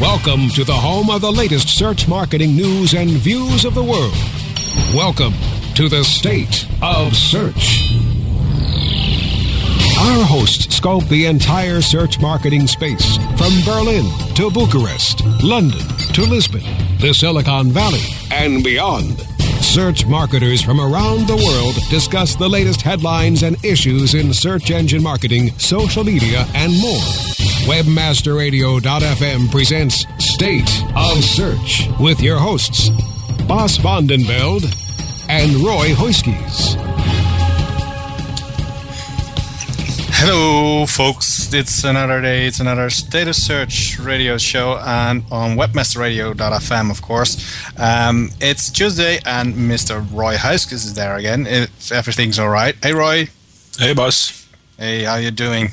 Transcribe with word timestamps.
Welcome 0.00 0.48
to 0.50 0.62
the 0.62 0.72
home 0.72 1.10
of 1.10 1.22
the 1.22 1.32
latest 1.32 1.76
search 1.76 2.06
marketing 2.06 2.54
news 2.54 2.94
and 2.94 3.10
views 3.10 3.64
of 3.64 3.74
the 3.74 3.82
world. 3.82 4.14
Welcome 4.94 5.34
to 5.74 5.88
the 5.88 6.04
State 6.04 6.68
of 6.80 7.16
Search. 7.16 7.82
Our 9.98 10.24
hosts 10.24 10.76
scope 10.76 11.04
the 11.06 11.26
entire 11.26 11.80
search 11.80 12.20
marketing 12.20 12.68
space 12.68 13.16
from 13.36 13.50
Berlin 13.64 14.06
to 14.36 14.52
Bucharest, 14.52 15.24
London 15.42 15.84
to 16.14 16.22
Lisbon, 16.22 16.62
the 17.00 17.12
Silicon 17.12 17.72
Valley, 17.72 18.04
and 18.30 18.62
beyond. 18.62 19.18
Search 19.64 20.06
marketers 20.06 20.62
from 20.62 20.80
around 20.80 21.26
the 21.26 21.36
world 21.36 21.74
discuss 21.90 22.36
the 22.36 22.48
latest 22.48 22.82
headlines 22.82 23.42
and 23.42 23.62
issues 23.64 24.14
in 24.14 24.32
search 24.32 24.70
engine 24.70 25.02
marketing, 25.02 25.50
social 25.58 26.04
media, 26.04 26.46
and 26.54 26.80
more. 26.80 27.37
Webmasterradio.fm 27.66 29.50
presents 29.50 30.06
State 30.18 30.82
of 30.96 31.22
Search 31.22 31.88
with 32.00 32.20
your 32.22 32.38
hosts, 32.38 32.88
Bas 33.46 33.76
van 33.76 34.06
den 34.06 34.24
Beld 34.24 34.64
and 35.28 35.54
Roy 35.56 35.88
Huiskes. 35.90 36.76
Hello, 40.14 40.86
folks. 40.86 41.52
It's 41.52 41.84
another 41.84 42.20
day. 42.22 42.46
It's 42.46 42.60
another 42.60 42.88
State 42.90 43.28
of 43.28 43.36
Search 43.36 43.98
radio 43.98 44.38
show, 44.38 44.78
and 44.78 45.22
on 45.30 45.56
webmasterradio.fm, 45.56 46.90
of 46.90 47.02
course. 47.02 47.36
Um, 47.78 48.30
it's 48.40 48.70
Tuesday, 48.70 49.18
and 49.26 49.54
Mr. 49.54 50.06
Roy 50.12 50.36
Huiskes 50.36 50.72
is 50.72 50.94
there 50.94 51.16
again. 51.16 51.46
If 51.46 51.92
everything's 51.92 52.38
all 52.38 52.48
right. 52.48 52.74
Hey, 52.82 52.94
Roy. 52.94 53.28
Hey, 53.78 53.92
Bas. 53.94 54.46
Hey, 54.78 55.04
how 55.04 55.16
you 55.16 55.30
doing? 55.30 55.68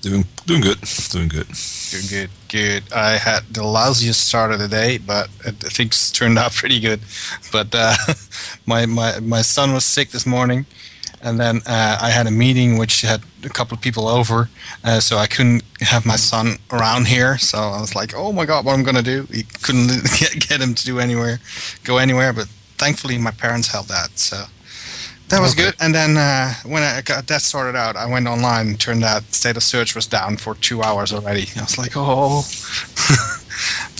Doing 0.00 0.24
doing 0.48 0.62
good. 0.62 0.80
Doing 1.10 1.28
good. 1.28 1.48
Doing 1.90 2.06
good. 2.08 2.30
Good. 2.48 2.92
I 2.92 3.18
had 3.18 3.42
the 3.52 3.62
lousiest 3.62 4.14
start 4.14 4.50
of 4.50 4.58
the 4.58 4.68
day, 4.68 4.98
but 4.98 5.28
things 5.76 6.10
turned 6.10 6.38
out 6.38 6.52
pretty 6.60 6.80
good. 6.80 7.00
But 7.52 7.68
uh, 7.72 7.94
my 8.66 8.86
my 8.86 9.20
my 9.20 9.42
son 9.42 9.72
was 9.72 9.84
sick 9.84 10.10
this 10.10 10.26
morning 10.26 10.66
and 11.22 11.40
then 11.40 11.60
uh, 11.66 11.98
I 12.00 12.10
had 12.10 12.26
a 12.26 12.30
meeting 12.30 12.78
which 12.78 13.00
had 13.02 13.22
a 13.44 13.48
couple 13.48 13.76
of 13.76 13.82
people 13.82 14.08
over, 14.08 14.48
uh, 14.84 15.00
so 15.00 15.16
I 15.16 15.26
couldn't 15.26 15.62
have 15.80 16.06
my 16.06 16.16
son 16.16 16.58
around 16.72 17.06
here. 17.08 17.38
So 17.38 17.58
I 17.58 17.80
was 17.80 17.94
like, 17.94 18.12
"Oh 18.14 18.32
my 18.32 18.44
God, 18.44 18.64
what 18.64 18.74
I'm 18.74 18.84
gonna 18.84 19.02
do?" 19.02 19.26
He 19.32 19.42
couldn't 19.62 19.88
get, 20.48 20.60
him 20.60 20.74
to 20.74 20.84
do 20.84 20.98
anywhere, 20.98 21.40
go 21.84 21.98
anywhere. 21.98 22.32
But 22.32 22.46
thankfully, 22.78 23.18
my 23.18 23.30
parents 23.30 23.68
held 23.68 23.88
that, 23.88 24.18
so 24.18 24.44
that 25.28 25.40
was 25.40 25.52
okay. 25.52 25.64
good. 25.64 25.74
And 25.80 25.94
then 25.94 26.16
uh, 26.16 26.54
when 26.64 26.82
I 26.82 27.02
got 27.02 27.26
that 27.26 27.42
sorted 27.42 27.76
out, 27.76 27.96
I 27.96 28.06
went 28.06 28.26
online. 28.26 28.76
Turned 28.76 29.04
out 29.04 29.22
State 29.34 29.56
of 29.56 29.62
Search 29.62 29.94
was 29.94 30.06
down 30.06 30.36
for 30.36 30.54
two 30.54 30.82
hours 30.82 31.12
already. 31.12 31.46
I 31.56 31.62
was 31.62 31.78
like, 31.78 31.92
"Oh." 31.96 32.42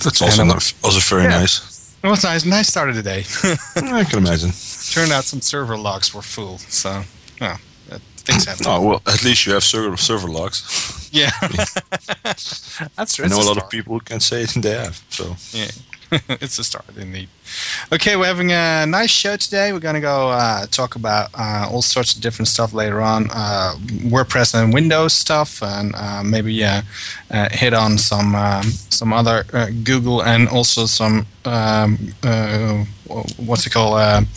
That's 0.03 0.21
also 0.21 0.43
not, 0.45 0.73
also 0.83 1.15
very 1.15 1.23
yeah. 1.23 1.39
nice. 1.39 1.97
It 2.01 2.07
was 2.07 2.23
nice. 2.23 2.45
Nice 2.45 2.67
start 2.67 2.89
of 2.89 2.95
the 2.95 3.03
day. 3.03 3.25
I 3.75 4.05
can 4.05 4.19
imagine. 4.19 4.51
Turned 4.91 5.11
out 5.11 5.25
some 5.25 5.41
server 5.41 5.77
logs 5.77 6.13
were 6.13 6.21
full, 6.21 6.57
so 6.59 7.03
yeah, 7.41 7.57
things 8.15 8.45
happen. 8.45 8.65
Oh 8.67 8.81
well, 8.81 9.01
at 9.05 9.23
least 9.23 9.45
you 9.45 9.53
have 9.53 9.63
server 9.63 9.97
server 9.97 10.27
logs. 10.27 11.09
Yeah, 11.11 11.31
that's 12.23 13.15
true. 13.15 13.25
I 13.25 13.27
know 13.27 13.39
a, 13.39 13.43
a 13.43 13.49
lot 13.49 13.57
of 13.57 13.69
people 13.69 13.99
can 13.99 14.19
say 14.19 14.45
they 14.45 14.71
have. 14.71 15.03
So 15.09 15.35
yeah. 15.51 15.71
it's 16.41 16.57
a 16.57 16.63
start 16.63 16.85
indeed. 16.97 17.29
Okay, 17.91 18.15
we're 18.15 18.25
having 18.25 18.51
a 18.51 18.85
nice 18.85 19.09
show 19.09 19.35
today. 19.35 19.73
We're 19.73 19.79
going 19.79 19.95
to 19.95 20.01
go 20.01 20.29
uh, 20.29 20.67
talk 20.67 20.95
about 20.95 21.29
uh, 21.33 21.67
all 21.71 21.81
sorts 21.81 22.15
of 22.15 22.21
different 22.21 22.47
stuff 22.47 22.73
later 22.73 23.01
on, 23.01 23.29
uh, 23.31 23.73
WordPress 24.05 24.53
and 24.53 24.73
Windows 24.73 25.13
stuff, 25.13 25.63
and 25.63 25.95
uh, 25.95 26.23
maybe 26.23 26.63
uh, 26.63 26.81
hit 27.51 27.73
on 27.73 27.97
some 27.97 28.35
um, 28.35 28.63
some 28.89 29.11
other 29.11 29.45
uh, 29.53 29.67
Google 29.83 30.21
and 30.21 30.47
also 30.49 30.85
some 30.85 31.25
um, 31.45 31.97
what's 33.37 33.65
it 33.65 33.71
called 33.71 34.27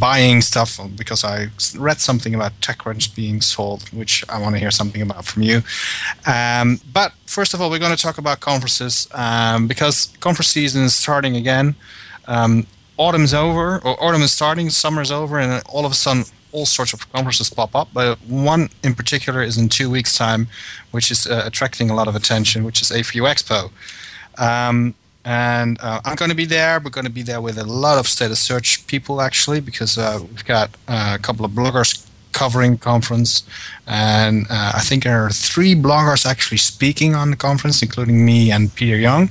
buying 0.00 0.40
stuff 0.40 0.80
because 0.96 1.22
I 1.22 1.48
read 1.76 2.00
something 2.00 2.34
about 2.34 2.60
TechCrunch 2.60 3.14
being 3.14 3.40
sold, 3.40 3.88
which 3.90 4.24
I 4.28 4.40
want 4.40 4.56
to 4.56 4.58
hear 4.58 4.72
something 4.72 5.02
about 5.02 5.24
from 5.26 5.42
you. 5.42 5.62
Um, 6.26 6.80
but 6.92 7.12
first 7.26 7.54
of 7.54 7.60
all, 7.60 7.70
we're 7.70 7.78
going 7.78 7.96
to 7.96 8.02
talk 8.02 8.18
about 8.18 8.40
conferences 8.40 9.06
um, 9.12 9.68
because 9.68 10.06
conference 10.18 10.48
season 10.48 10.84
is 10.84 10.94
starting 10.94 11.36
again 11.36 11.76
um, 12.28 12.66
autumn's 12.96 13.34
over, 13.34 13.78
or 13.78 14.02
autumn 14.02 14.22
is 14.22 14.32
starting, 14.32 14.70
summer's 14.70 15.10
over, 15.10 15.38
and 15.38 15.62
all 15.68 15.84
of 15.84 15.92
a 15.92 15.94
sudden, 15.94 16.24
all 16.52 16.66
sorts 16.66 16.92
of 16.92 17.10
conferences 17.12 17.50
pop 17.50 17.74
up. 17.74 17.88
But 17.92 18.20
one 18.22 18.68
in 18.84 18.94
particular 18.94 19.42
is 19.42 19.58
in 19.58 19.68
two 19.68 19.90
weeks' 19.90 20.16
time, 20.16 20.48
which 20.92 21.10
is 21.10 21.26
uh, 21.26 21.42
attracting 21.44 21.90
a 21.90 21.94
lot 21.94 22.06
of 22.06 22.14
attention, 22.14 22.64
which 22.64 22.80
is 22.80 22.90
A4U 22.90 23.26
Expo. 23.26 23.70
Um, 24.38 24.94
and 25.24 25.78
uh, 25.80 26.00
I'm 26.04 26.16
going 26.16 26.30
to 26.30 26.36
be 26.36 26.44
there. 26.44 26.80
We're 26.80 26.90
going 26.90 27.04
to 27.04 27.10
be 27.10 27.22
there 27.22 27.40
with 27.40 27.58
a 27.58 27.64
lot 27.64 27.98
of 27.98 28.06
State 28.06 28.30
of 28.30 28.38
Search 28.38 28.86
people, 28.86 29.20
actually, 29.20 29.60
because 29.60 29.98
uh, 29.98 30.20
we've 30.20 30.44
got 30.44 30.70
uh, 30.86 31.16
a 31.18 31.22
couple 31.22 31.44
of 31.44 31.52
bloggers 31.52 32.06
covering 32.32 32.78
conference, 32.78 33.42
and 33.86 34.46
uh, 34.48 34.72
I 34.76 34.80
think 34.80 35.02
there 35.02 35.24
are 35.24 35.30
three 35.30 35.74
bloggers 35.74 36.24
actually 36.24 36.58
speaking 36.58 37.14
on 37.14 37.30
the 37.30 37.36
conference, 37.36 37.82
including 37.82 38.24
me 38.24 38.52
and 38.52 38.72
Peter 38.74 38.96
Young. 38.96 39.30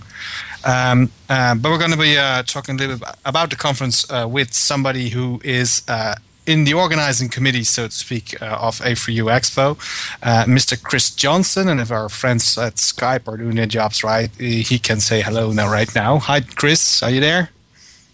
Um, 0.67 1.09
uh, 1.29 1.55
but 1.55 1.71
we're 1.71 1.77
going 1.77 1.91
to 1.91 1.97
be 1.97 2.17
uh, 2.17 2.43
talking 2.43 2.75
a 2.75 2.77
little 2.77 2.97
bit 2.97 3.07
about 3.23 3.49
the 3.49 3.55
conference 3.55 4.09
uh, 4.11 4.27
with 4.29 4.53
somebody 4.53 5.09
who 5.09 5.39
is 5.45 5.81
uh, 5.87 6.15
in 6.45 6.65
the 6.65 6.73
organizing 6.73 7.29
committee, 7.29 7.63
so 7.63 7.87
to 7.87 7.93
speak, 7.93 8.41
uh, 8.41 8.45
of 8.59 8.79
A4U 8.79 9.31
Expo, 9.31 9.77
uh, 10.21 10.43
Mr. 10.43 10.81
Chris 10.81 11.09
Johnson. 11.09 11.69
And 11.69 11.79
if 11.79 11.89
our 11.89 12.09
friends 12.09 12.57
at 12.57 12.75
Skype 12.75 13.29
are 13.29 13.37
doing 13.37 13.55
their 13.55 13.65
jobs 13.65 14.03
right, 14.03 14.29
he 14.37 14.77
can 14.77 14.99
say 14.99 15.21
hello 15.21 15.53
now, 15.53 15.71
right 15.71 15.93
now. 15.95 16.19
Hi, 16.19 16.41
Chris. 16.41 17.01
Are 17.01 17.11
you 17.11 17.21
there? 17.21 17.49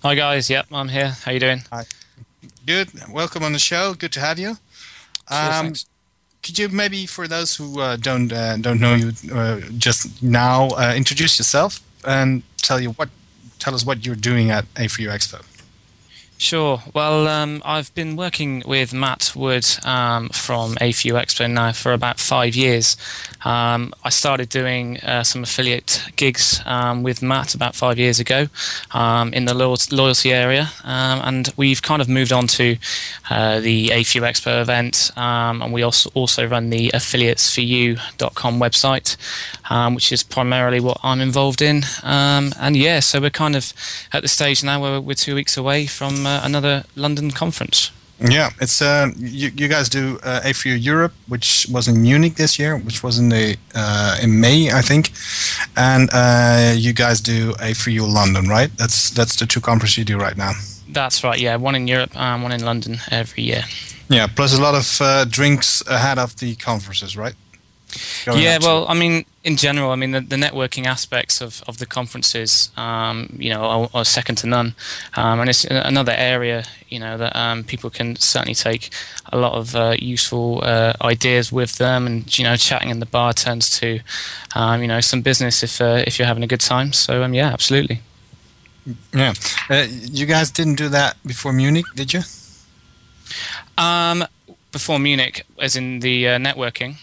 Hi, 0.03 0.14
guys. 0.14 0.47
Yep, 0.50 0.68
I'm 0.72 0.90
here. 0.90 1.16
How 1.24 1.31
you 1.31 1.40
doing? 1.40 1.62
Hi. 1.72 1.85
Good. 2.68 2.90
Welcome 3.12 3.44
on 3.44 3.53
the 3.53 3.59
show. 3.59 3.96
Good 3.96 4.12
to 4.14 4.20
have 4.20 4.38
you. 4.38 4.58
Um, 5.30 5.74
could 6.44 6.59
you 6.59 6.70
maybe, 6.70 7.08
for 7.08 7.28
those 7.28 7.56
who 7.56 7.80
uh, 7.80 7.96
don't 7.96 8.31
uh, 8.31 8.58
don't 8.58 8.80
know 8.80 8.96
you 8.96 9.14
uh, 9.34 9.62
just 9.78 10.22
now, 10.22 10.70
introduce 10.94 11.40
yourself? 11.40 11.80
And 12.06 12.44
tell 12.58 12.80
you 12.80 12.91
what 12.91 13.09
tell 13.59 13.74
us 13.74 13.86
what 13.86 14.06
you're 14.06 14.16
doing 14.16 14.52
at 14.52 14.66
A4U 14.75 15.09
Expo. 15.09 15.41
Sure. 16.38 16.84
Well, 16.94 17.28
um, 17.28 17.62
I've 17.64 17.94
been 17.96 18.18
working 18.18 18.64
with 18.66 18.94
Matt 18.94 19.32
Wood 19.34 19.66
um, 19.86 20.28
from 20.30 20.76
A4U 20.76 21.14
Expo 21.14 21.50
now 21.50 21.72
for 21.72 21.94
about 21.94 22.20
five 22.20 22.54
years. 22.54 22.98
Um, 23.46 23.94
I 24.04 24.10
started 24.10 24.50
doing 24.50 25.00
uh, 25.00 25.24
some 25.24 25.44
affiliate 25.44 26.04
gigs 26.16 26.62
um, 26.66 27.04
with 27.04 27.22
Matt 27.22 27.56
about 27.56 27.76
five 27.76 27.98
years 27.98 28.20
ago 28.20 28.48
um, 28.92 29.34
in 29.34 29.46
the 29.46 29.54
loyalty 29.54 30.34
area, 30.34 30.70
um, 30.84 31.22
and 31.24 31.54
we've 31.56 31.82
kind 31.82 32.02
of 32.02 32.10
moved 32.10 32.32
on 32.32 32.48
to 32.48 32.78
uh, 33.30 33.60
the 33.60 33.90
A4U 33.90 34.22
Expo 34.22 34.62
event, 34.62 35.12
and 35.16 35.74
we 35.74 35.82
also 35.82 36.10
also 36.14 36.46
run 36.46 36.70
the 36.70 36.90
affiliatesforyou.com 36.94 38.60
website, 38.60 39.16
which 39.94 40.12
is 40.12 40.24
primarily 40.24 40.79
what 40.79 40.97
I'm 41.03 41.22
involved 41.22 41.62
in. 41.62 41.84
and 42.03 42.76
yeah, 42.76 43.00
so 43.00 43.22
we're 43.22 43.29
kind 43.29 43.56
of 43.56 43.74
at 44.12 44.22
the 44.22 44.28
stage 44.28 44.64
now 44.64 44.82
where 44.82 45.00
we're 45.00 45.14
two 45.14 45.36
weeks 45.36 45.58
away 45.58 45.86
from. 45.86 46.22
Uh, 46.25 46.34
uh, 46.34 46.41
another 46.43 46.84
London 46.96 47.31
conference. 47.31 47.91
Yeah, 48.20 48.52
it's 48.61 48.81
uh, 48.81 49.11
you, 49.17 49.52
you 49.55 49.67
guys 49.67 49.90
do 49.90 50.20
uh, 50.23 50.41
A4U 50.46 50.81
Europe, 50.81 51.14
which 51.28 51.67
was 51.70 51.87
in 51.87 52.02
Munich 52.02 52.35
this 52.35 52.58
year, 52.58 52.78
which 52.78 53.03
was 53.03 53.17
in 53.17 53.29
the 53.29 53.58
uh, 53.75 54.17
in 54.23 54.40
May, 54.40 54.72
I 54.72 54.81
think, 54.81 55.11
and 55.75 56.09
uh, 56.14 56.73
you 56.75 56.93
guys 56.93 57.22
do 57.22 57.53
A4U 57.53 58.08
London, 58.08 58.47
right? 58.47 58.72
That's 58.78 59.09
that's 59.09 59.35
the 59.35 59.46
two 59.46 59.61
conferences 59.61 59.97
you 59.97 60.05
do 60.05 60.17
right 60.17 60.37
now. 60.37 60.53
That's 60.93 61.23
right. 61.23 61.40
Yeah, 61.40 61.58
one 61.58 61.75
in 61.75 61.87
Europe 61.87 62.16
and 62.16 62.43
one 62.43 62.53
in 62.53 62.64
London 62.64 62.99
every 63.11 63.43
year. 63.43 63.64
Yeah, 64.09 64.28
plus 64.28 64.58
a 64.58 64.61
lot 64.61 64.76
of 64.76 65.02
uh, 65.02 65.26
drinks 65.26 65.84
ahead 65.87 66.19
of 66.19 66.35
the 66.35 66.55
conferences, 66.55 67.17
right? 67.17 67.35
Yeah, 68.28 68.57
well, 68.61 68.85
I 68.87 68.93
mean, 68.93 69.25
in 69.43 69.57
general, 69.57 69.91
I 69.91 69.95
mean, 69.95 70.11
the, 70.11 70.22
the 70.22 70.35
networking 70.35 70.85
aspects 70.85 71.41
of, 71.41 71.63
of 71.67 71.78
the 71.78 71.85
conferences, 71.85 72.72
um, 72.78 73.35
you 73.37 73.49
know, 73.49 73.61
are, 73.61 73.90
are, 73.93 74.05
second 74.05 74.37
to 74.37 74.47
none. 74.47 74.75
Um, 75.16 75.41
and 75.41 75.49
it's 75.49 75.66
another 75.66 76.13
area, 76.16 76.63
you 76.87 76.99
know, 76.99 77.17
that 77.17 77.35
um, 77.35 77.63
people 77.63 77.90
can 77.90 78.16
certainly 78.16 78.55
take 78.55 78.90
a 79.31 79.37
lot 79.37 79.53
of 79.53 79.75
uh, 79.75 79.95
useful 79.99 80.61
uh, 80.63 80.93
ideas 81.01 81.51
with 81.51 81.78
them. 81.78 82.07
And, 82.07 82.37
you 82.37 82.43
know, 82.43 82.55
chatting 82.55 82.90
in 82.90 82.99
the 82.99 83.05
bar 83.05 83.34
turns 83.34 83.69
to, 83.79 83.99
um, 84.55 84.81
you 84.81 84.87
know, 84.87 85.01
some 85.01 85.22
business 85.22 85.61
if, 85.63 85.81
uh, 85.81 86.03
if 86.07 86.17
you're 86.17 86.28
having 86.28 86.43
a 86.43 86.47
good 86.47 86.61
time. 86.61 86.93
So, 86.93 87.23
um, 87.23 87.34
yeah, 87.34 87.51
absolutely. 87.51 88.01
Yeah. 89.13 89.34
Uh, 89.69 89.87
you 89.90 90.25
guys 90.25 90.51
didn't 90.51 90.75
do 90.75 90.90
that 90.90 91.17
before 91.25 91.53
Munich, 91.53 91.85
did 91.95 92.13
you? 92.13 92.22
Um, 93.78 94.25
before 94.72 94.99
Munich, 94.99 95.45
as 95.59 95.75
in 95.75 95.99
the 95.99 96.28
uh, 96.28 96.37
networking? 96.37 96.97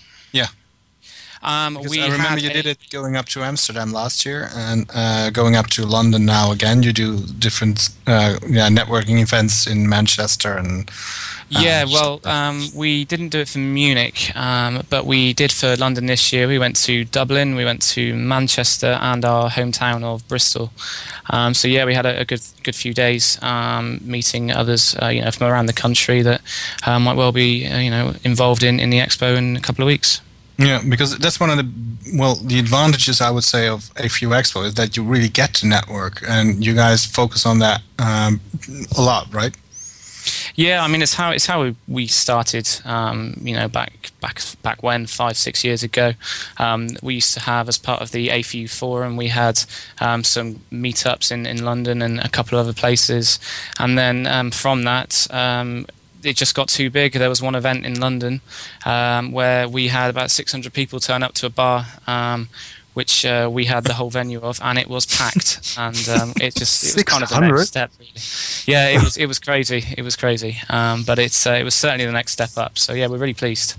Um, 1.43 1.79
we 1.89 2.03
I 2.03 2.09
remember 2.09 2.39
you 2.39 2.51
a, 2.51 2.53
did 2.53 2.67
it 2.67 2.79
going 2.91 3.17
up 3.17 3.27
to 3.31 3.43
Amsterdam 3.43 3.93
last 3.93 4.27
year 4.27 4.51
and 4.55 4.91
uh, 4.95 5.31
going 5.31 5.57
up 5.57 5.69
to 5.69 5.87
London 5.87 6.27
now 6.27 6.53
again. 6.53 6.83
You 6.83 6.93
do 6.93 7.21
different 7.39 7.89
uh, 8.07 8.39
yeah, 8.47 8.69
networking 8.69 9.23
events 9.23 9.67
in 9.67 9.89
Manchester 9.89 10.57
and. 10.57 10.91
Uh, 11.53 11.61
yeah, 11.63 11.85
well, 11.85 12.21
um, 12.27 12.69
we 12.77 13.05
didn't 13.05 13.31
do 13.31 13.41
it 13.41 13.49
for 13.49 13.59
Munich, 13.59 14.31
um, 14.37 14.85
but 14.89 15.05
we 15.05 15.33
did 15.33 15.51
for 15.51 15.75
London 15.75 16.07
this 16.07 16.33
year. 16.33 16.47
We 16.47 16.61
went 16.61 16.77
to 16.85 17.05
Dublin, 17.05 17.57
we 17.57 17.65
went 17.65 17.83
to 17.95 18.15
Manchester, 18.15 18.97
and 19.01 19.25
our 19.25 19.51
hometown 19.51 20.05
of 20.05 20.29
Bristol. 20.29 20.71
Um, 21.29 21.55
so 21.55 21.67
yeah, 21.67 21.85
we 21.87 21.95
had 21.95 22.07
a, 22.07 22.21
a, 22.21 22.25
good 22.25 22.43
good 22.63 22.77
few 22.77 22.95
days 22.95 23.37
um, 23.43 23.99
meeting 24.05 24.53
others, 24.53 24.95
uh, 25.03 25.09
you 25.09 25.23
know, 25.23 25.31
from 25.33 25.49
around 25.49 25.67
the 25.67 25.73
country 25.73 26.23
that 26.23 26.41
uh, 26.87 27.01
might 27.01 27.17
well 27.17 27.33
be, 27.33 27.67
uh, 27.67 27.79
you 27.79 27.91
know, 27.91 28.15
involved 28.23 28.63
in 28.63 28.79
in 28.79 28.91
the 28.91 28.99
expo 28.99 29.37
in 29.37 29.57
a 29.57 29.61
couple 29.61 29.83
of 29.83 29.87
weeks. 29.87 30.21
Yeah, 30.61 30.83
because 30.87 31.17
that's 31.19 31.41
one 31.41 31.49
of 31.49 31.57
the 31.57 31.69
well, 32.15 32.35
the 32.35 32.59
advantages 32.59 33.21
I 33.21 33.31
would 33.31 33.45
say 33.45 33.67
of 33.69 33.93
AFU 33.95 34.29
Expo 34.29 34.65
is 34.65 34.75
that 34.75 34.97
you 34.97 35.03
really 35.03 35.29
get 35.29 35.55
to 35.55 35.67
network, 35.67 36.23
and 36.29 36.65
you 36.65 36.75
guys 36.75 37.07
focus 37.07 37.47
on 37.47 37.61
that 37.61 37.81
um, 37.99 38.41
a 38.97 39.01
lot, 39.01 39.33
right? 39.33 39.57
Yeah, 40.55 40.85
I 40.85 40.89
mean 40.89 41.01
it's 41.01 41.15
how 41.15 41.31
it's 41.31 41.47
how 41.47 41.75
we 41.89 42.07
started. 42.07 42.69
Um, 42.85 43.41
you 43.43 43.55
know, 43.55 43.69
back 43.69 44.11
back 44.21 44.43
back 44.63 44.83
when 44.83 45.07
five 45.07 45.39
six 45.39 45.65
years 45.65 45.83
ago, 45.83 46.13
um, 46.59 46.91
we 47.03 47.15
used 47.15 47.33
to 47.35 47.41
have 47.41 47.67
as 47.67 47.79
part 47.79 48.03
of 48.03 48.11
the 48.11 48.29
AFU 48.29 48.69
forum, 48.69 49.17
we 49.17 49.29
had 49.29 49.65
um, 49.99 50.25
some 50.25 50.57
meetups 50.71 51.33
in 51.33 51.47
in 51.47 51.65
London 51.65 52.03
and 52.03 52.21
a 52.21 52.29
couple 52.29 52.59
of 52.59 52.67
other 52.67 52.75
places, 52.75 53.39
and 53.79 53.97
then 53.97 54.27
um, 54.27 54.51
from 54.51 54.83
that 54.83 55.27
um, 55.31 55.87
it 56.23 56.37
just 56.37 56.55
got 56.55 56.69
too 56.69 56.91
big. 56.91 57.13
There 57.13 57.29
was 57.29 57.43
one 57.43 57.55
event 57.55 57.87
in 57.87 58.01
London 58.01 58.41
um, 58.85 59.33
where 59.33 59.69
we 59.69 59.89
had 59.89 60.11
about 60.11 60.31
600 60.31 60.73
people 60.73 61.01
turn 61.01 61.23
up 61.23 61.35
to 61.35 61.47
a 61.47 61.51
bar, 61.51 61.87
um, 62.07 62.49
which 62.95 63.25
uh, 63.25 63.49
we 63.51 63.67
had 63.67 63.85
the 63.85 63.95
whole 63.95 64.11
venue 64.11 64.41
of, 64.41 64.61
and 64.63 64.79
it 64.79 64.89
was 64.89 65.07
packed. 65.07 65.75
And 65.79 66.09
um, 66.09 66.33
it 66.41 66.55
just 66.55 66.85
it 66.85 66.95
was 66.95 67.05
kind 67.05 67.23
of 67.23 67.29
the 67.29 67.41
next 67.41 67.69
step. 67.69 67.91
Really. 67.99 68.13
Yeah, 68.67 68.89
it 68.89 69.03
was 69.03 69.17
it 69.17 69.27
was 69.27 69.39
crazy. 69.39 69.85
It 69.97 70.03
was 70.03 70.17
crazy, 70.17 70.59
um, 70.69 71.05
but 71.05 71.19
it's 71.19 71.47
uh, 71.47 71.53
it 71.53 71.65
was 71.65 71.75
certainly 71.75 72.07
the 72.07 72.13
next 72.13 72.33
step 72.33 72.51
up. 72.57 72.79
So 72.79 72.93
yeah, 72.93 73.07
we're 73.07 73.19
really 73.19 73.35
pleased. 73.35 73.77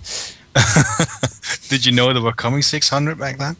Did 1.69 1.85
you 1.85 1.93
know 1.93 2.11
there 2.11 2.21
were 2.21 2.33
coming 2.33 2.61
600 2.61 3.17
back 3.17 3.37
then? 3.37 3.55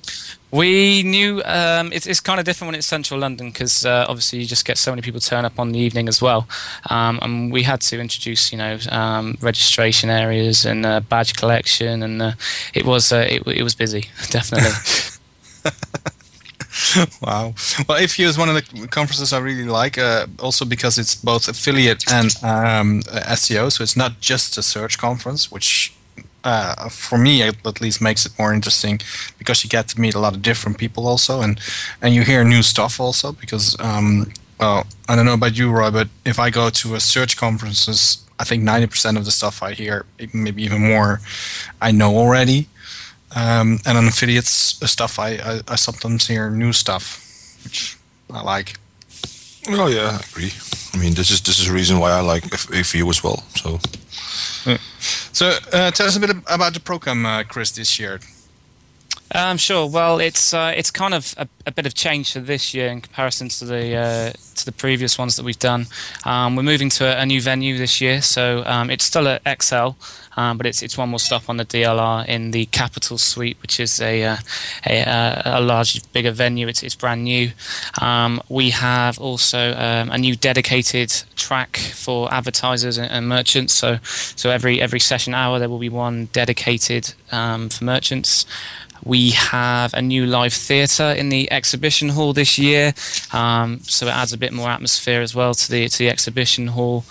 We 0.52 1.04
knew 1.04 1.42
um, 1.46 1.94
it's, 1.94 2.06
it's 2.06 2.20
kind 2.20 2.40
of 2.40 2.46
different 2.46 2.70
when 2.70 2.76
it's 2.76 2.88
central 2.88 3.20
London 3.20 3.52
because 3.52 3.86
uh, 3.86 4.06
obviously 4.10 4.40
you 4.40 4.46
just 4.46 4.66
get 4.66 4.78
so 4.78 4.92
many 4.92 5.02
people 5.02 5.22
turn 5.22 5.46
up 5.46 5.58
on 5.58 5.72
the 5.72 5.80
evening 5.80 6.10
as 6.10 6.22
well, 6.22 6.48
um, 6.90 7.20
and 7.22 7.54
we 7.54 7.64
had 7.64 7.80
to 7.82 8.00
introduce 8.00 8.52
you 8.52 8.58
know 8.58 8.78
um, 8.90 9.38
registration 9.42 10.10
areas 10.10 10.66
and 10.66 10.86
uh, 10.86 11.00
badge 11.00 11.36
collection, 11.36 12.04
and 12.04 12.22
uh, 12.22 12.32
it 12.74 12.86
was 12.86 13.14
uh, 13.14 13.26
it, 13.30 13.48
it 13.48 13.64
was 13.64 13.76
busy 13.76 14.10
definitely. 14.30 14.72
wow. 17.22 17.54
Well, 17.88 18.00
AFU 18.00 18.26
is 18.26 18.38
one 18.38 18.50
of 18.50 18.56
the 18.56 18.88
conferences 18.88 19.34
I 19.34 19.40
really 19.40 19.66
like, 19.66 19.98
uh, 19.98 20.28
also 20.40 20.66
because 20.66 20.98
it's 20.98 21.16
both 21.16 21.48
affiliate 21.48 22.12
and 22.12 22.36
um, 22.44 23.02
SEO, 23.04 23.72
so 23.72 23.84
it's 23.84 23.96
not 23.96 24.20
just 24.20 24.58
a 24.58 24.64
search 24.64 24.98
conference, 24.98 25.52
which 25.52 25.94
uh, 26.44 26.90
for 26.90 27.18
me 27.18 27.42
it 27.42 27.56
at 27.66 27.82
least 27.82 28.02
makes 28.02 28.26
it 28.26 28.38
more 28.38 28.54
interesting 28.54 29.00
because 29.38 29.64
you 29.64 29.70
get 29.70 29.88
to 29.90 30.00
meet 30.00 30.16
a 30.16 30.20
lot 30.20 30.34
of 30.34 30.42
different 30.42 30.78
people 30.78 31.08
also 31.08 31.42
and 31.42 31.60
and 32.02 32.14
you 32.14 32.22
hear 32.24 32.44
new 32.44 32.62
stuff 32.62 33.00
also 33.00 33.32
because 33.32 33.76
um, 33.80 34.32
well 34.60 34.86
I 35.08 35.16
don't 35.16 35.26
know 35.26 35.34
about 35.34 35.58
you 35.58 35.72
Roy 35.72 35.92
but 35.92 36.08
if 36.26 36.40
I 36.40 36.50
go 36.50 36.70
to 36.70 36.96
a 36.96 37.00
search 37.00 37.38
conferences 37.38 38.26
I 38.40 38.44
think 38.44 38.64
90% 38.64 39.18
of 39.18 39.26
the 39.26 39.32
stuff 39.32 39.62
I 39.62 39.74
hear 39.74 40.06
maybe 40.34 40.64
even 40.64 40.82
more 40.82 41.22
I 41.82 41.92
know 41.92 42.18
already. 42.18 42.68
Um, 43.34 43.80
and 43.86 43.98
on 43.98 44.08
affiliates 44.08 44.82
uh, 44.82 44.88
stuff 44.88 45.18
I, 45.18 45.30
I, 45.36 45.62
I 45.68 45.76
sometimes 45.76 46.28
hear 46.28 46.50
new 46.50 46.74
stuff 46.74 47.28
which 47.64 47.98
I 48.34 48.42
like. 48.42 48.74
Oh 49.70 49.88
yeah 49.88 50.20
I 50.20 50.26
agree. 50.32 50.52
I 50.94 50.98
mean 50.98 51.14
this 51.14 51.30
is 51.30 51.42
this 51.42 51.60
is 51.60 51.70
reason 51.70 52.00
why 52.00 52.12
I 52.12 52.22
like 52.22 52.44
AFU 52.44 53.10
as 53.10 53.24
well 53.24 53.44
so 53.56 53.80
so, 55.34 55.58
uh, 55.74 55.92
tell 55.92 56.08
us 56.08 56.16
a 56.16 56.20
bit 56.20 56.36
about 56.48 56.74
the 56.74 56.80
program, 56.80 57.26
uh, 57.26 57.44
Chris, 57.44 57.72
this 57.72 58.00
year. 58.00 58.20
Um, 59.34 59.58
sure. 59.58 59.88
Well, 59.88 60.20
it's 60.20 60.54
uh, 60.54 60.74
it's 60.76 60.92
kind 60.92 61.14
of 61.14 61.34
a, 61.38 61.48
a, 61.66 61.72
bit 61.72 61.86
of 61.86 61.94
change 61.94 62.34
for 62.34 62.42
this 62.42 62.74
year 62.74 62.88
in 62.88 63.00
comparison 63.00 63.48
to 63.50 63.66
the 63.66 63.96
uh, 63.96 64.32
to 64.56 64.66
the 64.66 64.74
previous 64.74 65.18
ones 65.18 65.38
that 65.38 65.44
we've 65.44 65.60
done. 65.60 65.88
Um, 66.26 66.58
we're 66.58 66.64
moving 66.64 66.90
to 66.92 67.06
a, 67.06 67.22
a, 67.22 67.26
new 67.26 67.42
venue 67.42 67.78
this 67.78 68.02
year, 68.02 68.22
so 68.22 68.64
um, 68.66 68.90
it's 68.90 69.06
still 69.06 69.30
at 69.30 69.42
ExCeL, 69.46 69.96
um, 70.36 70.58
but 70.58 70.66
it's 70.66 70.84
it's 70.84 70.98
one 70.98 71.10
more 71.10 71.20
stop 71.20 71.50
on 71.50 71.56
the 71.56 71.66
DLR 71.66 72.28
in 72.28 72.52
the 72.52 72.66
Capital 72.68 73.18
Suite, 73.18 73.58
which 73.62 73.80
is 73.80 74.02
a 74.02 74.24
uh, 74.24 74.38
a, 74.86 75.02
uh, 75.04 75.60
a, 75.60 75.62
large, 75.62 76.02
bigger 76.12 76.32
venue. 76.32 76.68
It's 76.68 76.84
it's 76.84 76.96
brand 76.96 77.24
new. 77.24 77.52
Um, 78.02 78.42
we 78.50 78.72
have 78.72 79.18
also 79.18 79.74
um, 79.76 80.12
a 80.12 80.18
new 80.18 80.36
dedicated 80.36 81.24
track 81.38 81.78
for 81.78 82.34
advertisers 82.34 82.98
and, 82.98 83.10
and, 83.10 83.30
merchants. 83.30 83.74
So 83.74 84.00
so 84.04 84.50
every 84.50 84.82
every 84.82 85.00
session 85.00 85.34
hour 85.34 85.58
there 85.58 85.70
will 85.70 85.80
be 85.80 85.90
one 85.90 86.26
dedicated 86.34 87.14
for 87.30 87.70
merchants. 87.82 88.46
We 89.04 89.32
have 89.32 89.94
a 89.94 90.02
new 90.02 90.26
live 90.26 90.54
theatre 90.54 91.12
in 91.12 91.30
the 91.30 91.52
exhibition 91.52 92.10
hall 92.10 92.34
this 92.34 92.58
year, 92.58 92.94
um, 93.32 93.80
so 93.84 94.08
it 94.08 94.12
adds 94.12 94.34
a 94.34 94.38
bit 94.38 94.54
more 94.54 94.70
atmosphere 94.70 95.22
as 95.22 95.34
well 95.34 95.54
to 95.54 95.72
the 95.72 95.88
to 95.90 95.98
the 95.98 96.10
exhibition 96.10 96.68
hall. 96.68 97.04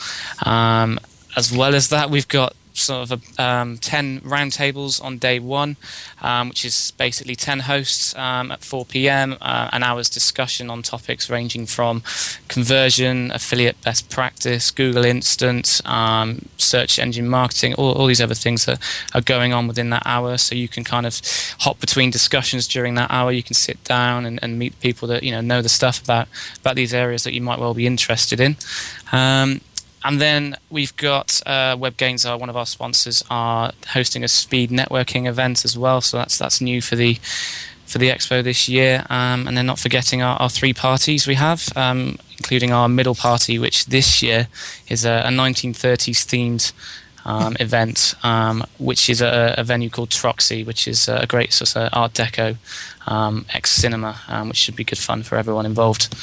Um, 0.45 1.01
as 1.37 1.57
well 1.57 1.75
as 1.75 1.89
that, 1.91 2.11
we've 2.11 2.29
got 2.29 2.55
sort 2.81 3.11
of 3.11 3.23
a, 3.39 3.43
um, 3.43 3.79
10 3.79 4.21
roundtables 4.21 5.03
on 5.03 5.19
day 5.19 5.39
one, 5.39 5.77
um, 6.23 6.49
which 6.49 6.65
is 6.65 6.93
basically 6.93 7.37
10 7.37 7.61
hosts 7.61 8.17
um, 8.17 8.51
at 8.51 8.63
4 8.65 8.85
p.m., 8.85 9.37
uh, 9.41 9.69
an 9.73 9.83
hour's 9.83 10.09
discussion 10.09 10.71
on 10.71 10.83
topics 10.83 11.31
ranging 11.31 11.67
from 11.67 12.03
conversion, 12.49 13.31
affiliate 13.33 13.81
best 13.83 14.11
practice, 14.11 14.71
Google 14.71 15.05
Instant, 15.05 15.81
um, 15.85 16.47
search 16.57 16.99
engine 16.99 17.29
marketing, 17.29 17.75
all, 17.75 17.93
all, 17.93 18.07
these 18.07 18.21
other 18.21 18.35
things 18.35 18.65
that 18.67 18.81
are 19.15 19.21
going 19.21 19.53
on 19.53 19.67
within 19.67 19.91
that 19.91 20.03
hour. 20.05 20.37
So 20.39 20.55
you 20.55 20.69
can 20.69 20.85
kind 20.85 21.07
of 21.07 21.21
hop 21.61 21.81
between 21.81 22.11
discussions 22.11 22.67
during 22.67 22.95
that 22.95 23.11
hour. 23.11 23.33
You 23.33 23.43
can 23.43 23.55
sit 23.55 23.83
down 23.85 24.27
and, 24.27 24.39
and 24.43 24.59
meet 24.59 24.79
people 24.81 25.09
that 25.09 25.23
you 25.23 25.31
know 25.31 25.41
know 25.41 25.63
the 25.63 25.69
stuff 25.69 26.03
about 26.03 26.29
about 26.61 26.77
these 26.77 26.95
areas 26.95 27.25
that 27.25 27.33
you 27.33 27.43
might 27.43 27.59
well 27.59 27.75
be 27.75 27.87
interested 27.87 28.41
in. 28.41 28.57
Um, 29.13 29.61
and 30.05 30.21
then 30.21 30.57
we've 30.71 30.97
got 30.97 31.43
uh, 31.47 31.77
WebGains, 31.77 32.29
are 32.29 32.39
one 32.39 32.49
of 32.49 32.57
our 32.57 32.67
sponsors, 32.67 33.23
are 33.31 33.73
hosting 33.89 34.25
a 34.25 34.29
speed 34.29 34.71
networking 34.71 35.29
event 35.29 35.65
as 35.65 35.77
well. 35.77 36.01
So 36.01 36.17
that's 36.17 36.39
that's 36.39 36.61
new 36.61 36.81
for 36.81 36.97
the 36.97 37.19
for 37.91 37.99
the 37.99 38.09
expo 38.09 38.43
this 38.43 38.69
year. 38.69 39.05
Um, 39.11 39.47
and 39.49 39.57
then 39.57 39.67
not 39.67 39.79
forgetting 39.79 40.23
our, 40.23 40.37
our 40.41 40.49
three 40.49 40.73
parties 40.73 41.27
we 41.27 41.35
have, 41.35 41.69
um, 41.77 42.19
including 42.39 42.73
our 42.73 42.89
middle 42.89 43.17
party, 43.17 43.59
which 43.59 43.87
this 43.87 44.23
year 44.23 44.47
is 44.89 45.05
a, 45.05 45.25
a 45.27 45.31
1930s 45.31 46.25
themed 46.25 46.73
um, 47.25 47.57
event, 47.61 48.15
um, 48.23 48.65
which 48.79 49.11
is 49.11 49.21
a, 49.21 49.55
a, 49.59 49.65
venue 49.65 49.91
called 49.91 50.11
Troxy, 50.11 50.65
which 50.65 50.87
is 50.87 51.09
a 51.09 51.27
great 51.27 51.53
sort 51.53 51.77
of 51.77 51.91
Art 51.93 52.15
Deco 52.15 52.57
um, 53.07 53.45
ex 53.53 53.73
cinema, 53.73 54.21
um, 54.29 54.49
which 54.49 54.59
should 54.59 54.77
be 54.77 54.85
good 54.85 54.99
fun 54.99 55.23
for 55.23 55.37
everyone 55.37 55.67
involved. 55.67 56.15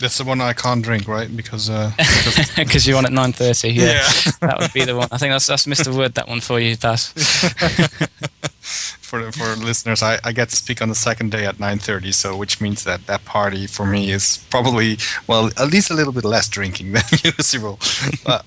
That's 0.00 0.16
the 0.16 0.24
one 0.24 0.40
I 0.40 0.54
can't 0.54 0.82
drink, 0.82 1.06
right? 1.06 1.34
Because 1.34 1.68
because 2.56 2.86
uh, 2.86 2.90
you're 2.90 2.98
on 2.98 3.04
at 3.04 3.12
nine 3.12 3.32
thirty. 3.32 3.68
Yeah, 3.68 3.84
yeah. 3.84 4.32
that 4.40 4.56
would 4.58 4.72
be 4.72 4.84
the 4.84 4.96
one. 4.96 5.08
I 5.12 5.18
think 5.18 5.32
that's 5.32 5.46
that's 5.46 5.66
Mr. 5.66 5.94
Wood. 5.94 6.14
That 6.14 6.26
one 6.26 6.40
for 6.40 6.58
you, 6.58 6.76
Bas. 6.76 7.12
for 9.00 9.30
for 9.30 9.56
listeners, 9.56 10.02
I, 10.02 10.18
I 10.24 10.32
get 10.32 10.48
to 10.48 10.56
speak 10.56 10.80
on 10.80 10.88
the 10.88 10.94
second 10.94 11.32
day 11.32 11.44
at 11.44 11.60
nine 11.60 11.78
thirty, 11.78 12.12
so 12.12 12.34
which 12.34 12.62
means 12.62 12.84
that 12.84 13.06
that 13.08 13.26
party 13.26 13.66
for 13.66 13.84
me 13.84 14.10
is 14.10 14.44
probably 14.48 14.96
well 15.26 15.50
at 15.58 15.70
least 15.70 15.90
a 15.90 15.94
little 15.94 16.14
bit 16.14 16.24
less 16.24 16.48
drinking 16.48 16.92
than 16.92 17.04
usual. 17.22 17.78
but 18.24 18.46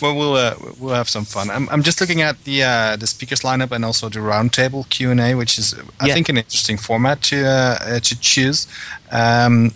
well, 0.00 0.16
we'll 0.16 0.34
uh, 0.34 0.54
we'll 0.78 0.94
have 0.94 1.08
some 1.08 1.24
fun. 1.24 1.50
I'm 1.50 1.68
I'm 1.68 1.82
just 1.82 2.00
looking 2.00 2.22
at 2.22 2.44
the 2.44 2.62
uh, 2.62 2.96
the 2.96 3.08
speakers 3.08 3.40
lineup 3.40 3.72
and 3.72 3.84
also 3.84 4.08
the 4.08 4.20
roundtable 4.20 4.88
Q 4.88 5.10
and 5.10 5.20
A, 5.20 5.34
which 5.34 5.58
is 5.58 5.74
I 5.98 6.06
yeah. 6.06 6.14
think 6.14 6.28
an 6.28 6.36
interesting 6.36 6.76
format 6.76 7.22
to 7.22 7.44
uh, 7.44 8.00
to 8.00 8.20
choose. 8.20 8.68
Um, 9.10 9.68
uh, 9.68 9.70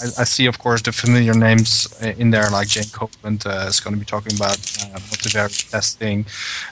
I, 0.00 0.22
I, 0.22 0.24
see, 0.24 0.46
of 0.46 0.58
course, 0.58 0.82
the 0.82 0.92
familiar 0.92 1.34
names 1.34 1.88
in 2.00 2.30
there, 2.30 2.48
like 2.50 2.68
Jane 2.68 2.90
Copeland 2.92 3.44
uh, 3.46 3.66
is 3.68 3.80
going 3.80 3.94
to 3.94 4.00
be 4.00 4.06
talking 4.06 4.34
about 4.34 4.56
uh, 4.56 4.98
multivariate 5.10 5.70
testing, 5.70 6.26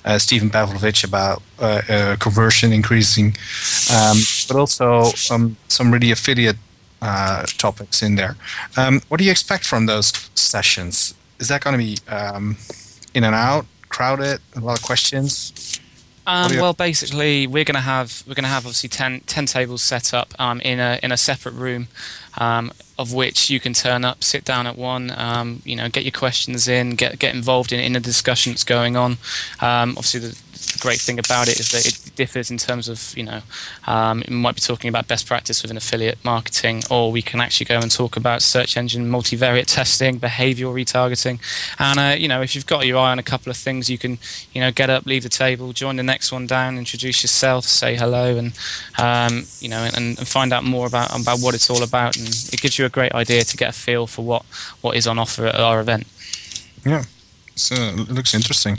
uh, 0.04 0.18
Stephen 0.18 0.50
Pavlovich 0.50 1.04
about 1.04 1.42
uh, 1.58 1.82
uh, 1.88 2.16
conversion 2.16 2.72
increasing, 2.72 3.36
um, 3.92 4.18
but 4.48 4.56
also 4.56 5.10
um, 5.30 5.56
some 5.68 5.92
really 5.92 6.10
affiliate 6.10 6.56
uh, 7.02 7.44
topics 7.58 8.02
in 8.02 8.14
there. 8.14 8.36
Um, 8.76 9.00
what 9.08 9.18
do 9.18 9.24
you 9.24 9.30
expect 9.30 9.64
from 9.64 9.86
those 9.86 10.12
sessions? 10.34 11.14
Is 11.38 11.48
that 11.48 11.62
going 11.62 11.78
to 11.78 11.84
be 11.84 11.98
um, 12.08 12.56
in 13.14 13.24
and 13.24 13.34
out, 13.34 13.66
crowded, 13.88 14.40
a 14.54 14.60
lot 14.60 14.78
of 14.78 14.84
questions? 14.84 15.52
Um, 16.30 16.52
well, 16.58 16.74
basically, 16.74 17.48
we're 17.48 17.64
going 17.64 17.74
to 17.74 17.80
have 17.80 18.22
we're 18.26 18.34
going 18.34 18.44
to 18.44 18.50
have 18.50 18.64
obviously 18.64 18.88
10, 18.88 19.22
10 19.26 19.46
tables 19.46 19.82
set 19.82 20.14
up 20.14 20.32
um, 20.38 20.60
in 20.60 20.78
a 20.78 21.00
in 21.02 21.10
a 21.10 21.16
separate 21.16 21.54
room, 21.54 21.88
um, 22.38 22.70
of 22.96 23.12
which 23.12 23.50
you 23.50 23.58
can 23.58 23.72
turn 23.72 24.04
up, 24.04 24.22
sit 24.22 24.44
down 24.44 24.66
at 24.68 24.78
one, 24.78 25.10
um, 25.16 25.60
you 25.64 25.74
know, 25.74 25.88
get 25.88 26.04
your 26.04 26.12
questions 26.12 26.68
in, 26.68 26.94
get 26.94 27.18
get 27.18 27.34
involved 27.34 27.72
in 27.72 27.80
in 27.80 27.94
the 27.94 28.00
discussion 28.00 28.52
that's 28.52 28.62
going 28.62 28.96
on. 28.96 29.12
Um, 29.60 29.96
obviously, 29.98 30.20
the, 30.20 30.40
the 30.72 30.78
great 30.78 31.00
thing 31.00 31.18
about 31.18 31.48
it 31.48 31.58
is 31.58 31.70
that 31.70 31.86
it 31.86 32.14
differs 32.16 32.50
in 32.50 32.58
terms 32.58 32.88
of 32.88 33.16
you 33.16 33.24
know 33.24 33.40
um, 33.86 34.22
might 34.28 34.54
be 34.54 34.60
talking 34.60 34.88
about 34.88 35.08
best 35.08 35.26
practice 35.26 35.62
within 35.62 35.76
affiliate 35.76 36.22
marketing 36.24 36.82
or 36.90 37.10
we 37.10 37.22
can 37.22 37.40
actually 37.40 37.66
go 37.66 37.78
and 37.78 37.90
talk 37.90 38.16
about 38.16 38.42
search 38.42 38.76
engine 38.76 39.10
multivariate 39.10 39.66
testing 39.66 40.18
behavioral 40.20 40.74
retargeting. 40.74 41.40
And 41.78 41.98
uh, 41.98 42.16
you 42.18 42.28
know 42.28 42.42
if 42.42 42.54
you've 42.54 42.66
got 42.66 42.86
your 42.86 42.98
eye 42.98 43.12
on 43.12 43.18
a 43.18 43.22
couple 43.22 43.50
of 43.50 43.56
things 43.56 43.88
you 43.88 43.98
can 43.98 44.18
you 44.52 44.60
know 44.60 44.70
get 44.70 44.90
up 44.90 45.06
leave 45.06 45.22
the 45.22 45.28
table 45.28 45.72
join 45.72 45.96
the 45.96 46.02
next 46.02 46.32
one 46.32 46.46
down 46.46 46.78
introduce 46.78 47.22
yourself 47.22 47.64
say 47.64 47.96
hello 47.96 48.36
and 48.36 48.52
um, 48.98 49.44
you 49.60 49.68
know 49.68 49.88
and, 49.94 50.18
and 50.18 50.28
find 50.28 50.52
out 50.52 50.64
more 50.64 50.86
about 50.86 51.18
about 51.18 51.38
what 51.40 51.54
it's 51.54 51.70
all 51.70 51.82
about. 51.82 52.16
And 52.16 52.28
it 52.28 52.60
gives 52.60 52.78
you 52.78 52.84
a 52.84 52.88
great 52.88 53.12
idea 53.12 53.44
to 53.44 53.56
get 53.56 53.70
a 53.70 53.72
feel 53.72 54.06
for 54.06 54.24
what 54.24 54.44
what 54.80 54.96
is 54.96 55.06
on 55.06 55.18
offer 55.18 55.46
at 55.46 55.54
our 55.54 55.80
event. 55.80 56.06
Yeah. 56.84 57.04
So 57.54 57.74
it 57.74 58.10
looks 58.10 58.34
interesting 58.34 58.78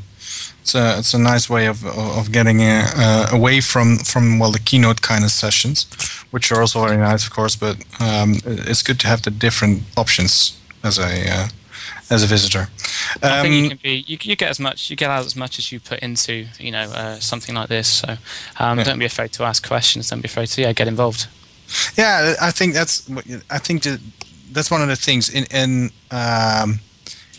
it's 0.61 0.75
a 0.75 0.97
it's 0.99 1.13
a 1.13 1.19
nice 1.19 1.49
way 1.49 1.67
of 1.67 1.85
of 1.85 2.31
getting 2.31 2.61
uh, 2.61 3.27
away 3.31 3.61
from 3.61 3.97
from 3.97 4.39
well 4.39 4.51
the 4.51 4.59
keynote 4.59 5.01
kind 5.01 5.23
of 5.23 5.31
sessions, 5.31 5.87
which 6.31 6.51
are 6.51 6.61
also 6.61 6.85
very 6.85 6.97
nice, 6.97 7.25
of 7.25 7.33
course. 7.33 7.55
But 7.55 7.77
um, 7.99 8.35
it's 8.45 8.83
good 8.83 8.99
to 8.99 9.07
have 9.07 9.21
the 9.21 9.31
different 9.31 9.83
options 9.97 10.57
as 10.83 10.99
a 10.99 11.29
uh, 11.29 11.47
as 12.09 12.23
a 12.23 12.27
visitor. 12.27 12.67
Um, 13.21 13.31
I 13.31 13.41
think 13.41 13.53
you 13.55 13.63
um, 13.63 13.69
can 13.69 13.79
be 13.81 14.03
you, 14.07 14.17
you, 14.21 14.35
get 14.35 14.49
as 14.49 14.59
much 14.59 14.89
you 14.89 14.95
get 14.95 15.09
out 15.09 15.25
as 15.25 15.35
much 15.35 15.57
as 15.57 15.71
you 15.71 15.79
put 15.79 15.99
into 15.99 16.45
you 16.59 16.71
know 16.71 16.91
uh, 16.91 17.19
something 17.19 17.55
like 17.55 17.69
this. 17.69 17.87
So 17.87 18.17
um, 18.59 18.77
yeah. 18.77 18.83
don't 18.83 18.99
be 18.99 19.05
afraid 19.05 19.31
to 19.33 19.43
ask 19.43 19.67
questions. 19.67 20.09
Don't 20.09 20.21
be 20.21 20.27
afraid 20.27 20.47
to 20.47 20.61
yeah 20.61 20.73
get 20.73 20.87
involved. 20.87 21.27
Yeah, 21.97 22.35
I 22.39 22.51
think 22.51 22.73
that's 22.73 23.09
I 23.49 23.57
think 23.57 23.83
that 23.83 23.99
that's 24.51 24.69
one 24.69 24.81
of 24.81 24.89
the 24.89 24.95
things 24.95 25.29
in 25.29 25.45
in 25.45 25.91
um, 26.11 26.79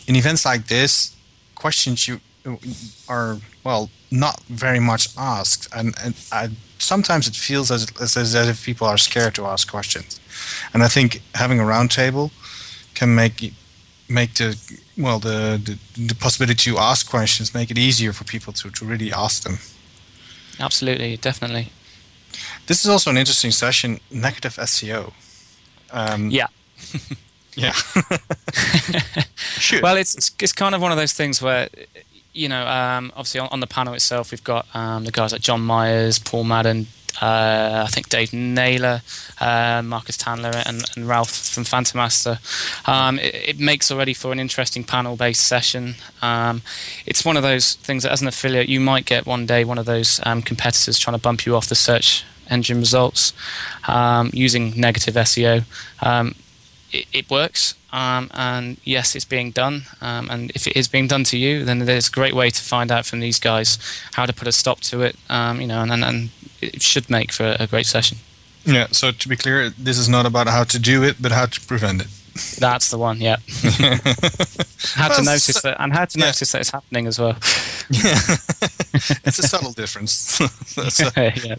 in 0.07 0.15
events 0.15 0.45
like 0.45 0.67
this. 0.67 1.15
Questions 1.55 2.07
you 2.07 2.19
are 3.07 3.37
well 3.63 3.89
not 4.11 4.41
very 4.43 4.79
much 4.79 5.09
asked, 5.17 5.67
and, 5.75 5.95
and 6.03 6.15
I, 6.31 6.49
sometimes 6.77 7.27
it 7.27 7.35
feels 7.35 7.71
as, 7.71 7.87
as, 7.99 8.17
as 8.17 8.35
if 8.35 8.65
people 8.65 8.87
are 8.87 8.97
scared 8.97 9.35
to 9.35 9.45
ask 9.45 9.69
questions. 9.69 10.19
And 10.73 10.83
I 10.83 10.87
think 10.87 11.21
having 11.35 11.59
a 11.59 11.63
roundtable 11.63 12.31
can 12.93 13.15
make 13.15 13.53
make 14.09 14.33
the 14.35 14.57
well 14.97 15.19
the, 15.19 15.59
the, 15.63 16.03
the 16.07 16.15
possibility 16.15 16.71
to 16.71 16.77
ask 16.77 17.09
questions 17.09 17.53
make 17.53 17.71
it 17.71 17.77
easier 17.77 18.13
for 18.13 18.25
people 18.25 18.53
to, 18.53 18.69
to 18.69 18.85
really 18.85 19.11
ask 19.11 19.43
them. 19.43 19.57
Absolutely, 20.59 21.17
definitely. 21.17 21.71
This 22.67 22.83
is 22.83 22.89
also 22.89 23.09
an 23.09 23.17
interesting 23.17 23.51
session. 23.51 23.99
Negative 24.11 24.55
SEO. 24.55 25.13
Um, 25.91 26.29
yeah. 26.29 26.47
yeah. 27.55 27.71
sure. 29.35 29.81
Well, 29.81 29.97
it's, 29.97 30.15
it's 30.15 30.31
it's 30.39 30.53
kind 30.53 30.75
of 30.75 30.81
one 30.81 30.91
of 30.91 30.97
those 30.97 31.13
things 31.13 31.41
where 31.41 31.69
you 32.33 32.49
know, 32.49 32.65
um, 32.67 33.11
obviously 33.15 33.39
on, 33.39 33.49
on, 33.51 33.59
the 33.59 33.67
panel 33.67 33.93
itself, 33.93 34.31
we've 34.31 34.43
got 34.43 34.65
um, 34.73 35.05
the 35.05 35.11
guys 35.11 35.31
like 35.31 35.41
John 35.41 35.61
Myers, 35.61 36.19
Paul 36.19 36.43
Madden, 36.43 36.87
uh, 37.21 37.83
I 37.85 37.91
think 37.91 38.09
Dave 38.09 38.33
Naylor, 38.33 39.01
uh, 39.39 39.81
Marcus 39.83 40.17
Tandler, 40.17 40.63
and, 40.65 40.83
and, 40.95 41.07
Ralph 41.07 41.29
from 41.29 41.63
Fantomaster. 41.63 42.39
Um, 42.87 43.19
it, 43.19 43.35
it, 43.49 43.59
makes 43.59 43.91
already 43.91 44.13
for 44.13 44.31
an 44.31 44.39
interesting 44.39 44.83
panel-based 44.83 45.45
session. 45.45 45.95
Um, 46.21 46.63
it's 47.05 47.23
one 47.23 47.37
of 47.37 47.43
those 47.43 47.75
things 47.75 48.03
that, 48.03 48.11
as 48.11 48.21
an 48.21 48.27
affiliate, 48.27 48.67
you 48.67 48.79
might 48.79 49.05
get 49.05 49.25
one 49.25 49.45
day 49.45 49.63
one 49.63 49.77
of 49.77 49.85
those 49.85 50.19
um, 50.25 50.41
competitors 50.41 50.97
trying 50.97 51.15
to 51.15 51.21
bump 51.21 51.45
you 51.45 51.55
off 51.55 51.67
the 51.67 51.75
search 51.75 52.25
engine 52.49 52.79
results 52.79 53.33
um, 53.87 54.29
using 54.33 54.73
negative 54.75 55.13
SEO. 55.13 55.63
It, 56.93 57.05
it 57.11 57.29
works. 57.29 57.75
Um, 57.91 58.29
and 58.33 58.77
yes, 58.83 59.15
it's 59.15 59.25
being 59.25 59.51
done. 59.51 59.83
Um, 60.01 60.29
and 60.29 60.51
if 60.51 60.65
it 60.67 60.75
is 60.75 60.87
being 60.87 61.07
done 61.07 61.23
to 61.25 61.37
you, 61.37 61.63
then 61.65 61.79
there's 61.79 62.07
a 62.07 62.11
great 62.11 62.33
way 62.33 62.49
to 62.49 62.61
find 62.61 62.91
out 62.91 63.05
from 63.05 63.19
these 63.19 63.39
guys 63.39 63.77
how 64.13 64.25
to 64.25 64.33
put 64.33 64.47
a 64.47 64.51
stop 64.51 64.79
to 64.81 65.01
it. 65.01 65.15
Um, 65.29 65.61
you 65.61 65.67
know, 65.67 65.81
and, 65.81 65.91
and, 65.91 66.03
and, 66.03 66.29
it 66.61 66.81
should 66.81 67.09
make 67.09 67.33
for 67.33 67.57
a 67.59 67.67
great 67.67 67.85
session. 67.85 68.19
Yeah. 68.63 68.87
So 68.91 69.11
to 69.11 69.27
be 69.27 69.35
clear, 69.35 69.69
this 69.69 69.97
is 69.97 70.07
not 70.07 70.25
about 70.25 70.47
how 70.47 70.63
to 70.63 70.79
do 70.79 71.03
it, 71.03 71.17
but 71.21 71.33
how 71.33 71.45
to 71.45 71.59
prevent 71.59 72.01
it. 72.01 72.07
That's 72.57 72.89
the 72.89 72.97
one. 72.97 73.19
Yeah. 73.19 73.37
how 74.95 75.09
well, 75.09 75.19
to 75.19 75.23
notice 75.23 75.61
that, 75.61 75.75
and 75.77 75.93
how 75.93 76.05
to 76.05 76.19
yeah. 76.19 76.25
notice 76.25 76.51
that 76.53 76.61
it's 76.61 76.71
happening 76.71 77.07
as 77.07 77.19
well. 77.19 77.37
Yeah. 77.89 78.15
it's 79.25 79.39
a 79.39 79.43
subtle 79.43 79.73
difference. 79.73 80.11
so, 80.89 81.09
yeah. 81.17 81.57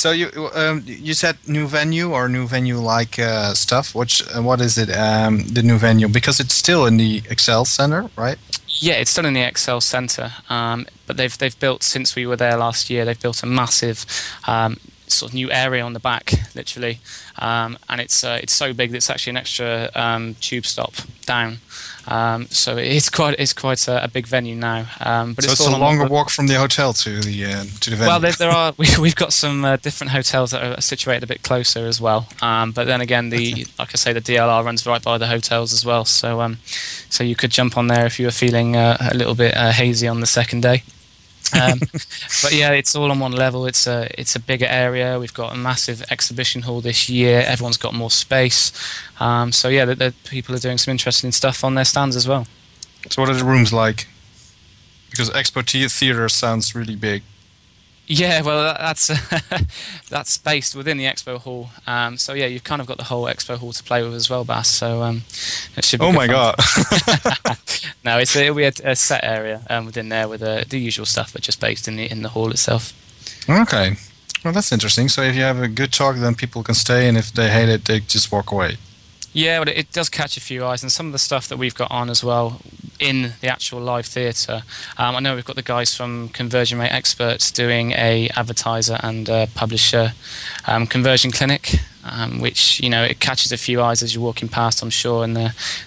So 0.00 0.12
you 0.12 0.30
um, 0.54 0.82
you 0.86 1.12
said 1.12 1.36
new 1.46 1.66
venue 1.66 2.10
or 2.12 2.26
new 2.26 2.46
venue 2.46 2.78
like 2.78 3.18
uh, 3.18 3.52
stuff. 3.52 3.94
Which 3.94 4.22
uh, 4.34 4.40
what 4.40 4.58
is 4.62 4.78
it? 4.78 4.88
Um, 4.88 5.44
the 5.44 5.62
new 5.62 5.76
venue 5.76 6.08
because 6.08 6.40
it's 6.40 6.54
still 6.54 6.86
in 6.86 6.96
the 6.96 7.22
Excel 7.28 7.66
Center, 7.66 8.08
right? 8.16 8.38
Yeah, 8.66 8.94
it's 8.94 9.10
still 9.10 9.26
in 9.26 9.34
the 9.34 9.42
Excel 9.42 9.82
Center, 9.82 10.32
um, 10.48 10.86
but 11.06 11.18
they've 11.18 11.36
they've 11.36 11.60
built 11.60 11.82
since 11.82 12.16
we 12.16 12.26
were 12.26 12.36
there 12.36 12.56
last 12.56 12.88
year. 12.88 13.04
They've 13.04 13.20
built 13.20 13.42
a 13.42 13.46
massive 13.46 14.06
um, 14.46 14.78
sort 15.06 15.32
of 15.32 15.34
new 15.34 15.50
area 15.50 15.84
on 15.84 15.92
the 15.92 16.00
back, 16.00 16.32
literally, 16.54 17.00
um, 17.38 17.76
and 17.90 18.00
it's 18.00 18.24
uh, 18.24 18.38
it's 18.42 18.54
so 18.54 18.72
big 18.72 18.92
that 18.92 18.96
it's 18.96 19.10
actually 19.10 19.32
an 19.32 19.36
extra 19.36 19.90
um, 19.94 20.34
tube 20.40 20.64
stop 20.64 20.94
down. 21.26 21.58
Um, 22.06 22.46
so 22.46 22.76
it's 22.76 23.08
quite 23.08 23.38
it's 23.38 23.52
quite 23.52 23.86
a, 23.88 24.04
a 24.04 24.08
big 24.08 24.26
venue 24.26 24.56
now. 24.56 24.86
Um, 25.00 25.34
but 25.34 25.44
so 25.44 25.52
it's, 25.52 25.60
it's 25.60 25.68
a 25.68 25.78
longer 25.78 26.06
walk 26.06 26.30
from 26.30 26.46
the 26.46 26.54
hotel 26.54 26.92
to 26.92 27.20
the 27.20 27.44
uh, 27.44 27.64
to 27.80 27.90
the 27.90 27.96
venue. 27.96 28.10
Well, 28.10 28.20
there, 28.20 28.32
there 28.32 28.50
are 28.50 28.72
we, 28.78 28.86
have 28.86 29.16
got 29.16 29.32
some 29.32 29.64
uh, 29.64 29.76
different 29.76 30.12
hotels 30.12 30.50
that 30.52 30.62
are 30.62 30.80
situated 30.80 31.22
a 31.22 31.26
bit 31.26 31.42
closer 31.42 31.86
as 31.86 32.00
well. 32.00 32.28
Um, 32.42 32.72
but 32.72 32.86
then 32.86 33.00
again, 33.00 33.30
the 33.30 33.66
like 33.78 33.90
I 33.92 33.96
say, 33.96 34.12
the 34.12 34.20
DLR 34.20 34.64
runs 34.64 34.86
right 34.86 35.02
by 35.02 35.18
the 35.18 35.26
hotels 35.26 35.72
as 35.72 35.84
well. 35.84 36.04
So 36.04 36.40
um, 36.40 36.58
so 37.08 37.24
you 37.24 37.36
could 37.36 37.50
jump 37.50 37.76
on 37.76 37.88
there 37.88 38.06
if 38.06 38.18
you 38.18 38.26
were 38.26 38.32
feeling 38.32 38.76
uh, 38.76 38.96
a 39.00 39.14
little 39.14 39.34
bit 39.34 39.56
uh, 39.56 39.72
hazy 39.72 40.08
on 40.08 40.20
the 40.20 40.26
second 40.26 40.62
day. 40.62 40.82
Um, 41.54 41.78
but 42.42 42.52
yeah, 42.52 42.72
it's 42.72 42.94
all 42.94 43.10
on 43.10 43.20
one 43.20 43.32
level. 43.32 43.66
It's 43.66 43.86
a 43.86 44.08
it's 44.18 44.36
a 44.36 44.40
bigger 44.40 44.66
area. 44.66 45.18
We've 45.18 45.34
got 45.34 45.54
a 45.54 45.56
massive 45.56 46.02
exhibition 46.10 46.62
hall 46.62 46.80
this 46.80 47.08
year. 47.08 47.42
Everyone's 47.46 47.76
got 47.76 47.94
more 47.94 48.10
space. 48.10 48.72
Um, 49.18 49.52
so 49.52 49.68
yeah, 49.68 49.84
the, 49.84 49.94
the, 49.94 50.14
people 50.24 50.54
are 50.54 50.58
doing 50.58 50.78
some 50.78 50.92
interesting 50.92 51.32
stuff 51.32 51.64
on 51.64 51.74
their 51.74 51.84
stands 51.84 52.16
as 52.16 52.26
well. 52.26 52.46
So 53.10 53.22
what 53.22 53.30
are 53.30 53.34
the 53.34 53.44
rooms 53.44 53.72
like? 53.72 54.06
Because 55.10 55.30
Expo 55.30 55.64
Theater 55.90 56.28
sounds 56.28 56.74
really 56.74 56.96
big. 56.96 57.22
Yeah, 58.12 58.42
well, 58.42 58.74
that's 58.76 59.06
that's 60.10 60.36
based 60.36 60.74
within 60.74 60.96
the 60.96 61.04
expo 61.04 61.38
hall. 61.38 61.70
Um, 61.86 62.16
so 62.16 62.34
yeah, 62.34 62.46
you've 62.46 62.64
kind 62.64 62.80
of 62.82 62.88
got 62.88 62.96
the 62.96 63.04
whole 63.04 63.26
expo 63.26 63.56
hall 63.56 63.70
to 63.72 63.84
play 63.84 64.02
with 64.02 64.14
as 64.14 64.28
well, 64.28 64.44
Bas. 64.44 64.68
So 64.68 65.02
um, 65.02 65.22
it 65.76 65.84
should. 65.84 66.00
Be 66.00 66.06
oh 66.06 66.10
my 66.10 66.26
fun. 66.26 66.34
god! 66.34 67.56
no, 68.04 68.18
it's 68.18 68.34
it'll 68.34 68.56
be 68.56 68.64
a, 68.64 68.72
a 68.82 68.96
set 68.96 69.22
area 69.22 69.62
um, 69.70 69.86
within 69.86 70.08
there 70.08 70.26
with 70.26 70.42
uh, 70.42 70.64
the 70.68 70.80
usual 70.80 71.06
stuff, 71.06 71.32
but 71.32 71.42
just 71.42 71.60
based 71.60 71.86
in 71.86 71.94
the 71.94 72.10
in 72.10 72.22
the 72.22 72.30
hall 72.30 72.50
itself. 72.50 72.92
Okay, 73.48 73.94
well 74.44 74.52
that's 74.52 74.72
interesting. 74.72 75.08
So 75.08 75.22
if 75.22 75.36
you 75.36 75.42
have 75.42 75.62
a 75.62 75.68
good 75.68 75.92
talk, 75.92 76.16
then 76.16 76.34
people 76.34 76.64
can 76.64 76.74
stay, 76.74 77.08
and 77.08 77.16
if 77.16 77.32
they 77.32 77.48
hate 77.48 77.68
it, 77.68 77.84
they 77.84 78.00
just 78.00 78.32
walk 78.32 78.50
away. 78.50 78.76
Yeah, 79.32 79.60
but 79.60 79.68
it 79.68 79.92
does 79.92 80.08
catch 80.08 80.36
a 80.36 80.40
few 80.40 80.64
eyes, 80.64 80.82
and 80.82 80.90
some 80.90 81.06
of 81.06 81.12
the 81.12 81.18
stuff 81.18 81.46
that 81.48 81.56
we've 81.56 81.74
got 81.74 81.90
on 81.90 82.10
as 82.10 82.24
well 82.24 82.60
in 82.98 83.32
the 83.40 83.48
actual 83.48 83.80
live 83.80 84.06
theatre. 84.06 84.62
Um, 84.98 85.16
I 85.16 85.20
know 85.20 85.34
we've 85.34 85.44
got 85.44 85.56
the 85.56 85.62
guys 85.62 85.94
from 85.94 86.28
Conversion 86.30 86.78
Rate 86.78 86.90
Experts 86.90 87.50
doing 87.50 87.92
a 87.92 88.28
advertiser 88.36 88.98
and 89.02 89.28
a 89.28 89.48
publisher 89.54 90.12
um, 90.66 90.86
conversion 90.86 91.30
clinic, 91.30 91.76
um, 92.04 92.40
which 92.40 92.80
you 92.80 92.90
know 92.90 93.04
it 93.04 93.20
catches 93.20 93.52
a 93.52 93.56
few 93.56 93.80
eyes 93.80 94.02
as 94.02 94.14
you're 94.14 94.24
walking 94.24 94.48
past, 94.48 94.82
I'm 94.82 94.90
sure, 94.90 95.24
and 95.24 95.36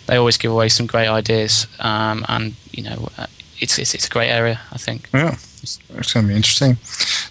they 0.08 0.16
always 0.16 0.38
give 0.38 0.52
away 0.52 0.70
some 0.70 0.86
great 0.86 1.08
ideas, 1.08 1.68
um, 1.80 2.26
and 2.30 2.56
you 2.72 2.84
know 2.84 3.10
uh, 3.18 3.28
it's, 3.60 3.78
it's, 3.78 3.94
it's 3.94 4.08
a 4.08 4.10
great 4.10 4.30
area, 4.30 4.62
I 4.72 4.78
think. 4.78 5.10
Yeah, 5.14 5.36
it's 5.62 5.80
going 6.14 6.26
to 6.26 6.30
be 6.30 6.36
interesting. 6.36 6.78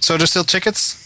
So 0.01 0.17
there's 0.17 0.31
still 0.31 0.45
tickets. 0.45 1.02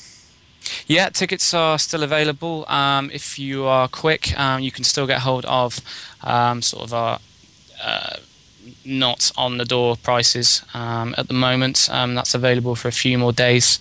Yeah, 0.87 1.09
tickets 1.11 1.53
are 1.55 1.79
still 1.79 2.03
available. 2.03 2.65
Um, 2.69 3.11
if 3.13 3.39
you 3.39 3.65
are 3.67 3.89
quick, 3.89 4.39
um, 4.39 4.63
you 4.63 4.71
can 4.71 4.85
still 4.85 5.07
get 5.07 5.21
hold 5.21 5.45
of 5.47 5.81
um, 6.23 6.63
sort 6.63 6.85
of 6.85 6.95
our 6.95 7.19
uh, 7.83 8.17
not 8.85 9.33
on 9.37 9.59
the 9.59 9.65
door 9.65 9.97
prices 9.97 10.63
um, 10.75 11.15
at 11.19 11.29
the 11.29 11.35
moment. 11.35 11.89
Um, 11.91 12.15
that's 12.15 12.35
available 12.35 12.75
for 12.75 12.89
a 12.89 12.93
few 12.93 13.19
more 13.19 13.33
days. 13.33 13.79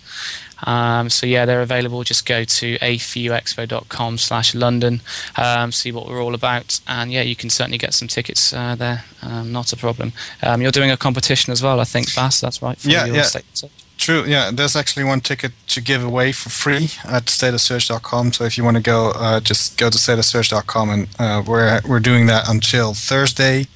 Um, 0.64 1.10
so 1.10 1.26
yeah, 1.26 1.44
they're 1.44 1.60
available. 1.60 2.02
Just 2.02 2.24
go 2.26 2.44
to 2.44 2.78
a4uexpo.com 2.78 4.18
slash 4.18 4.54
London, 4.54 5.00
um, 5.36 5.70
see 5.72 5.92
what 5.92 6.08
we're 6.08 6.22
all 6.22 6.34
about, 6.34 6.80
and 6.88 7.12
yeah, 7.12 7.22
you 7.22 7.36
can 7.36 7.50
certainly 7.50 7.78
get 7.78 7.92
some 7.94 8.08
tickets 8.08 8.52
uh, 8.52 8.74
there. 8.74 9.04
Um, 9.22 9.52
not 9.52 9.72
a 9.72 9.76
problem. 9.76 10.12
Um, 10.42 10.62
you're 10.62 10.70
doing 10.70 10.90
a 10.90 10.96
competition 10.96 11.52
as 11.52 11.62
well, 11.62 11.78
I 11.78 11.84
think, 11.84 12.14
Bas. 12.14 12.40
That's 12.40 12.62
right. 12.62 12.82
Yeah, 12.84 13.04
your 13.06 13.16
yeah. 13.16 13.22
state- 13.22 13.64
True. 13.98 14.24
Yeah, 14.24 14.50
there's 14.52 14.76
actually 14.76 15.04
one 15.04 15.20
ticket 15.20 15.52
to 15.68 15.80
give 15.80 16.04
away 16.04 16.32
for 16.32 16.50
free 16.50 16.90
at 17.04 17.24
stateofsearch.com. 17.26 18.32
So 18.32 18.44
if 18.44 18.56
you 18.56 18.64
want 18.64 18.76
to 18.76 18.82
go, 18.82 19.12
uh, 19.16 19.40
just 19.40 19.78
go 19.78 19.90
to 19.90 19.98
stateofsearch.com, 19.98 20.90
and 20.90 21.08
uh, 21.18 21.42
we're 21.46 21.80
we're 21.88 22.00
doing 22.00 22.26
that 22.26 22.48
until 22.48 22.94
Thursday. 22.94 23.66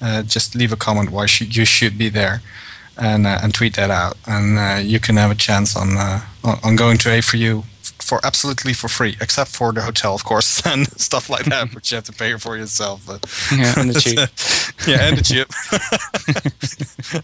Uh, 0.00 0.22
just 0.22 0.54
leave 0.54 0.72
a 0.72 0.76
comment 0.76 1.10
why 1.10 1.26
sh- 1.26 1.56
you 1.56 1.64
should 1.64 1.98
be 1.98 2.08
there, 2.08 2.40
and 2.96 3.26
uh, 3.26 3.38
and 3.42 3.54
tweet 3.54 3.76
that 3.76 3.90
out, 3.90 4.16
and 4.26 4.58
uh, 4.58 4.80
you 4.82 4.98
can 4.98 5.16
have 5.16 5.30
a 5.30 5.34
chance 5.34 5.76
on 5.76 5.96
uh, 5.96 6.22
on 6.42 6.58
on 6.64 6.76
going 6.76 6.98
to 6.98 7.08
A4U 7.10 7.64
for 8.08 8.18
absolutely 8.24 8.72
for 8.72 8.88
free, 8.88 9.16
except 9.20 9.50
for 9.56 9.72
the 9.72 9.82
hotel, 9.82 10.14
of 10.14 10.24
course, 10.24 10.64
and 10.72 10.86
stuff 11.00 11.28
like 11.30 11.44
that, 11.46 11.64
which 11.74 11.90
you 11.92 11.96
have 11.96 12.04
to 12.04 12.12
pay 12.12 12.36
for 12.38 12.56
yourself. 12.56 13.04
But 13.06 13.20
Yeah, 13.52 13.74
and 13.80 13.90
the 13.90 14.00
tube. 14.04 14.30
yeah, 14.88 15.08
and 15.08 15.16
the 15.18 15.22
tube, 15.22 15.50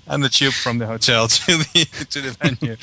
and 0.07 0.23
the 0.23 0.29
tube 0.29 0.53
from 0.55 0.79
the 0.79 0.87
hotel 0.87 1.29
to 1.29 1.57
the 1.59 1.85
to 2.11 2.21
the 2.21 2.31
venue. 2.41 2.77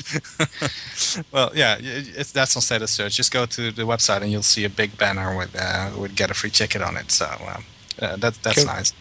well, 1.32 1.50
yeah, 1.54 1.76
it's 1.80 2.32
that's 2.32 2.56
on 2.56 2.62
State 2.62 2.82
of 2.82 2.90
Search. 2.90 3.16
Just 3.16 3.32
go 3.32 3.46
to 3.46 3.70
the 3.70 3.82
website 3.82 4.22
and 4.22 4.30
you'll 4.32 4.42
see 4.42 4.64
a 4.64 4.70
big 4.70 4.96
banner 4.98 5.36
with 5.36 5.54
uh, 5.58 5.90
with 5.98 6.14
get 6.16 6.30
a 6.30 6.34
free 6.34 6.50
ticket 6.50 6.82
on 6.82 6.96
it. 6.96 7.10
So 7.12 7.26
um, 7.26 7.64
uh, 8.00 8.16
that 8.16 8.34
that's 8.42 8.64
Cool. 8.64 8.74
nice. 8.74 8.92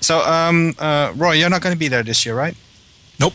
So 0.00 0.20
um, 0.24 0.74
uh, 0.78 1.12
Roy, 1.16 1.32
you're 1.32 1.50
not 1.50 1.60
going 1.62 1.74
to 1.74 1.78
be 1.78 1.88
there 1.88 2.02
this 2.02 2.24
year, 2.24 2.34
right? 2.34 2.56
Nope. 3.18 3.34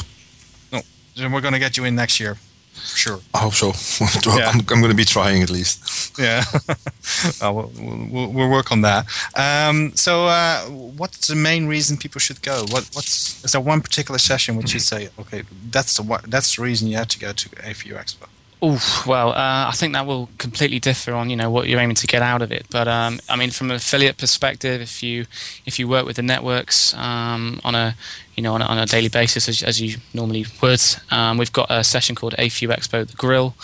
No, 0.72 0.82
then 1.16 1.32
we're 1.32 1.42
going 1.42 1.54
to 1.54 1.60
get 1.60 1.78
you 1.78 1.86
in 1.86 1.96
next 1.96 2.20
year, 2.20 2.38
for 2.86 2.98
sure. 2.98 3.20
I 3.34 3.40
hope 3.40 3.54
so. 3.54 3.74
Yeah. 4.38 4.50
I'm, 4.50 4.60
I'm 4.60 4.66
going 4.66 4.90
to 4.90 4.96
be 4.96 5.06
trying 5.06 5.44
at 5.44 5.50
least. 5.50 6.18
Yeah, 6.20 6.44
uh, 7.42 7.54
we'll, 7.54 7.72
we'll, 7.78 8.32
we'll 8.32 8.50
work 8.50 8.72
on 8.72 8.82
that. 8.82 9.06
Um, 9.36 9.96
so, 9.96 10.28
uh, 10.28 10.62
what's 10.66 11.28
the 11.28 11.36
main 11.36 11.68
reason 11.68 11.98
people 11.98 12.20
should 12.20 12.42
go? 12.42 12.62
What, 12.70 12.90
what's 12.94 13.44
is 13.44 13.52
there 13.52 13.62
one 13.62 13.82
particular 13.82 14.18
session 14.18 14.56
which 14.56 14.74
you 14.74 14.80
say, 14.80 15.10
okay, 15.20 15.44
that's 15.70 15.98
the 15.98 16.04
one, 16.04 16.22
that's 16.28 16.56
the 16.56 16.64
reason 16.64 16.88
you 16.88 16.98
have 16.98 17.10
to 17.10 17.20
go 17.20 17.34
to 17.34 17.50
AFU 17.50 17.94
Expo? 17.94 18.28
Oh 18.62 19.04
well, 19.06 19.30
uh, 19.30 19.68
I 19.68 19.72
think 19.76 19.94
that 19.94 20.06
will 20.08 20.30
completely 20.38 20.80
differ 20.80 21.14
on 21.14 21.30
you 21.30 21.36
know 21.36 21.50
what 21.50 21.68
you're 21.68 21.80
aiming 21.80 21.98
to 21.98 22.08
get 22.08 22.22
out 22.22 22.42
of 22.42 22.52
it. 22.52 22.66
But 22.72 22.88
um, 22.88 23.20
I 23.30 23.36
mean, 23.36 23.52
from 23.52 23.70
an 23.70 23.76
affiliate 23.76 24.18
perspective, 24.18 24.82
if 24.82 25.04
you 25.04 25.26
if 25.66 25.78
you 25.78 25.88
work 25.88 26.06
with 26.06 26.16
the 26.16 26.24
networks 26.24 26.94
um, 26.96 27.60
on 27.64 27.76
a 27.76 27.96
you 28.36 28.44
know 28.44 28.54
on 28.54 28.62
a, 28.62 28.66
on 28.66 28.78
a 28.78 28.86
daily 28.86 29.08
basis 29.08 29.48
as, 29.48 29.64
as 29.64 29.82
you 29.82 29.98
normally 30.14 30.46
would, 30.62 30.82
um, 31.12 31.38
we've 31.38 31.54
got 31.54 31.68
a 31.70 31.84
session 31.84 32.16
called 32.16 32.34
AFU 32.38 32.70
Expo 32.70 33.08
the 33.08 33.16
Grill, 33.16 33.56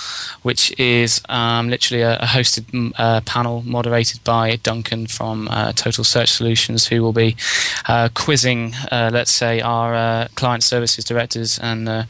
which 0.41 0.77
is 0.79 1.21
um, 1.29 1.69
literally 1.69 2.03
a, 2.03 2.17
a 2.17 2.25
hosted 2.25 2.93
uh, 2.97 3.21
panel 3.21 3.61
moderated 3.65 4.23
by 4.23 4.55
Duncan 4.57 5.07
from 5.07 5.47
uh, 5.49 5.73
Total 5.73 6.03
Search 6.03 6.29
Solutions, 6.29 6.87
who 6.87 7.01
will 7.01 7.13
be 7.13 7.35
uh, 7.87 8.09
quizzing, 8.13 8.73
uh, 8.91 9.09
let's 9.11 9.31
say, 9.31 9.61
our 9.61 9.93
uh, 9.93 10.27
client 10.35 10.63
services 10.63 11.03
directors 11.03 11.59
and 11.59 11.89
uh, 11.89 12.03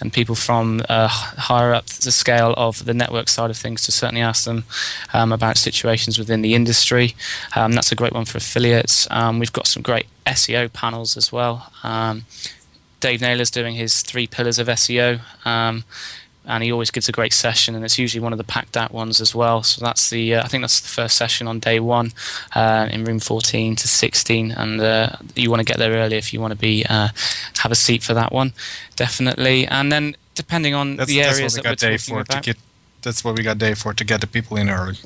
and 0.00 0.12
people 0.12 0.34
from 0.34 0.82
higher 0.88 1.74
up 1.74 1.86
the 1.86 2.12
scale 2.12 2.54
of 2.56 2.84
the 2.84 2.94
network 2.94 3.28
side 3.28 3.50
of 3.50 3.56
things 3.56 3.82
to 3.82 3.92
certainly 3.92 4.22
ask 4.22 4.44
them 4.44 4.64
um, 5.12 5.32
about 5.32 5.56
situations 5.56 6.18
within 6.18 6.42
the 6.42 6.54
industry. 6.54 7.14
Um, 7.56 7.72
that's 7.72 7.92
a 7.92 7.94
great 7.94 8.12
one 8.12 8.24
for 8.24 8.38
affiliates. 8.38 9.06
Um, 9.10 9.38
we've 9.38 9.52
got 9.52 9.66
some 9.66 9.82
great 9.82 10.06
SEO 10.28 10.72
panels 10.72 11.16
as 11.16 11.32
well. 11.32 11.72
Um, 11.82 12.24
Dave 13.00 13.20
Naylor's 13.20 13.50
doing 13.50 13.74
his 13.74 14.02
three 14.02 14.26
pillars 14.26 14.58
of 14.58 14.66
SEO. 14.66 15.20
Um, 15.46 15.84
and 16.48 16.64
he 16.64 16.72
always 16.72 16.90
gives 16.90 17.08
a 17.10 17.12
great 17.12 17.34
session, 17.34 17.74
and 17.74 17.84
it's 17.84 17.98
usually 17.98 18.22
one 18.22 18.32
of 18.32 18.38
the 18.38 18.44
packed 18.44 18.76
out 18.76 18.90
ones 18.90 19.20
as 19.20 19.34
well. 19.34 19.62
So 19.62 19.84
that's 19.84 20.08
the 20.08 20.36
uh, 20.36 20.42
I 20.42 20.48
think 20.48 20.62
that's 20.62 20.80
the 20.80 20.88
first 20.88 21.16
session 21.16 21.46
on 21.46 21.60
day 21.60 21.78
one 21.78 22.12
uh, 22.56 22.88
in 22.90 23.04
room 23.04 23.20
14 23.20 23.76
to 23.76 23.86
16, 23.86 24.52
and 24.52 24.80
uh, 24.80 25.10
you 25.36 25.50
want 25.50 25.60
to 25.60 25.64
get 25.64 25.76
there 25.76 25.92
early 25.92 26.16
if 26.16 26.32
you 26.32 26.40
want 26.40 26.52
to 26.52 26.58
be 26.58 26.86
uh, 26.88 27.08
have 27.58 27.70
a 27.70 27.74
seat 27.74 28.02
for 28.02 28.14
that 28.14 28.32
one, 28.32 28.54
definitely. 28.96 29.66
And 29.66 29.92
then 29.92 30.16
depending 30.34 30.74
on 30.74 30.96
That's, 30.96 31.10
the 31.10 31.20
areas 31.20 31.54
what 31.56 31.64
that 31.64 31.64
we 31.64 31.68
we're 31.68 31.72
got 31.72 31.78
Dave 31.78 32.00
talking 32.00 32.14
for 32.14 32.20
about. 32.22 32.42
to 32.42 32.54
get. 32.54 32.62
That's 33.02 33.22
what 33.22 33.36
we 33.36 33.42
got 33.42 33.58
day 33.58 33.74
for 33.74 33.92
to 33.92 34.04
get 34.04 34.22
the 34.22 34.26
people 34.26 34.56
in 34.56 34.70
early. 34.70 34.96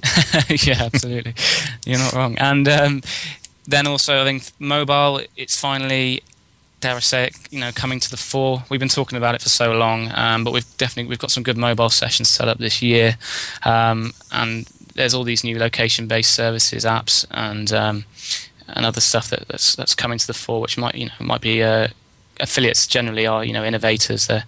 yeah, 0.48 0.82
absolutely. 0.82 1.34
You're 1.86 1.98
not 1.98 2.12
wrong. 2.12 2.36
And 2.38 2.68
um, 2.68 3.02
then 3.68 3.86
also, 3.86 4.22
I 4.22 4.24
think 4.24 4.50
mobile. 4.58 5.20
It's 5.36 5.60
finally, 5.60 6.22
dare 6.80 6.96
I 6.96 7.00
say 7.00 7.26
it, 7.26 7.36
you 7.50 7.60
know, 7.60 7.70
coming 7.70 8.00
to 8.00 8.10
the 8.10 8.16
fore. 8.16 8.64
We've 8.70 8.80
been 8.80 8.88
talking 8.88 9.18
about 9.18 9.34
it 9.34 9.42
for 9.42 9.50
so 9.50 9.72
long, 9.72 10.10
um, 10.14 10.42
but 10.42 10.54
we've 10.54 10.76
definitely 10.78 11.10
we've 11.10 11.18
got 11.18 11.30
some 11.30 11.42
good 11.42 11.58
mobile 11.58 11.90
sessions 11.90 12.30
set 12.30 12.48
up 12.48 12.58
this 12.58 12.80
year, 12.80 13.18
um, 13.66 14.14
and 14.32 14.66
there's 14.94 15.12
all 15.12 15.22
these 15.22 15.44
new 15.44 15.58
location-based 15.58 16.34
services, 16.34 16.86
apps, 16.86 17.26
and 17.30 17.70
um, 17.72 18.06
and 18.68 18.86
other 18.86 19.02
stuff 19.02 19.28
that, 19.28 19.46
that's 19.48 19.76
that's 19.76 19.94
coming 19.94 20.16
to 20.16 20.26
the 20.26 20.34
fore, 20.34 20.62
which 20.62 20.78
might 20.78 20.94
you 20.94 21.06
know 21.06 21.12
might 21.20 21.42
be. 21.42 21.62
Uh, 21.62 21.88
affiliates 22.40 22.86
generally 22.86 23.26
are 23.26 23.44
you 23.44 23.52
know 23.52 23.64
innovators 23.64 24.28
they're 24.28 24.44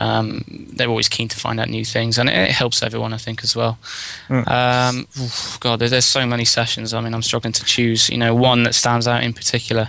um, 0.00 0.44
they're 0.74 0.88
always 0.88 1.08
keen 1.08 1.28
to 1.28 1.36
find 1.38 1.58
out 1.60 1.68
new 1.68 1.84
things 1.84 2.18
and 2.18 2.28
it, 2.28 2.34
it 2.34 2.50
helps 2.50 2.82
everyone 2.82 3.12
I 3.12 3.18
think 3.18 3.42
as 3.42 3.56
well. 3.56 3.78
Um, 4.28 5.06
oof, 5.20 5.58
God 5.60 5.78
there, 5.78 5.88
there's 5.88 6.04
so 6.04 6.26
many 6.26 6.44
sessions. 6.44 6.94
I 6.94 7.00
mean 7.00 7.14
I'm 7.14 7.22
struggling 7.22 7.52
to 7.52 7.64
choose 7.64 8.08
you 8.10 8.18
know 8.18 8.34
one 8.34 8.62
that 8.64 8.74
stands 8.74 9.06
out 9.06 9.22
in 9.22 9.32
particular. 9.32 9.88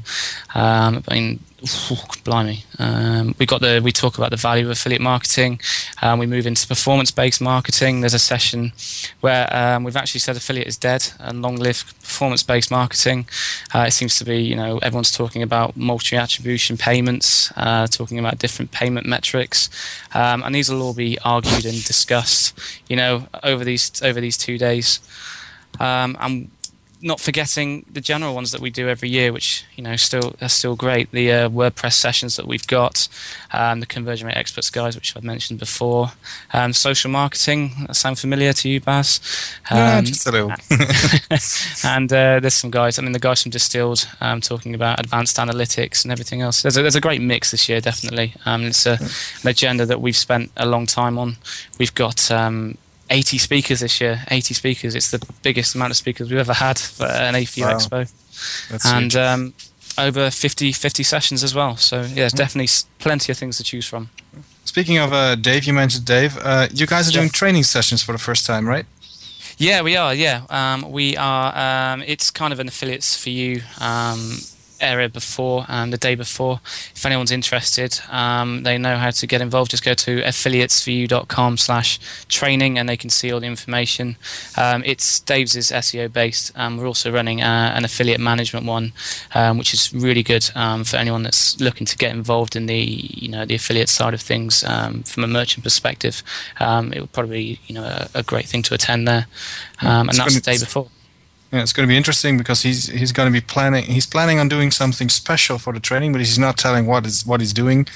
Um, 0.55 1.03
I 1.07 1.13
mean 1.13 1.39
oof, 1.63 2.23
blimey. 2.23 2.63
Um, 2.79 3.35
we 3.39 3.45
got 3.45 3.61
the 3.61 3.81
we 3.83 3.91
talk 3.91 4.17
about 4.17 4.31
the 4.31 4.37
value 4.37 4.65
of 4.65 4.71
affiliate 4.71 5.01
marketing. 5.01 5.59
Um, 6.01 6.19
we 6.19 6.25
move 6.25 6.45
into 6.45 6.67
performance 6.67 7.11
based 7.11 7.41
marketing. 7.41 8.01
There's 8.01 8.13
a 8.13 8.19
session 8.19 8.73
where 9.21 9.53
um, 9.55 9.83
we've 9.83 9.95
actually 9.95 10.19
said 10.19 10.35
affiliate 10.35 10.67
is 10.67 10.77
dead 10.77 11.07
and 11.19 11.41
long 11.41 11.55
live 11.57 11.83
performance 12.01 12.43
based 12.43 12.71
marketing. 12.71 13.27
Uh, 13.73 13.85
it 13.87 13.91
seems 13.91 14.17
to 14.17 14.25
be 14.25 14.41
you 14.41 14.55
know 14.55 14.77
everyone's 14.79 15.11
talking 15.11 15.41
about 15.41 15.75
multi 15.75 16.15
attribution 16.15 16.77
payments 16.77 17.51
uh, 17.57 17.87
talking 17.87 18.19
about 18.19 18.39
different 18.39 18.71
payment 18.71 19.05
metrics 19.05 19.69
um, 20.13 20.43
and 20.43 20.53
these 20.53 20.69
will 20.69 20.81
all 20.81 20.93
be 20.93 21.17
argued 21.23 21.65
and 21.65 21.83
discussed 21.83 22.57
you 22.87 22.95
know 22.95 23.27
over 23.43 23.63
these 23.63 24.01
over 24.01 24.19
these 24.21 24.37
two 24.37 24.57
days. 24.57 24.99
Um, 25.79 26.17
and 26.19 26.49
not 27.01 27.19
forgetting 27.19 27.85
the 27.91 28.01
general 28.01 28.33
ones 28.33 28.51
that 28.51 28.61
we 28.61 28.69
do 28.69 28.89
every 28.89 29.09
year, 29.09 29.31
which 29.31 29.65
you 29.75 29.83
know 29.83 29.95
still 29.95 30.35
are 30.41 30.49
still 30.49 30.75
great. 30.75 31.11
The 31.11 31.31
uh, 31.31 31.49
WordPress 31.49 31.93
sessions 31.93 32.35
that 32.37 32.47
we've 32.47 32.65
got, 32.67 33.07
um, 33.51 33.79
the 33.79 33.85
conversion 33.85 34.27
rate 34.27 34.37
experts 34.37 34.69
guys, 34.69 34.95
which 34.95 35.15
I've 35.15 35.23
mentioned 35.23 35.59
before, 35.59 36.13
um, 36.53 36.73
social 36.73 37.11
marketing. 37.11 37.71
That 37.87 37.95
sound 37.95 38.19
familiar 38.19 38.53
to 38.53 38.69
you, 38.69 38.81
Bas? 38.81 39.19
yeah, 39.71 39.97
Um, 39.97 40.05
just 40.05 40.27
a 40.27 40.31
little. 40.31 40.51
and 41.83 42.11
uh, 42.11 42.39
there's 42.39 42.55
some 42.55 42.71
guys. 42.71 42.97
I 42.97 43.01
mean, 43.01 43.11
the 43.11 43.19
guys 43.19 43.43
from 43.43 43.51
Distilled 43.51 44.07
um, 44.21 44.41
talking 44.41 44.73
about 44.73 44.99
advanced 44.99 45.37
analytics 45.37 46.03
and 46.03 46.11
everything 46.11 46.41
else. 46.41 46.61
There's 46.61 46.77
a, 46.77 46.81
there's 46.81 46.95
a 46.95 47.01
great 47.01 47.21
mix 47.21 47.51
this 47.51 47.69
year, 47.69 47.79
definitely. 47.81 48.33
Um, 48.45 48.63
it's 48.63 48.85
a, 48.85 48.93
an 49.43 49.47
agenda 49.47 49.85
that 49.85 50.01
we've 50.01 50.17
spent 50.17 50.51
a 50.57 50.65
long 50.65 50.85
time 50.85 51.17
on. 51.17 51.37
We've 51.79 51.93
got. 51.93 52.31
Um, 53.09 53.17
80 53.17 53.37
speakers 53.37 53.79
this 53.79 54.01
year. 54.01 54.23
80 54.29 54.53
speakers. 54.53 54.95
It's 54.95 55.11
the 55.11 55.25
biggest 55.41 55.75
amount 55.75 55.91
of 55.91 55.97
speakers 55.97 56.29
we've 56.29 56.39
ever 56.39 56.53
had 56.53 56.77
for 56.77 57.05
an 57.05 57.33
AFU 57.35 57.61
Wow. 57.63 57.73
Expo 57.73 58.69
That's 58.69 58.85
and 58.85 59.15
um, 59.15 59.53
over 59.97 60.29
50, 60.29 60.71
50 60.71 61.03
sessions 61.03 61.43
as 61.43 61.55
well. 61.55 61.77
So 61.77 62.01
yeah, 62.01 62.15
there's 62.15 62.33
definitely 62.33 62.69
plenty 62.99 63.31
of 63.31 63.37
things 63.37 63.57
to 63.57 63.63
choose 63.63 63.85
from. 63.87 64.09
Speaking 64.65 64.97
of 64.97 65.13
uh, 65.13 65.35
Dave, 65.35 65.63
you 65.63 65.73
mentioned 65.73 66.05
Dave. 66.05 66.37
Uh, 66.37 66.67
you 66.73 66.85
guys 66.85 67.07
are 67.07 67.11
doing 67.11 67.29
training 67.29 67.63
sessions 67.63 68.03
for 68.03 68.11
the 68.11 68.17
first 68.17 68.45
time, 68.45 68.67
right? 68.67 68.85
Yeah, 69.57 69.81
we 69.81 69.95
are. 69.97 70.13
Yeah, 70.13 70.41
um, 70.49 70.91
we 70.91 71.17
are. 71.17 71.93
Um, 71.93 72.03
it's 72.05 72.29
kind 72.29 72.53
of 72.53 72.59
an 72.59 72.67
affiliates 72.67 73.17
for 73.21 73.31
you 73.31 73.61
um, 73.79 74.37
area 74.79 75.09
before 75.09 75.65
um, 75.67 75.91
the 75.91 75.97
day 75.97 76.15
before. 76.15 76.59
If 76.95 77.05
anyone's 77.05 77.31
interested, 77.31 77.99
um, 78.09 78.63
they 78.63 78.77
know 78.77 78.97
how 78.97 79.11
to 79.11 79.27
get 79.27 79.41
involved. 79.41 79.71
Just 79.71 79.83
go 79.83 79.93
to 79.93 80.21
affiliatesforyou.com 80.21 81.57
slash 81.57 81.99
training 82.27 82.77
and 82.77 82.87
they 82.87 82.97
can 82.97 83.09
see 83.09 83.31
all 83.31 83.39
the 83.39 83.47
information. 83.47 84.17
Um, 84.57 84.83
it's 84.85 85.19
Dave's 85.19 85.55
is 85.55 85.71
SEO 85.71 86.11
based. 86.11 86.51
Um, 86.55 86.77
we're 86.77 86.87
also 86.87 87.11
running 87.11 87.41
uh, 87.41 87.73
an 87.75 87.85
affiliate 87.85 88.19
management 88.19 88.65
one, 88.65 88.93
um, 89.33 89.57
which 89.57 89.73
is 89.73 89.93
really 89.93 90.23
good 90.23 90.49
um, 90.55 90.83
for 90.83 90.97
anyone 90.97 91.23
that's 91.23 91.59
looking 91.59 91.85
to 91.87 91.97
get 91.97 92.11
involved 92.11 92.55
in 92.55 92.65
the 92.65 92.77
you 92.77 93.29
know 93.29 93.45
the 93.45 93.55
affiliate 93.55 93.89
side 93.89 94.13
of 94.13 94.21
things 94.21 94.63
um, 94.63 95.03
from 95.03 95.23
a 95.23 95.27
merchant 95.27 95.63
perspective. 95.63 96.23
Um, 96.59 96.93
it 96.93 97.01
would 97.01 97.11
probably 97.11 97.37
be 97.37 97.59
you 97.67 97.75
know 97.75 97.83
a, 97.83 98.09
a 98.15 98.23
great 98.23 98.45
thing 98.45 98.63
to 98.63 98.73
attend 98.73 99.07
there, 99.07 99.27
um, 99.81 100.09
and 100.09 100.17
that's 100.17 100.35
the 100.35 100.41
day 100.41 100.57
before. 100.57 100.89
Yeah, 101.51 101.61
it's 101.61 101.71
going 101.71 101.87
to 101.87 101.91
be 101.91 101.95
interesting 101.95 102.37
because 102.37 102.63
he's 102.63 102.87
he's 102.87 103.13
going 103.13 103.31
to 103.31 103.31
be 103.31 103.45
planning. 103.45 103.85
He's 103.85 104.05
planning 104.05 104.37
on 104.37 104.49
doing 104.49 104.69
something 104.69 105.07
special 105.07 105.57
for 105.57 105.71
the 105.71 105.79
training, 105.79 106.11
but 106.11 106.19
he's 106.19 106.37
not 106.37 106.57
telling 106.57 106.85
what 106.87 107.05
is 107.05 107.25
what 107.25 107.39
he's 107.39 107.53
doing, 107.53 107.87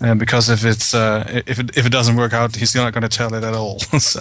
uh, 0.00 0.16
because 0.16 0.50
if 0.50 0.64
it's 0.64 0.92
uh, 0.92 1.42
if 1.46 1.60
it 1.60 1.76
if 1.76 1.86
it 1.86 1.92
doesn't 1.92 2.16
work 2.16 2.32
out, 2.32 2.56
he's 2.56 2.74
not 2.74 2.92
going 2.92 3.02
to 3.02 3.08
tell 3.08 3.32
it 3.34 3.44
at 3.44 3.54
all. 3.54 3.78
so, 3.98 4.20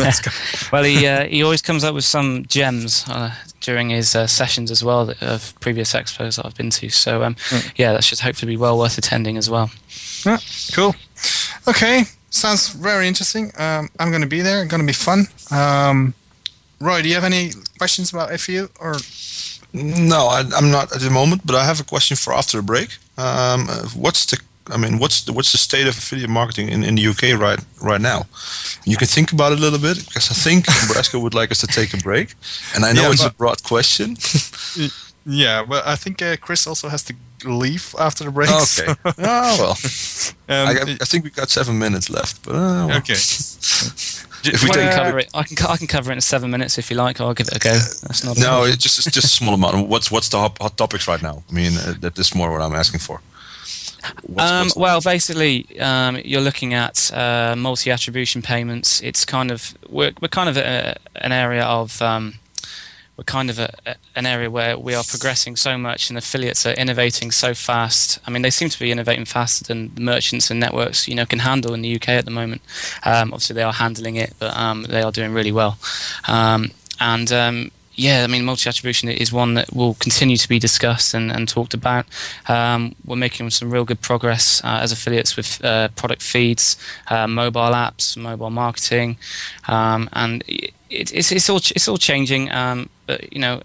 well, 0.72 0.84
he 0.84 1.06
uh, 1.06 1.26
he 1.26 1.42
always 1.42 1.60
comes 1.60 1.84
up 1.84 1.94
with 1.94 2.04
some 2.04 2.46
gems 2.46 3.04
uh, 3.08 3.34
during 3.60 3.90
his 3.90 4.16
uh, 4.16 4.26
sessions 4.26 4.70
as 4.70 4.82
well 4.82 5.12
of 5.20 5.54
previous 5.60 5.92
expos 5.92 6.36
that 6.36 6.46
I've 6.46 6.56
been 6.56 6.70
to. 6.70 6.88
So 6.88 7.22
um, 7.22 7.34
mm. 7.34 7.72
yeah, 7.76 7.92
that 7.92 8.04
should 8.04 8.20
hopefully 8.20 8.52
be 8.52 8.56
well 8.56 8.78
worth 8.78 8.96
attending 8.96 9.36
as 9.36 9.50
well. 9.50 9.70
Yeah, 10.24 10.38
cool. 10.72 10.94
Okay, 11.68 12.04
sounds 12.30 12.70
very 12.70 13.06
interesting. 13.06 13.52
Um, 13.58 13.90
I'm 13.98 14.08
going 14.08 14.22
to 14.22 14.28
be 14.28 14.40
there. 14.40 14.62
It's 14.62 14.70
going 14.70 14.80
to 14.80 14.86
be 14.86 14.94
fun. 14.94 15.26
Um, 15.50 16.14
Roy, 16.80 17.02
do 17.02 17.08
you 17.08 17.14
have 17.14 17.24
any 17.24 17.52
questions 17.78 18.12
about 18.12 18.38
FU 18.40 18.68
or? 18.80 18.96
No, 19.72 20.28
I, 20.28 20.40
am 20.56 20.70
not 20.70 20.92
at 20.94 21.00
the 21.00 21.10
moment, 21.10 21.42
but 21.44 21.54
I 21.56 21.64
have 21.64 21.80
a 21.80 21.84
question 21.84 22.16
for 22.16 22.32
after 22.32 22.58
the 22.58 22.62
break. 22.62 22.96
Um, 23.18 23.68
what's 23.94 24.24
the 24.26 24.38
I 24.70 24.76
mean, 24.76 24.98
what's 24.98 25.22
the 25.22 25.32
what's 25.32 25.52
the 25.52 25.58
state 25.58 25.86
of 25.86 25.96
affiliate 25.96 26.30
marketing 26.30 26.68
in, 26.68 26.84
in 26.84 26.94
the 26.94 27.06
UK 27.06 27.38
right 27.40 27.58
right 27.82 28.00
now? 28.00 28.26
You 28.84 28.96
can 28.96 29.06
think 29.06 29.32
about 29.32 29.52
it 29.52 29.58
a 29.58 29.60
little 29.60 29.78
bit 29.78 29.98
because 30.06 30.30
I 30.30 30.34
think 30.34 30.66
Nebraska 30.88 31.18
would 31.18 31.34
like 31.34 31.50
us 31.50 31.60
to 31.60 31.66
take 31.66 31.94
a 31.94 31.96
break, 31.98 32.34
and 32.74 32.84
I 32.84 32.92
know 32.92 33.02
yeah, 33.02 33.12
it's 33.12 33.24
a 33.24 33.30
broad 33.30 33.62
question. 33.62 34.16
yeah, 35.26 35.62
well, 35.62 35.82
I 35.84 35.96
think 35.96 36.22
uh, 36.22 36.36
Chris 36.36 36.66
also 36.66 36.88
has 36.88 37.02
to 37.04 37.14
leave 37.44 37.94
after 37.98 38.24
the 38.24 38.30
break. 38.30 38.50
Okay. 38.50 38.60
So. 38.60 38.94
oh 39.04 39.56
well. 39.58 39.70
Um, 40.48 40.68
I, 40.68 40.96
I, 41.00 41.04
think 41.04 41.24
we 41.24 41.30
got 41.30 41.50
seven 41.50 41.78
minutes 41.78 42.08
left, 42.10 42.42
but 42.44 42.54
uh, 42.54 42.86
well. 42.86 42.98
okay. 42.98 43.12
if 44.44 44.62
we 44.62 44.70
take 44.70 44.90
cover 44.92 45.18
it, 45.18 45.28
I 45.34 45.42
can 45.42 45.56
I 45.66 45.76
can 45.76 45.86
cover 45.86 46.10
it 46.10 46.14
in 46.14 46.20
seven 46.20 46.50
minutes 46.50 46.78
if 46.78 46.90
you 46.90 46.96
like. 46.96 47.20
I'll 47.20 47.34
give 47.34 47.48
it 47.48 47.56
a 47.56 47.58
go. 47.58 47.70
That's 47.72 48.24
not 48.24 48.38
no. 48.38 48.64
It's 48.64 48.76
just 48.76 49.06
it's 49.06 49.14
just 49.14 49.26
a 49.26 49.30
small 49.30 49.54
amount. 49.54 49.88
What's 49.88 50.10
what's 50.10 50.28
the 50.28 50.38
hot, 50.38 50.58
hot 50.60 50.76
topics 50.76 51.06
right 51.08 51.22
now? 51.22 51.42
I 51.50 51.52
mean, 51.52 51.72
uh, 51.76 51.94
that 52.00 52.18
is 52.18 52.34
more 52.34 52.50
what 52.50 52.62
I'm 52.62 52.74
asking 52.74 53.00
for. 53.00 53.20
What's, 54.22 54.50
um, 54.50 54.66
what's 54.66 54.76
well, 54.76 55.00
basically, 55.00 55.66
um, 55.80 56.18
you're 56.24 56.40
looking 56.40 56.72
at 56.74 57.12
uh, 57.12 57.54
multi-attribution 57.56 58.42
payments. 58.42 59.00
It's 59.02 59.24
kind 59.24 59.50
of 59.50 59.76
we're, 59.88 60.12
we're 60.20 60.28
kind 60.28 60.48
of 60.48 60.56
a, 60.56 60.96
an 61.16 61.32
area 61.32 61.64
of 61.64 62.00
um, 62.00 62.34
we're 63.18 63.24
kind 63.24 63.50
of 63.50 63.58
a, 63.58 63.96
an 64.14 64.26
area 64.26 64.48
where 64.48 64.78
we 64.78 64.94
are 64.94 65.02
progressing 65.02 65.56
so 65.56 65.76
much, 65.76 66.08
and 66.08 66.16
affiliates 66.16 66.64
are 66.64 66.74
innovating 66.74 67.32
so 67.32 67.52
fast. 67.52 68.20
I 68.24 68.30
mean, 68.30 68.42
they 68.42 68.50
seem 68.50 68.68
to 68.68 68.78
be 68.78 68.92
innovating 68.92 69.24
faster 69.24 69.64
than 69.64 69.90
merchants 69.98 70.52
and 70.52 70.60
networks, 70.60 71.08
you 71.08 71.16
know, 71.16 71.26
can 71.26 71.40
handle 71.40 71.74
in 71.74 71.82
the 71.82 71.96
UK 71.96 72.10
at 72.10 72.24
the 72.24 72.30
moment. 72.30 72.62
Um, 73.04 73.32
obviously, 73.32 73.54
they 73.54 73.64
are 73.64 73.72
handling 73.72 74.14
it, 74.14 74.34
but 74.38 74.56
um, 74.56 74.84
they 74.84 75.02
are 75.02 75.10
doing 75.10 75.32
really 75.32 75.50
well. 75.50 75.78
Um, 76.28 76.70
and 77.00 77.32
um, 77.32 77.72
yeah, 77.96 78.22
I 78.22 78.28
mean, 78.28 78.44
multi 78.44 78.68
attribution 78.68 79.08
is 79.08 79.32
one 79.32 79.54
that 79.54 79.74
will 79.74 79.94
continue 79.94 80.36
to 80.36 80.48
be 80.48 80.60
discussed 80.60 81.12
and, 81.12 81.32
and 81.32 81.48
talked 81.48 81.74
about. 81.74 82.06
Um, 82.46 82.94
we're 83.04 83.16
making 83.16 83.50
some 83.50 83.72
real 83.72 83.84
good 83.84 84.00
progress 84.00 84.62
uh, 84.62 84.78
as 84.80 84.92
affiliates 84.92 85.36
with 85.36 85.64
uh, 85.64 85.88
product 85.96 86.22
feeds, 86.22 86.76
uh, 87.08 87.26
mobile 87.26 87.72
apps, 87.72 88.16
mobile 88.16 88.50
marketing, 88.50 89.18
um, 89.66 90.08
and 90.12 90.44
it, 90.46 90.72
it's, 90.88 91.32
it's 91.32 91.50
all 91.50 91.56
it's 91.56 91.88
all 91.88 91.98
changing. 91.98 92.52
Um, 92.52 92.88
but 93.08 93.32
you 93.32 93.40
know, 93.40 93.62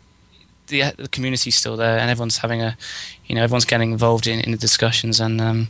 the, 0.68 0.94
the 0.98 1.08
community's 1.10 1.56
still 1.56 1.78
there, 1.78 2.00
and 2.00 2.10
everyone's 2.10 2.38
having 2.38 2.62
a, 2.62 2.76
you 3.28 3.36
know, 3.36 3.44
everyone's 3.44 3.66
getting 3.66 3.92
involved 3.92 4.26
in, 4.26 4.40
in 4.40 4.52
the 4.52 4.58
discussions. 4.58 5.20
And 5.20 5.40
um, 5.42 5.68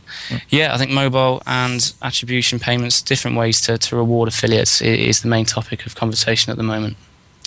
yeah, 0.48 0.72
I 0.74 0.78
think 0.78 0.90
mobile 0.90 1.42
and 1.46 1.92
attribution 2.00 2.58
payments, 2.58 3.02
different 3.02 3.36
ways 3.36 3.60
to, 3.62 3.76
to 3.76 3.96
reward 3.96 4.28
affiliates, 4.28 4.80
is 4.80 5.20
the 5.20 5.28
main 5.28 5.44
topic 5.44 5.84
of 5.84 5.94
conversation 5.94 6.50
at 6.50 6.56
the 6.56 6.62
moment. 6.62 6.96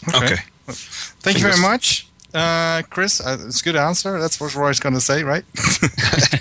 Okay. 0.10 0.26
okay. 0.26 0.42
Thank 1.24 1.38
you 1.38 1.44
very 1.44 1.62
much. 1.62 2.08
Uh, 2.34 2.82
Chris, 2.90 3.22
uh, 3.26 3.38
it's 3.48 3.62
a 3.62 3.64
good 3.64 3.78
answer. 3.78 4.20
That's 4.20 4.40
what 4.40 4.54
Roy's 4.54 4.80
going 4.80 4.96
to 4.96 5.02
say, 5.02 5.24
right? 5.24 5.46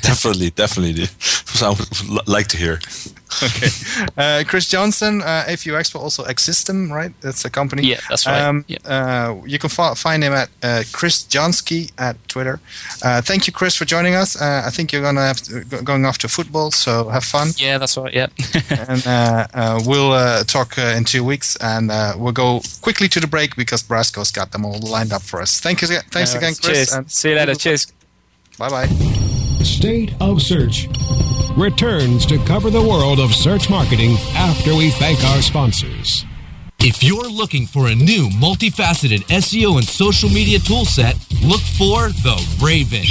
definitely, 0.02 0.50
definitely. 0.50 1.06
I 1.62 1.70
would 1.70 2.28
like 2.28 2.48
to 2.48 2.56
hear. 2.56 2.80
okay. 3.42 3.68
Uh, 4.16 4.44
Chris 4.46 4.68
Johnson, 4.68 5.22
uh, 5.22 5.44
AFU 5.48 5.72
Expo, 5.72 6.00
also 6.00 6.24
Existem, 6.24 6.90
right? 6.92 7.12
That's 7.20 7.44
a 7.44 7.50
company. 7.50 7.82
Yeah, 7.82 8.00
that's 8.08 8.26
right. 8.26 8.40
Um, 8.40 8.64
yeah. 8.68 8.78
Uh, 8.84 9.42
you 9.46 9.58
can 9.58 9.70
find 9.70 10.22
him 10.22 10.32
at 10.32 10.48
uh, 10.62 10.82
Chris 10.92 11.24
Johnsky 11.24 11.92
at 11.98 12.16
Twitter. 12.28 12.60
Uh, 13.02 13.20
thank 13.20 13.46
you, 13.46 13.52
Chris, 13.52 13.76
for 13.76 13.84
joining 13.84 14.14
us. 14.14 14.40
Uh, 14.40 14.62
I 14.66 14.70
think 14.70 14.92
you're 14.92 15.02
gonna 15.02 15.26
have 15.26 15.40
to, 15.42 15.64
going 15.82 16.04
off 16.04 16.18
to 16.18 16.28
football, 16.28 16.70
so 16.70 17.08
have 17.08 17.24
fun. 17.24 17.48
Yeah, 17.56 17.78
that's 17.78 17.96
right. 17.96 18.12
Yeah. 18.12 18.28
and 18.88 19.06
uh, 19.06 19.46
uh, 19.54 19.82
we'll 19.86 20.12
uh, 20.12 20.44
talk 20.44 20.78
in 20.78 21.04
two 21.04 21.24
weeks, 21.24 21.56
and 21.56 21.88
we'll 22.20 22.32
go 22.32 22.60
quickly 22.80 23.08
to 23.08 23.20
the 23.20 23.26
break 23.26 23.56
because 23.56 23.82
Brasco's 23.82 24.30
got 24.30 24.52
them 24.52 24.64
all 24.64 24.78
lined 24.80 25.12
up 25.12 25.22
for 25.22 25.40
us. 25.40 25.60
Thank 25.60 25.82
you. 25.82 25.88
Thanks 25.88 26.34
again, 26.34 26.54
Chris. 26.62 26.90
Cheers. 26.90 27.12
See 27.12 27.30
you 27.30 27.36
later. 27.36 27.54
Cheers. 27.54 27.92
Bye 28.58 28.70
bye. 28.70 29.15
State 29.66 30.14
of 30.20 30.40
Search 30.40 30.86
returns 31.56 32.24
to 32.26 32.38
cover 32.44 32.70
the 32.70 32.80
world 32.80 33.18
of 33.18 33.34
search 33.34 33.68
marketing 33.68 34.16
after 34.34 34.74
we 34.76 34.90
thank 34.90 35.22
our 35.24 35.42
sponsors. 35.42 36.24
If 36.78 37.02
you're 37.02 37.28
looking 37.28 37.66
for 37.66 37.88
a 37.88 37.94
new 37.94 38.28
multifaceted 38.28 39.24
SEO 39.26 39.78
and 39.78 39.84
social 39.86 40.28
media 40.28 40.60
toolset, 40.60 41.14
look 41.42 41.60
for 41.60 42.10
the 42.22 42.36
Raven. 42.62 43.04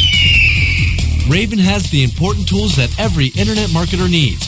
Raven 1.29 1.59
has 1.59 1.91
the 1.91 2.03
important 2.03 2.47
tools 2.47 2.77
that 2.77 2.97
every 2.97 3.27
internet 3.27 3.69
marketer 3.69 4.09
needs. 4.09 4.47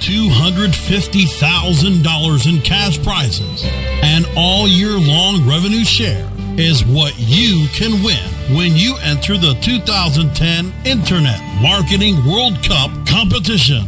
$250,000 0.00 2.46
in 2.46 2.60
cash 2.62 3.02
prizes 3.02 3.64
and 4.02 4.26
all 4.36 4.68
year 4.68 4.98
long 4.98 5.46
revenue 5.48 5.84
share 5.84 6.28
is 6.56 6.84
what 6.84 7.14
you 7.18 7.66
can 7.72 8.02
win 8.02 8.56
when 8.56 8.74
you 8.74 8.96
enter 9.02 9.36
the 9.36 9.54
2010 9.62 10.72
Internet 10.84 11.40
Marketing 11.62 12.16
World 12.26 12.62
Cup 12.64 12.90
competition. 13.06 13.84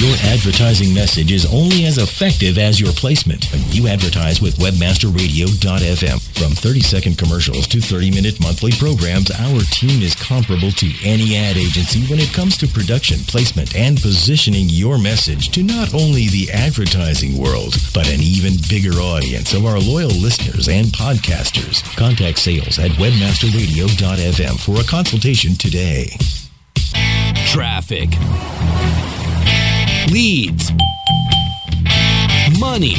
Your 0.01 0.17
advertising 0.33 0.95
message 0.95 1.31
is 1.31 1.45
only 1.53 1.85
as 1.85 1.99
effective 1.99 2.57
as 2.57 2.81
your 2.81 2.91
placement. 2.93 3.45
When 3.53 3.61
you 3.71 3.87
advertise 3.87 4.41
with 4.41 4.57
webmasterradio.fm. 4.57 6.41
From 6.41 6.53
30 6.53 6.81
second 6.81 7.19
commercials 7.19 7.67
to 7.67 7.83
30 7.83 8.11
minute 8.11 8.41
monthly 8.41 8.73
programs, 8.73 9.31
our 9.31 9.61
team 9.69 10.01
is 10.01 10.15
comparable 10.15 10.71
to 10.73 10.91
any 11.05 11.37
ad 11.37 11.59
agency 11.59 12.01
when 12.07 12.19
it 12.19 12.33
comes 12.33 12.57
to 12.57 12.67
production, 12.67 13.19
placement, 13.29 13.77
and 13.77 14.01
positioning 14.01 14.71
your 14.71 14.97
message 14.97 15.51
to 15.51 15.63
not 15.63 15.93
only 15.93 16.29
the 16.29 16.49
advertising 16.51 17.37
world, 17.37 17.77
but 17.93 18.09
an 18.09 18.23
even 18.23 18.55
bigger 18.71 18.97
audience 19.05 19.53
of 19.53 19.67
our 19.67 19.79
loyal 19.79 20.17
listeners 20.17 20.67
and 20.71 20.87
podcasters. 20.87 21.85
Contact 21.99 22.39
sales 22.39 22.79
at 22.79 22.93
webmasterradio.fm 22.93 24.59
for 24.65 24.81
a 24.81 24.85
consultation 24.85 25.57
today. 25.57 26.17
Traffic 27.53 28.09
leads, 30.09 30.73
money. 32.59 32.95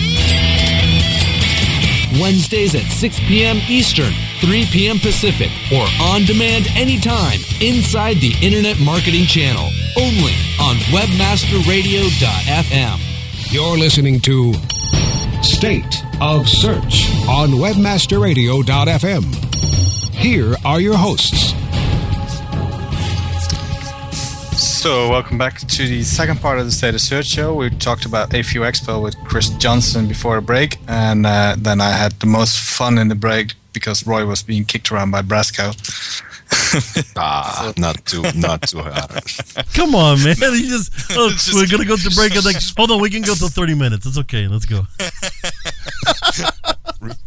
Wednesdays 2.20 2.76
at 2.76 2.84
6 2.84 3.20
p.m. 3.22 3.58
Eastern, 3.70 4.12
3 4.42 4.66
p.m. 4.66 5.00
Pacific, 5.00 5.50
or 5.72 5.88
on 6.02 6.26
demand 6.26 6.68
anytime 6.76 7.40
inside 7.62 8.18
the 8.18 8.36
Internet 8.42 8.80
Marketing 8.80 9.26
Channel, 9.26 9.70
only 9.98 10.34
on 10.60 10.76
WebmasterRadio.fm. 10.92 13.00
You're 13.52 13.78
listening 13.78 14.20
to 14.22 14.54
State 15.42 16.04
of 16.22 16.48
Search 16.50 17.10
on 17.28 17.50
WebmasterRadio.fm. 17.52 19.24
Here 20.14 20.56
are 20.64 20.80
your 20.80 20.96
hosts. 20.98 21.54
So, 24.82 25.12
welcome 25.12 25.38
back 25.38 25.60
to 25.60 25.88
the 25.88 26.02
second 26.02 26.41
part 26.41 26.58
of 26.58 26.65
the 26.65 26.72
State 26.72 26.96
of 26.96 27.02
Search 27.02 27.28
show. 27.28 27.54
We 27.54 27.70
talked 27.70 28.08
about 28.08 28.32
A4U 28.32 28.62
Expo 28.67 29.00
with 29.00 29.15
Chris 29.26 29.50
Johnson 29.50 30.08
before 30.08 30.38
a 30.38 30.41
break, 30.41 30.80
and 30.88 31.24
uh, 31.24 31.56
then 31.56 31.80
I 31.80 31.91
had 31.91 32.13
the 32.13 32.26
most 32.26 32.58
fun 32.58 32.98
in 32.98 33.08
the 33.08 33.13
break 33.13 33.54
because 33.74 34.08
Roy 34.08 34.26
was 34.26 34.41
being 34.41 34.65
kicked 34.65 34.91
around 34.91 35.12
by 35.12 35.22
Brasco. 35.22 35.70
ah, 37.15 37.72
not 37.78 38.04
too, 38.08 38.24
not 38.36 38.63
too 38.63 38.80
hard. 38.80 39.24
Come 39.76 39.94
on, 39.94 40.24
man! 40.24 40.36
You 40.41 40.70
just, 40.70 40.91
oh, 41.12 41.30
just 41.30 41.54
we're 41.54 41.67
gonna 41.67 41.86
go 41.86 41.96
to 41.96 42.15
break. 42.15 42.36
And 42.36 42.44
like, 42.44 42.58
hold 42.76 42.89
on, 42.89 43.00
we 43.00 43.12
can 43.12 43.22
go 43.22 43.36
till 43.36 43.50
thirty 43.50 43.76
minutes. 43.76 44.08
It's 44.08 44.17
okay. 44.17 44.48
Let's 44.48 44.65
go. 44.65 44.88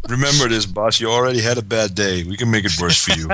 Remember 0.09 0.49
this, 0.49 0.65
Bas. 0.65 0.99
You 0.99 1.09
already 1.09 1.39
had 1.39 1.57
a 1.57 1.61
bad 1.63 1.95
day. 1.95 2.25
We 2.25 2.35
can 2.35 2.51
make 2.51 2.65
it 2.65 2.73
worse 2.81 3.01
for 3.01 3.17
you. 3.17 3.29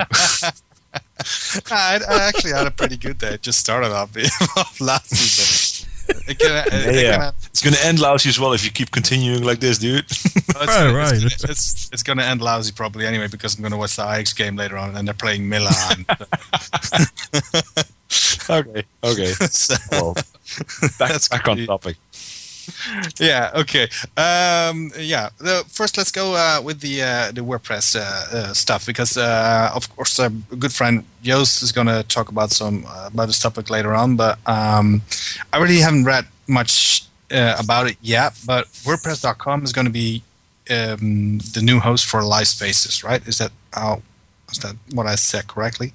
I, 0.93 1.99
I, 2.08 2.23
actually 2.23 2.51
had 2.51 2.67
a 2.67 2.71
pretty 2.71 2.97
good 2.97 3.17
day. 3.17 3.36
It 3.36 3.41
just 3.41 3.60
started 3.60 3.91
off, 3.91 4.15
off 4.58 4.82
lousy, 4.82 5.88
but 6.08 6.17
it 6.27 6.39
can, 6.39 6.65
it, 6.67 7.04
yeah, 7.04 7.30
it 7.30 7.36
it's 7.49 7.62
going 7.62 7.73
to 7.73 7.86
end 7.86 7.99
lousy 7.99 8.30
as 8.30 8.39
well 8.39 8.54
if 8.54 8.65
you 8.65 8.71
keep 8.71 8.91
continuing 8.91 9.43
like 9.43 9.60
this, 9.60 9.77
dude. 9.77 10.06
Well, 10.54 10.63
it's, 10.63 10.77
right, 10.77 10.93
right. 10.93 11.23
It's, 11.23 11.43
it's, 11.45 11.89
it's 11.93 12.04
going 12.04 12.17
to 12.17 12.25
end 12.25 12.41
lousy 12.41 12.73
probably 12.73 13.06
anyway 13.06 13.27
because 13.27 13.56
I'm 13.56 13.62
going 13.62 13.71
to 13.71 13.77
watch 13.77 13.95
the 13.95 14.04
Ajax 14.04 14.34
game 14.34 14.58
later 14.58 14.77
on 14.77 14.97
and 14.97 15.08
they're 15.08 15.13
playing 15.13 15.47
Milan. 15.47 16.06
okay, 18.49 18.84
okay. 19.01 19.32
So, 19.49 19.75
well, 19.91 20.13
back, 20.99 21.30
back 21.30 21.47
on 21.47 21.65
topic 21.65 21.95
yeah. 23.19 23.51
Okay. 23.55 23.83
Um, 24.17 24.91
yeah. 24.97 25.29
The, 25.37 25.63
first, 25.67 25.97
let's 25.97 26.11
go 26.11 26.35
uh, 26.35 26.61
with 26.63 26.79
the 26.79 27.01
uh, 27.01 27.31
the 27.31 27.41
WordPress 27.41 27.95
uh, 27.95 28.37
uh 28.37 28.53
stuff 28.53 28.85
because, 28.85 29.17
uh, 29.17 29.71
of 29.73 29.93
course, 29.95 30.19
a 30.19 30.29
good 30.29 30.73
friend 30.73 31.03
Joost 31.23 31.63
is 31.63 31.71
going 31.71 31.87
to 31.87 32.03
talk 32.03 32.29
about 32.29 32.51
some 32.51 32.85
uh, 32.87 33.09
about 33.13 33.27
this 33.27 33.39
topic 33.39 33.69
later 33.69 33.93
on. 33.93 34.15
But 34.15 34.37
um, 34.45 35.01
I 35.53 35.57
really 35.57 35.79
haven't 35.79 36.05
read 36.05 36.25
much 36.47 37.05
about 37.29 37.87
it 37.87 37.97
yet. 38.01 38.33
But 38.45 38.65
WordPress.com 38.83 39.63
is 39.63 39.71
going 39.71 39.87
to 39.87 39.91
be 39.91 40.23
um, 40.69 41.39
the 41.53 41.61
new 41.61 41.79
host 41.79 42.05
for 42.05 42.23
Live 42.23 42.47
Spaces, 42.47 43.03
right? 43.03 43.25
Is 43.27 43.37
that 43.37 43.51
how? 43.73 44.01
Is 44.51 44.59
that 44.59 44.75
what 44.93 45.07
I 45.07 45.15
said 45.15 45.47
correctly? 45.47 45.93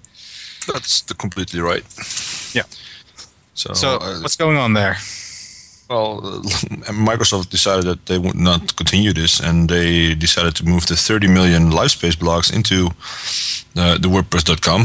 That's 0.66 1.02
completely 1.02 1.60
right. 1.60 1.84
Yeah. 2.54 2.64
So, 3.54 3.72
so 3.72 3.98
what's 4.20 4.36
going 4.36 4.58
on 4.58 4.74
there? 4.74 4.96
Well, 5.88 6.20
Microsoft 6.90 7.50
decided 7.50 7.84
that 7.84 8.06
they 8.06 8.18
would 8.18 8.34
not 8.34 8.76
continue 8.76 9.12
this, 9.12 9.40
and 9.40 9.68
they 9.68 10.14
decided 10.14 10.56
to 10.56 10.64
move 10.64 10.86
the 10.86 10.96
30 10.96 11.28
million 11.28 11.70
LiveSpace 11.70 12.16
blogs 12.16 12.52
into 12.52 12.88
uh, 13.76 13.98
the 13.98 14.08
WordPress.com. 14.08 14.84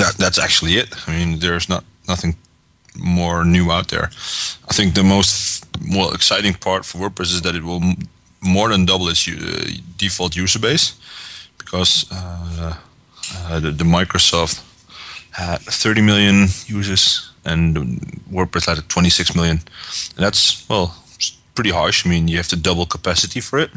That 0.00 0.14
that's 0.18 0.38
actually 0.38 0.76
it. 0.76 0.94
I 1.08 1.16
mean, 1.16 1.38
there's 1.38 1.68
not 1.68 1.84
nothing 2.08 2.36
more 2.96 3.44
new 3.44 3.70
out 3.70 3.88
there. 3.88 4.10
I 4.68 4.74
think 4.74 4.94
the 4.94 5.02
most 5.02 5.66
well 5.92 6.12
exciting 6.12 6.54
part 6.54 6.84
for 6.84 6.98
WordPress 6.98 7.34
is 7.34 7.42
that 7.42 7.54
it 7.54 7.62
will 7.62 7.82
more 8.40 8.68
than 8.68 8.84
double 8.84 9.08
its 9.08 9.28
uh, 9.28 9.68
default 9.96 10.36
user 10.36 10.60
base, 10.60 10.94
because 11.58 12.06
uh, 12.12 12.74
uh 13.48 13.60
the, 13.60 13.70
the 13.72 13.84
Microsoft 13.84 14.62
had 15.30 15.60
30 15.60 16.02
million 16.02 16.48
users 16.66 17.30
and 17.46 17.76
WordPress 18.30 18.66
had 18.66 18.88
26 18.88 19.34
million. 19.34 19.60
And 20.16 20.24
that's 20.24 20.68
well, 20.68 20.94
pretty 21.54 21.70
harsh. 21.70 22.06
I 22.06 22.10
mean, 22.10 22.28
you 22.28 22.36
have 22.36 22.48
to 22.48 22.56
double 22.56 22.86
capacity 22.86 23.40
for 23.40 23.58
it. 23.58 23.70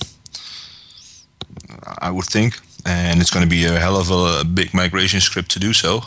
I 2.00 2.12
would 2.12 2.26
think, 2.26 2.60
and 2.86 3.22
it's 3.22 3.32
going 3.32 3.44
to 3.44 3.50
be 3.50 3.66
a 3.66 3.80
hell 3.80 3.98
of 3.98 4.10
a, 4.12 4.44
big 4.44 4.74
migration 4.74 5.22
script 5.22 5.50
to 5.52 5.60
do 5.60 5.74
so. 5.74 6.02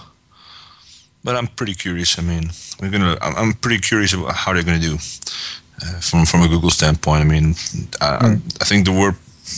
But 1.25 1.37
I'm 1.37 1.47
pretty 1.47 1.75
curious. 1.75 2.19
I 2.19 2.23
mean, 2.23 2.51
we're 2.81 2.91
gonna. 2.91 3.17
I'm 3.21 3.53
pretty 3.55 3.81
curious 3.81 4.13
about 4.13 4.35
how 4.35 4.53
they're 4.53 4.65
going 4.65 4.81
to 4.81 4.89
do 4.89 4.95
uh, 4.95 6.01
from 6.01 6.27
from 6.27 6.43
a 6.43 6.49
Google 6.49 6.71
standpoint. 6.71 7.23
I 7.23 7.25
mean, 7.25 7.55
I, 8.01 8.19
mm. 8.19 8.41
I 8.61 8.65
think 8.65 8.87
the 8.87 8.93
word 8.93 9.15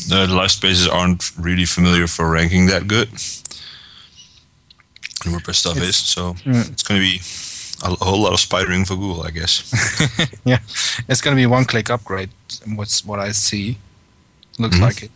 the 0.09 0.27
live 0.27 0.51
spaces 0.51 0.89
aren't 0.89 1.33
really 1.39 1.65
familiar 1.65 2.07
for 2.07 2.31
ranking 2.31 2.67
that 2.67 2.87
good. 2.87 3.09
WordPress 5.25 5.55
stuff 5.55 5.77
it's, 5.79 5.89
is 5.89 5.97
so 5.97 6.35
mm. 6.45 6.71
it's 6.71 6.83
going 6.83 7.01
to 7.01 7.07
be 7.07 7.19
a 7.85 8.05
whole 8.05 8.23
lot 8.23 8.33
of 8.33 8.41
spidering 8.41 8.87
for 8.87 8.97
Google, 8.97 9.23
I 9.23 9.31
guess. 9.31 9.55
yeah, 10.45 10.59
it's 11.09 11.21
going 11.21 11.37
to 11.37 11.41
be 11.41 11.47
one-click 11.47 11.91
upgrade. 11.91 12.31
What's 12.67 13.05
what 13.05 13.19
I 13.19 13.33
see 13.33 13.79
looks 14.59 14.77
mm-hmm. 14.77 14.85
like 14.85 15.03
it. 15.03 15.11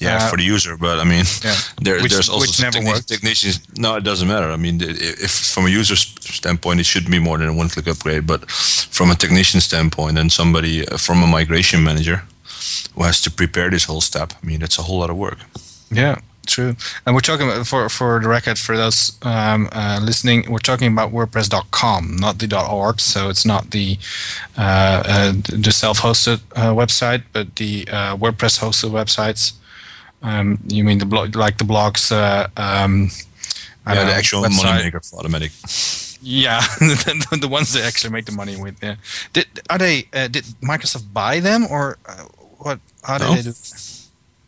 Yeah, 0.00 0.16
uh, 0.16 0.30
for 0.30 0.38
the 0.38 0.44
user, 0.44 0.78
but 0.78 0.98
I 0.98 1.04
mean, 1.04 1.26
yeah. 1.44 1.54
there, 1.82 2.00
which, 2.00 2.12
there's 2.12 2.30
also 2.30 2.50
techni- 2.50 3.04
technicians. 3.04 3.60
No, 3.76 3.96
it 3.96 4.04
doesn't 4.04 4.26
matter. 4.26 4.50
I 4.50 4.56
mean, 4.56 4.80
if 4.80 5.30
from 5.30 5.66
a 5.66 5.68
user 5.68 5.94
standpoint, 5.94 6.80
it 6.80 6.86
should 6.86 7.10
be 7.10 7.18
more 7.18 7.36
than 7.36 7.48
a 7.48 7.52
one-click 7.52 7.86
upgrade. 7.86 8.26
But 8.26 8.50
from 8.50 9.10
a 9.10 9.14
technician 9.14 9.60
standpoint, 9.60 10.18
and 10.18 10.32
somebody 10.32 10.88
uh, 10.88 10.96
from 10.96 11.22
a 11.22 11.26
migration 11.26 11.84
manager 11.84 12.22
who 12.94 13.02
has 13.02 13.20
to 13.20 13.30
prepare 13.30 13.68
this 13.68 13.84
whole 13.84 14.00
step, 14.00 14.32
I 14.42 14.46
mean, 14.46 14.62
it's 14.62 14.78
a 14.78 14.82
whole 14.82 15.00
lot 15.00 15.10
of 15.10 15.16
work. 15.18 15.38
Yeah, 15.90 16.16
true. 16.50 16.76
And 17.06 17.14
we're 17.14 17.20
talking 17.20 17.46
about, 17.48 17.66
for 17.66 17.88
for 17.88 18.20
the 18.20 18.28
record 18.28 18.58
for 18.58 18.76
those 18.76 19.16
um, 19.22 19.68
uh, 19.72 20.00
listening, 20.02 20.50
we're 20.50 20.58
talking 20.58 20.92
about 20.92 21.12
WordPress.com, 21.12 22.16
not 22.16 22.38
the 22.38 22.48
.org. 22.70 23.00
So 23.00 23.28
it's 23.30 23.46
not 23.46 23.70
the 23.70 23.98
uh, 24.58 25.02
uh, 25.06 25.32
the 25.66 25.72
self-hosted 25.72 26.40
uh, 26.56 26.72
website, 26.74 27.22
but 27.32 27.56
the 27.56 27.86
uh, 27.90 28.16
WordPress-hosted 28.16 28.90
websites. 28.90 29.52
Um, 30.22 30.58
you 30.66 30.84
mean 30.84 30.98
the 30.98 31.06
blog, 31.06 31.34
like 31.34 31.56
the 31.58 31.64
blogs? 31.64 32.12
Uh, 32.12 32.48
um, 32.56 33.10
yeah, 33.86 33.94
the 33.94 34.04
know, 34.04 34.12
actual 34.12 34.42
website. 34.42 34.64
money 34.64 34.84
maker 34.84 35.00
for 35.00 35.22
Automattic. 35.22 35.52
Yeah, 36.22 36.60
the, 36.80 37.38
the, 37.40 37.48
ones 37.48 37.72
that 37.72 37.84
actually 37.84 38.12
make 38.12 38.26
the 38.26 38.32
money 38.32 38.56
with. 38.60 38.82
Yeah, 38.82 38.96
did 39.32 39.46
are 39.70 39.78
they? 39.78 40.02
did 40.12 40.44
Microsoft 40.60 41.12
buy 41.14 41.40
them 41.40 41.66
or 41.70 41.96
what? 42.58 42.78
How 43.02 43.16
did 43.16 43.24
no. 43.24 43.34
they 43.36 43.42
do? 43.42 43.54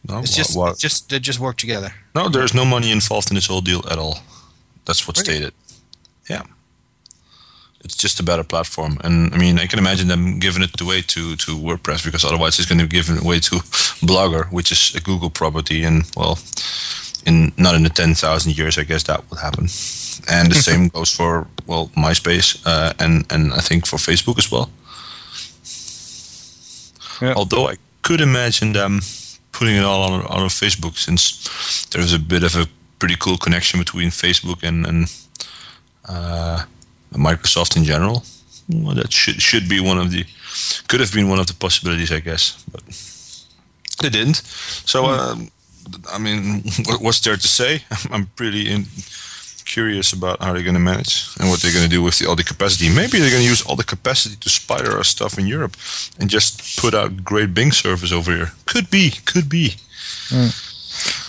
No, 0.08 0.18
it's 0.18 0.34
just, 0.34 0.56
what, 0.56 0.78
just 0.78 1.10
they 1.10 1.20
just 1.20 1.38
work 1.38 1.56
together. 1.56 1.94
No, 2.14 2.28
there's 2.28 2.54
no 2.54 2.64
money 2.64 2.90
involved 2.90 3.30
in 3.30 3.36
this 3.36 3.46
whole 3.46 3.60
deal 3.60 3.84
at 3.88 3.98
all. 3.98 4.18
That's 4.84 5.06
what's 5.06 5.20
really? 5.20 5.38
stated. 5.38 5.54
Yeah, 6.28 6.42
it's 7.84 7.96
just 7.96 8.20
a 8.20 8.22
better 8.22 8.44
platform, 8.44 8.98
and 9.04 9.32
I 9.34 9.38
mean, 9.38 9.58
I 9.58 9.66
can 9.66 9.78
imagine 9.78 10.08
them 10.08 10.38
giving 10.38 10.62
it 10.62 10.80
away 10.80 11.02
to 11.02 11.36
to 11.36 11.56
WordPress 11.56 12.04
because 12.04 12.24
otherwise 12.24 12.58
it's 12.58 12.68
going 12.68 12.80
to 12.80 12.86
be 12.86 12.96
given 12.96 13.18
away 13.18 13.40
to 13.40 13.56
Blogger, 14.06 14.50
which 14.50 14.72
is 14.72 14.94
a 14.94 15.00
Google 15.00 15.30
property, 15.30 15.84
and 15.84 16.04
well, 16.16 16.38
in 17.26 17.52
not 17.56 17.74
in 17.74 17.82
the 17.82 17.90
ten 17.90 18.14
thousand 18.14 18.56
years, 18.58 18.78
I 18.78 18.84
guess 18.84 19.04
that 19.04 19.28
would 19.30 19.40
happen. 19.40 19.68
And 20.28 20.50
the 20.50 20.62
same 20.68 20.88
goes 20.88 21.10
for 21.12 21.46
well 21.66 21.90
MySpace 21.96 22.60
uh, 22.66 22.92
and 22.98 23.24
and 23.32 23.52
I 23.52 23.60
think 23.60 23.86
for 23.86 23.98
Facebook 23.98 24.38
as 24.38 24.50
well. 24.50 24.68
Yeah. 27.20 27.34
Although 27.36 27.68
I 27.68 27.76
could 28.02 28.20
imagine 28.20 28.72
them 28.72 29.00
putting 29.52 29.76
it 29.76 29.84
all 29.84 30.02
on, 30.12 30.22
on 30.26 30.48
Facebook 30.48 30.96
since 30.96 31.86
there's 31.90 32.12
a 32.12 32.18
bit 32.18 32.42
of 32.42 32.56
a 32.56 32.66
pretty 32.98 33.16
cool 33.18 33.36
connection 33.36 33.78
between 33.78 34.10
Facebook 34.10 34.62
and, 34.62 34.86
and 34.86 35.12
uh, 36.08 36.64
Microsoft 37.12 37.76
in 37.76 37.84
general. 37.84 38.24
Well, 38.68 38.94
that 38.94 39.12
should 39.12 39.42
should 39.42 39.68
be 39.68 39.80
one 39.80 39.98
of 39.98 40.10
the 40.10 40.24
could 40.88 41.00
have 41.00 41.12
been 41.12 41.28
one 41.28 41.40
of 41.40 41.46
the 41.46 41.54
possibilities, 41.54 42.12
I 42.12 42.20
guess, 42.20 42.62
but 42.70 42.82
they 44.00 44.08
didn't. 44.08 44.36
So, 44.86 45.06
uh, 45.06 45.36
I 46.10 46.18
mean, 46.18 46.62
what's 47.00 47.20
there 47.20 47.36
to 47.36 47.48
say? 47.48 47.82
I'm 48.10 48.26
pretty 48.36 48.70
in, 48.70 48.86
curious 49.72 50.12
about 50.12 50.40
how 50.42 50.52
they're 50.52 50.68
going 50.70 50.80
to 50.82 50.90
manage 50.92 51.28
and 51.40 51.48
what 51.48 51.60
they're 51.60 51.72
going 51.72 51.88
to 51.90 51.96
do 51.96 52.02
with 52.02 52.18
the, 52.18 52.26
all 52.28 52.36
the 52.36 52.44
capacity. 52.44 52.88
Maybe 52.88 53.18
they're 53.18 53.30
going 53.36 53.42
to 53.42 53.48
use 53.48 53.62
all 53.66 53.76
the 53.76 53.84
capacity 53.94 54.36
to 54.36 54.48
spider 54.48 54.92
our 54.96 55.04
stuff 55.04 55.38
in 55.38 55.46
Europe 55.46 55.76
and 56.18 56.28
just 56.28 56.78
put 56.80 56.94
out 56.94 57.24
great 57.24 57.54
Bing 57.54 57.72
service 57.72 58.12
over 58.12 58.30
here. 58.34 58.52
Could 58.66 58.90
be, 58.90 59.10
could 59.24 59.48
be. 59.48 59.76
Mm. 60.28 60.71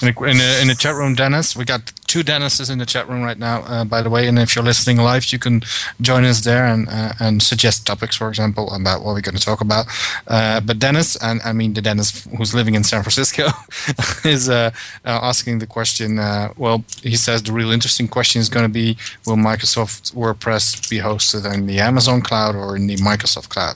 In, 0.01 0.09
in, 0.09 0.61
in 0.61 0.67
the 0.67 0.75
chat 0.77 0.95
room, 0.95 1.15
Dennis, 1.15 1.55
we 1.55 1.65
got 1.65 1.91
two 2.13 2.23
Dennises 2.23 2.69
in 2.69 2.77
the 2.77 2.85
chat 2.85 3.09
room 3.09 3.23
right 3.23 3.39
now, 3.39 3.61
uh, 3.63 3.83
by 3.83 4.01
the 4.03 4.09
way. 4.09 4.27
And 4.27 4.37
if 4.37 4.55
you're 4.55 4.63
listening 4.63 4.97
live, 4.97 5.31
you 5.31 5.39
can 5.39 5.61
join 5.99 6.23
us 6.25 6.41
there 6.41 6.65
and 6.65 6.87
uh, 6.89 7.13
and 7.19 7.41
suggest 7.41 7.87
topics, 7.87 8.15
for 8.15 8.29
example, 8.29 8.71
about 8.73 9.01
what 9.03 9.13
we're 9.15 9.21
going 9.29 9.35
to 9.35 9.45
talk 9.51 9.61
about. 9.61 9.85
Uh, 10.27 10.59
but 10.61 10.77
Dennis, 10.77 11.15
and 11.27 11.41
I 11.43 11.53
mean 11.53 11.73
the 11.73 11.81
Dennis 11.81 12.27
who's 12.37 12.53
living 12.53 12.75
in 12.75 12.83
San 12.83 13.01
Francisco, 13.01 13.47
is 14.35 14.49
uh, 14.49 14.71
uh, 15.05 15.19
asking 15.31 15.59
the 15.59 15.67
question. 15.67 16.19
Uh, 16.19 16.53
well, 16.55 16.83
he 17.01 17.15
says 17.15 17.41
the 17.41 17.53
real 17.53 17.71
interesting 17.71 18.07
question 18.07 18.41
is 18.41 18.49
going 18.49 18.67
to 18.69 18.75
be: 18.81 18.97
Will 19.25 19.37
Microsoft 19.37 20.13
WordPress 20.13 20.89
be 20.89 20.99
hosted 20.99 21.51
in 21.51 21.65
the 21.65 21.79
Amazon 21.79 22.21
cloud 22.21 22.55
or 22.55 22.75
in 22.75 22.85
the 22.87 22.97
Microsoft 22.97 23.49
cloud? 23.49 23.75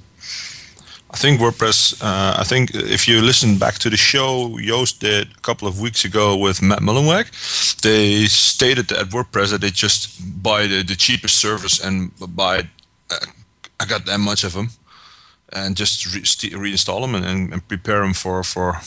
I 1.10 1.18
think 1.18 1.40
WordPress. 1.40 2.02
Uh, 2.02 2.36
I 2.42 2.44
think 2.44 2.72
if 2.74 3.08
you 3.08 3.22
listen 3.22 3.58
back 3.58 3.76
to 3.80 3.90
the 3.90 3.98
show 3.98 4.58
Joost 4.60 5.00
did 5.00 5.28
a 5.38 5.42
couple 5.42 5.68
of 5.68 5.80
weeks 5.80 6.04
ago 6.06 6.36
with 6.36 6.62
Matt 6.62 6.80
Mullenweg, 6.80 7.28
they 7.82 8.26
stated 8.26 8.92
at 8.92 9.10
WordPress 9.10 9.52
that 9.52 9.62
they 9.62 9.70
just 9.70 10.20
buy 10.44 10.68
the, 10.68 10.84
the 10.84 10.96
cheapest 10.96 11.38
service 11.38 11.80
and 11.80 12.12
buy. 12.36 12.68
Uh, 13.10 13.26
I 13.80 13.86
got 13.86 14.06
that 14.06 14.20
much 14.20 14.44
of 14.44 14.54
them, 14.54 14.70
and 15.54 15.78
just 15.78 16.06
re- 16.14 16.26
st- 16.26 16.54
reinstall 16.54 17.02
them 17.02 17.16
and, 17.16 17.26
and, 17.26 17.54
and 17.54 17.68
prepare 17.68 18.02
them 18.02 18.14
for 18.14 18.44
for 18.44 18.82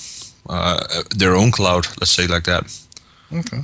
uh, 0.49 1.03
their 1.17 1.35
own 1.35 1.51
cloud. 1.51 1.87
Let's 2.01 2.11
say 2.11 2.27
like 2.27 2.45
that. 2.45 2.65
Okay. 3.33 3.63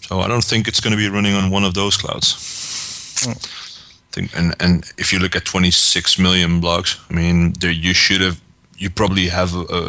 So 0.00 0.20
I 0.20 0.28
don't 0.28 0.44
think 0.44 0.68
it's 0.68 0.80
going 0.80 0.90
to 0.90 0.96
be 0.96 1.08
running 1.08 1.34
on 1.34 1.50
one 1.50 1.64
of 1.64 1.74
those 1.74 1.96
clouds. 1.96 2.36
Oh. 3.26 3.34
Think, 4.12 4.36
and 4.36 4.54
and 4.60 4.92
if 4.98 5.12
you 5.12 5.18
look 5.20 5.36
at 5.36 5.44
26 5.44 6.18
million 6.18 6.60
blogs, 6.60 6.98
I 7.10 7.14
mean, 7.14 7.52
there 7.60 7.70
you 7.72 7.94
should 7.94 8.20
have, 8.20 8.36
you 8.76 8.90
probably 8.90 9.28
have 9.28 9.54
a, 9.56 9.60
a, 9.60 9.86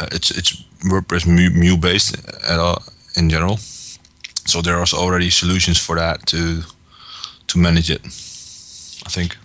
a 0.00 0.04
it's 0.12 0.30
it's 0.30 0.64
WordPress 0.84 1.26
Mu, 1.26 1.50
Mu 1.50 1.76
based 1.76 2.16
at 2.50 2.58
all 2.58 2.82
in 3.16 3.30
general. 3.30 3.58
So 4.46 4.60
there 4.62 4.76
are 4.76 4.86
already 4.94 5.30
solutions 5.30 5.78
for 5.78 5.96
that 5.96 6.26
to 6.26 6.62
to 7.46 7.58
manage 7.58 7.90
it. 7.90 8.00
I 9.06 9.10
think. 9.10 9.36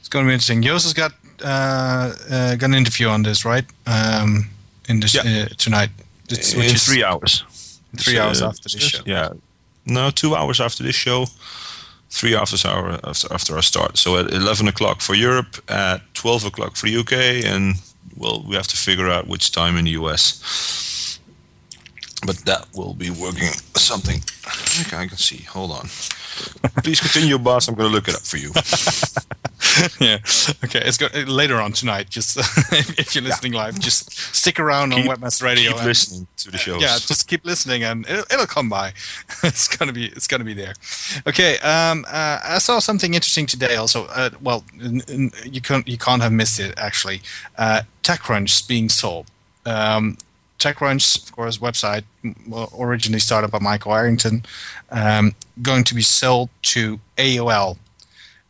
It's 0.00 0.08
going 0.10 0.24
to 0.24 0.28
be 0.28 0.34
interesting. 0.34 0.62
Joost 0.62 0.84
has 0.84 0.94
got 0.94 1.12
uh, 1.42 2.12
uh, 2.30 2.54
got 2.56 2.68
an 2.70 2.74
interview 2.74 3.08
on 3.08 3.22
this, 3.22 3.44
right? 3.44 3.64
Um, 3.86 4.50
in 4.88 5.00
this 5.00 5.14
Yeah. 5.14 5.22
uh, 5.26 5.54
tonight. 5.56 5.90
It's, 6.28 6.52
in 6.52 6.60
which 6.60 6.74
is 6.74 6.84
three 6.84 7.04
hours. 7.04 7.44
Three 7.96 8.14
It's, 8.14 8.20
hours 8.22 8.42
uh, 8.42 8.48
after 8.48 8.68
this 8.68 8.82
show. 8.82 9.02
Yeah, 9.06 9.28
no, 9.84 10.10
two 10.10 10.34
hours 10.36 10.60
after 10.60 10.82
this 10.84 10.96
show, 10.96 11.26
three 12.14 12.36
hours 12.36 12.64
hour 12.64 13.00
after 13.04 13.56
our 13.56 13.62
start. 13.62 13.98
So 13.98 14.16
at 14.18 14.32
eleven 14.32 14.68
o'clock 14.68 15.00
for 15.00 15.14
Europe, 15.14 15.56
at 15.68 16.00
twelve 16.14 16.44
o'clock 16.44 16.76
for 16.76 16.86
the 16.86 16.96
UK, 16.96 17.44
and 17.44 17.74
well, 18.16 18.44
we 18.48 18.54
have 18.54 18.68
to 18.68 18.76
figure 18.76 19.08
out 19.08 19.26
which 19.26 19.50
time 19.50 19.76
in 19.76 19.84
the 19.84 19.92
US. 20.02 20.93
But 22.26 22.36
that 22.46 22.66
will 22.74 22.94
be 22.94 23.10
working 23.10 23.48
something. 23.76 24.20
Okay, 24.86 24.96
I 24.96 25.06
can 25.06 25.16
see. 25.18 25.42
Hold 25.44 25.72
on. 25.72 25.88
Please 26.82 27.00
continue, 27.00 27.38
Bas. 27.38 27.68
I'm 27.68 27.74
going 27.74 27.88
to 27.88 27.94
look 27.94 28.08
it 28.08 28.14
up 28.14 28.22
for 28.22 28.38
you. 28.38 28.50
yeah. 30.00 30.18
Okay. 30.64 30.80
It's 30.86 30.96
go- 30.96 31.08
uh, 31.14 31.24
later 31.26 31.56
on 31.60 31.72
tonight. 31.72 32.08
Just 32.10 32.36
if, 32.72 32.98
if 32.98 33.14
you're 33.14 33.24
listening 33.24 33.52
live, 33.52 33.78
just 33.78 34.10
stick 34.34 34.58
around 34.58 34.92
on 34.92 35.00
Webmaster 35.00 35.42
Radio. 35.42 35.70
Keep 35.70 35.78
and- 35.78 35.86
listening 35.86 36.26
to 36.38 36.50
the 36.50 36.58
shows. 36.58 36.80
Yeah, 36.82 36.96
just 36.98 37.28
keep 37.28 37.44
listening, 37.44 37.84
and 37.84 38.06
it'll, 38.08 38.24
it'll 38.32 38.46
come 38.46 38.68
by. 38.68 38.92
it's 39.42 39.68
gonna 39.68 39.92
be 39.92 40.06
it's 40.06 40.26
gonna 40.26 40.44
be 40.44 40.54
there. 40.54 40.74
Okay. 41.26 41.58
Um, 41.58 42.04
uh, 42.08 42.40
I 42.42 42.58
saw 42.58 42.78
something 42.78 43.14
interesting 43.14 43.46
today. 43.46 43.76
Also, 43.76 44.06
uh, 44.06 44.30
well, 44.42 44.64
n- 44.82 45.02
n- 45.08 45.30
you 45.44 45.60
can't 45.60 45.86
you 45.86 45.98
can't 45.98 46.22
have 46.22 46.32
missed 46.32 46.58
it 46.58 46.74
actually. 46.78 47.20
Uh, 47.56 47.82
TechCrunch 48.02 48.66
being 48.68 48.88
sold. 48.88 49.26
Um, 49.66 50.18
TechCrunch, 50.64 51.24
of 51.24 51.32
course, 51.32 51.58
website 51.58 52.04
originally 52.78 53.20
started 53.20 53.50
by 53.50 53.58
Michael 53.58 53.94
Arrington, 53.94 54.44
um, 54.90 55.34
going 55.60 55.84
to 55.84 55.94
be 55.94 56.02
sold 56.02 56.48
to 56.62 57.00
AOL. 57.18 57.76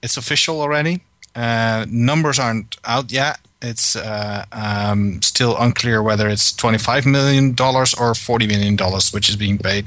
It's 0.03 0.17
official 0.17 0.61
already. 0.61 1.03
Uh, 1.35 1.87
numbers 1.89 2.39
aren't 2.39 2.77
out 2.85 3.11
yet. 3.11 3.41
It's 3.61 3.97
uh, 3.97 4.45
um, 4.53 5.23
still 5.23 5.57
unclear 5.59 6.03
whether 6.03 6.29
it's 6.29 6.53
$25 6.53 7.07
million 7.07 7.51
or 7.51 8.13
$40 8.15 8.49
million, 8.49 8.77
which 9.13 9.29
is 9.29 9.37
being 9.37 9.59
paid 9.59 9.87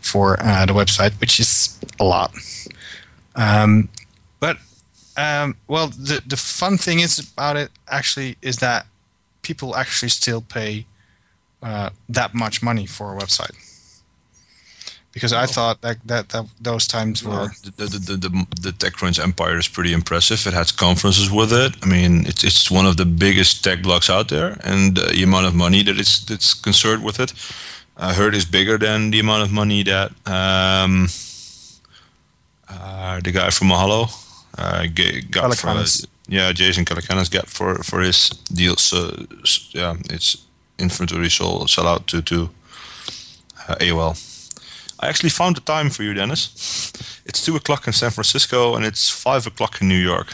for 0.00 0.36
uh, 0.40 0.64
the 0.64 0.72
website, 0.72 1.20
which 1.20 1.40
is 1.40 1.78
a 2.00 2.04
lot. 2.04 2.32
Um, 3.34 3.88
but, 4.40 4.56
um, 5.16 5.56
well, 5.66 5.88
the, 5.88 6.22
the 6.26 6.36
fun 6.36 6.78
thing 6.78 7.00
is 7.00 7.18
about 7.18 7.56
it 7.56 7.70
actually 7.88 8.36
is 8.40 8.58
that 8.58 8.86
people 9.42 9.76
actually 9.76 10.08
still 10.08 10.40
pay 10.40 10.86
uh, 11.66 11.90
that 12.08 12.32
much 12.32 12.62
money 12.62 12.86
for 12.86 13.06
a 13.12 13.16
website. 13.20 13.54
Because 15.12 15.32
I 15.32 15.46
thought 15.46 15.80
that, 15.80 15.96
that, 16.06 16.28
that 16.28 16.44
those 16.60 16.86
times 16.86 17.24
were. 17.24 17.48
The, 17.64 17.86
the, 17.86 17.98
the, 18.08 18.16
the, 18.24 18.46
the 18.60 18.72
TechCrunch 18.82 19.18
empire 19.18 19.58
is 19.58 19.66
pretty 19.66 19.92
impressive. 19.94 20.46
It 20.46 20.52
has 20.52 20.70
conferences 20.70 21.30
with 21.30 21.52
it. 21.52 21.74
I 21.82 21.86
mean, 21.86 22.26
it's, 22.26 22.44
it's 22.44 22.70
one 22.70 22.86
of 22.86 22.96
the 22.98 23.06
biggest 23.06 23.64
tech 23.64 23.78
blogs 23.78 24.10
out 24.10 24.28
there, 24.28 24.58
and 24.62 24.98
uh, 24.98 25.06
the 25.06 25.22
amount 25.22 25.46
of 25.46 25.54
money 25.54 25.82
that 25.84 25.98
it's 25.98 26.24
that's 26.26 26.52
concerned 26.52 27.02
with 27.02 27.18
it, 27.18 27.32
I 27.96 28.12
heard 28.12 28.34
is 28.34 28.44
bigger 28.44 28.76
than 28.78 29.10
the 29.10 29.20
amount 29.20 29.42
of 29.42 29.50
money 29.50 29.82
that 29.84 30.10
um, 30.26 31.08
uh, 32.68 33.20
the 33.20 33.32
guy 33.32 33.50
from 33.50 33.68
Mahalo 33.68 34.02
uh, 34.58 34.86
got 35.30 35.56
for, 35.56 35.68
Calacanis. 35.68 36.06
yeah, 36.28 36.52
Jason 36.52 36.84
Calacanis 36.84 37.30
got 37.30 37.48
for, 37.48 37.82
for 37.82 38.00
his 38.02 38.28
deal. 38.52 38.76
So 38.76 39.26
yeah, 39.72 39.96
it's 40.10 40.36
inventory 40.78 41.30
sold 41.30 41.70
sell 41.70 41.86
out 41.86 42.06
to 42.08 42.22
to 42.22 42.48
uh, 43.68 43.76
AOL. 43.80 44.14
I 45.00 45.08
actually 45.08 45.30
found 45.30 45.56
the 45.56 45.60
time 45.60 45.90
for 45.90 46.02
you, 46.04 46.14
Dennis. 46.14 46.92
It's 47.26 47.44
two 47.44 47.56
o'clock 47.56 47.86
in 47.86 47.92
San 47.92 48.10
Francisco 48.10 48.74
and 48.76 48.84
it's 48.84 49.10
five 49.10 49.46
o'clock 49.46 49.80
in 49.82 49.88
New 49.88 49.98
York. 50.02 50.32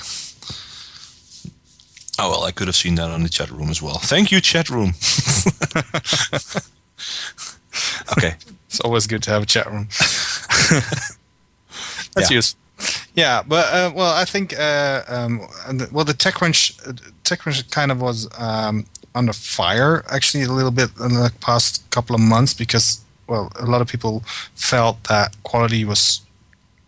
Oh 2.19 2.31
well, 2.31 2.45
I 2.45 2.53
could 2.53 2.69
have 2.69 2.77
seen 2.77 2.95
that 2.97 3.11
on 3.11 3.23
the 3.23 3.29
chat 3.29 3.51
room 3.51 3.71
as 3.71 3.83
well. 3.83 3.99
Thank 3.99 4.31
you, 4.31 4.41
chat 4.41 4.69
room. 4.71 4.93
okay, 8.17 8.35
It's 8.69 8.81
always 8.81 9.07
good 9.07 9.23
to 9.25 9.31
have 9.31 9.43
a 9.43 9.47
chat 9.47 9.67
room. 9.67 9.89
That's 12.15 12.31
Yeah. 12.31 12.37
useful. 12.37 12.59
Yeah, 13.15 13.43
but 13.47 13.67
uh, 13.73 13.93
well, 13.95 14.13
I 14.15 14.25
think 14.25 14.59
uh, 14.59 15.03
um, 15.09 15.41
the- 15.79 15.89
well 15.93 16.05
the 16.05 16.15
TechCrunch 16.15 16.89
uh, 16.89 16.93
TechCrunch 17.25 17.71
kind 17.71 17.91
of 17.93 18.01
was 18.01 18.29
um, 18.39 18.87
under 19.15 19.33
fire 19.33 20.05
actually 20.11 20.45
a 20.45 20.53
little 20.53 20.71
bit 20.71 20.91
in 21.01 21.15
the 21.15 21.33
past 21.41 21.89
couple 21.91 22.15
of 22.15 22.21
months 22.21 22.55
because 22.55 23.01
well 23.27 23.53
a 23.61 23.67
lot 23.67 23.81
of 23.81 23.89
people 23.89 24.23
felt 24.55 25.03
that 25.05 25.37
quality 25.43 25.85
was 25.85 26.23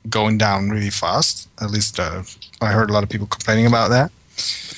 going 0.09 0.39
down 0.39 0.71
really 0.71 0.91
fast. 0.91 1.49
At 1.61 1.71
least 1.71 1.99
uh, 1.99 2.23
I 2.61 2.73
heard 2.73 2.91
a 2.91 2.93
lot 2.93 3.03
of 3.03 3.09
people 3.09 3.27
complaining 3.27 3.67
about 3.67 3.91
that. 3.91 4.11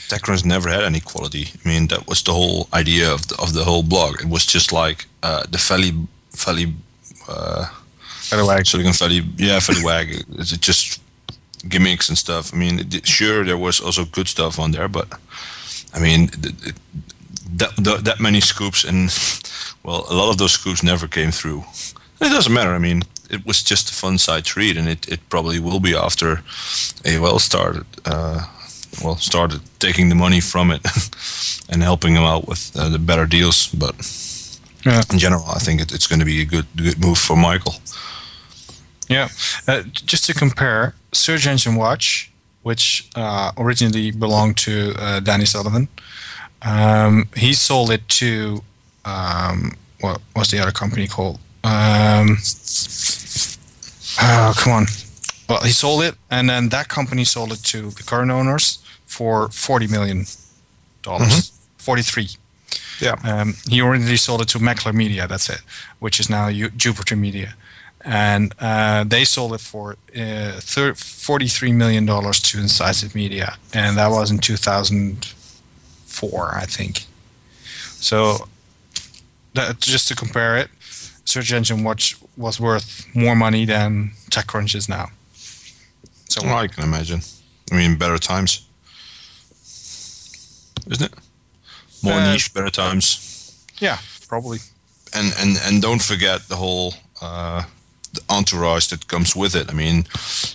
TechCrunch 0.09 0.45
never 0.45 0.69
had 0.69 0.85
any 0.85 1.01
quality. 1.01 1.49
I 1.65 1.69
mean, 1.69 1.89
that 1.89 2.07
was 2.07 2.23
the 2.23 2.33
whole 2.33 2.69
idea 2.73 3.13
of 3.13 3.27
the, 3.27 3.37
of 3.43 3.55
the 3.55 3.65
whole 3.65 3.83
blog. 3.83 4.21
It 4.21 4.29
was 4.29 4.47
just 4.47 4.73
like 4.73 5.07
uh, 5.23 5.45
the 5.51 5.59
Valley 5.59 5.93
Valley 6.33 6.75
uh, 7.29 7.67
Anyway, 8.33 8.65
Silicon 8.65 8.93
Valley, 8.93 9.25
yeah, 9.37 9.61
Valley 9.61 9.85
Wag. 9.85 10.25
It's 10.39 10.57
just 10.59 11.01
gimmicks 11.69 12.09
and 12.09 12.19
stuff. 12.19 12.53
I 12.53 12.57
mean, 12.57 12.81
it, 12.81 13.07
sure, 13.07 13.45
there 13.45 13.59
was 13.59 13.81
also 13.81 14.05
good 14.05 14.29
stuff 14.29 14.59
on 14.59 14.73
there, 14.73 14.89
but 14.89 15.07
I 15.95 16.01
mean, 16.01 16.29
th- 16.29 16.61
th- 16.61 16.75
that, 17.59 17.77
that 17.77 18.05
that 18.05 18.21
many 18.21 18.41
scoops 18.41 18.85
and 18.85 19.11
well, 19.85 20.05
a 20.11 20.15
lot 20.15 20.31
of 20.31 20.37
those 20.37 20.53
scoops 20.53 20.83
never 20.83 21.09
came 21.09 21.31
through. 21.33 21.65
It 22.21 22.31
doesn't 22.31 22.53
matter. 22.53 22.75
I 22.75 22.79
mean, 22.79 23.03
it 23.31 23.45
was 23.47 23.63
just 23.63 23.91
a 23.91 23.95
fun 23.95 24.19
side 24.19 24.45
to 24.45 24.59
read, 24.61 24.77
and 24.77 24.89
it, 24.89 25.07
it 25.09 25.21
probably 25.29 25.59
will 25.61 25.81
be 25.81 25.95
after 25.95 26.37
AOL 27.05 27.39
started. 27.41 27.85
Uh, 28.05 28.47
well, 29.05 29.17
started 29.17 29.61
taking 29.79 30.09
the 30.09 30.15
money 30.15 30.41
from 30.41 30.71
it 30.71 30.81
and 31.69 31.83
helping 31.83 32.15
them 32.15 32.25
out 32.25 32.49
with 32.49 32.73
uh, 32.77 32.89
the 32.89 32.99
better 32.99 33.27
deals. 33.27 33.69
But 33.75 33.95
Yeah. 34.87 35.03
in 35.13 35.19
general, 35.19 35.45
I 35.57 35.59
think 35.59 35.81
it, 35.81 35.93
it's 35.93 36.07
going 36.07 36.21
to 36.21 36.25
be 36.27 36.41
a 36.41 36.47
good 36.47 36.67
good 36.77 36.99
move 36.99 37.19
for 37.19 37.37
Michael. 37.37 37.75
Yeah, 39.09 39.29
uh, 39.69 39.83
just 40.07 40.25
to 40.27 40.35
compare, 40.35 40.95
Search 41.13 41.47
Engine 41.47 41.77
Watch, 41.77 42.31
which 42.63 43.09
uh, 43.15 43.53
originally 43.57 44.11
belonged 44.11 44.57
to 44.65 44.95
uh, 44.99 45.21
Danny 45.21 45.45
Sullivan, 45.47 45.89
um, 46.63 47.29
he 47.37 47.55
sold 47.55 47.91
it 47.91 48.09
to 48.09 48.63
um, 49.05 49.77
what 50.01 50.21
was 50.35 50.51
the 50.51 50.59
other 50.59 50.73
company 50.73 51.07
called? 51.07 51.39
Um, 51.65 52.39
oh, 54.21 54.55
come 54.57 54.73
on. 54.73 54.87
Well, 55.49 55.63
he 55.63 55.71
sold 55.71 56.03
it, 56.03 56.17
and 56.31 56.49
then 56.49 56.69
that 56.71 56.89
company 56.89 57.25
sold 57.25 57.53
it 57.53 57.63
to 57.65 57.91
the 57.91 58.03
current 58.03 58.31
owners 58.31 58.79
for 59.07 59.49
forty 59.51 59.87
million 59.87 60.25
dollars, 61.03 61.53
forty-three. 61.79 62.29
Yeah. 63.01 63.17
Um, 63.25 63.55
he 63.69 63.81
originally 63.81 64.17
sold 64.17 64.41
it 64.41 64.49
to 64.49 64.59
Meckler 64.59 64.93
Media. 64.93 65.29
That's 65.29 65.49
it, 65.51 65.61
which 66.01 66.19
is 66.19 66.29
now 66.29 66.49
U- 66.49 66.71
Jupiter 66.71 67.15
Media, 67.17 67.55
and 68.05 68.55
uh, 68.59 69.05
they 69.05 69.25
sold 69.25 69.53
it 69.55 69.61
for 69.61 69.97
uh, 70.17 70.53
thir- 70.61 70.95
forty-three 70.95 71.73
million 71.73 72.07
dollars 72.07 72.41
to 72.41 72.59
Incisive 72.59 73.15
Media, 73.15 73.57
and 73.73 73.97
that 73.97 74.11
was 74.11 74.31
in 74.31 74.39
two 74.39 74.57
thousand 74.57 75.35
four, 76.17 76.55
I 76.63 76.67
think. 76.67 77.05
So, 78.01 78.49
that, 79.55 79.81
just 79.81 80.09
to 80.09 80.15
compare 80.15 80.57
it, 80.63 80.69
Search 81.25 81.53
Engine 81.53 81.83
Watch 81.85 82.17
was 82.37 82.61
worth 82.61 83.07
more 83.15 83.35
money 83.37 83.67
than 83.67 84.13
TechCrunch 84.31 84.75
is 84.75 84.89
now. 84.89 85.07
So 86.29 86.43
Well, 86.43 86.57
I 86.65 86.69
can 86.69 86.85
imagine. 86.85 87.21
I 87.73 87.77
mean, 87.77 87.97
better 87.99 88.19
times, 88.19 88.61
isn't 90.91 91.05
it? 91.13 91.15
More 92.03 92.15
Uh, 92.21 92.33
niche, 92.33 92.53
better 92.55 92.71
times, 92.71 93.19
yeah, 93.81 93.99
probably. 94.29 94.59
and 95.13 95.33
and 95.39 95.57
and 95.65 95.83
don't 95.83 96.03
forget 96.03 96.49
the 96.49 96.57
whole 96.57 96.95
uh, 97.23 97.63
the 98.13 98.21
entourage 98.29 98.87
that 98.89 99.07
comes 99.09 99.35
with 99.35 99.55
it. 99.57 99.71
I 99.71 99.75
mean, 99.75 100.05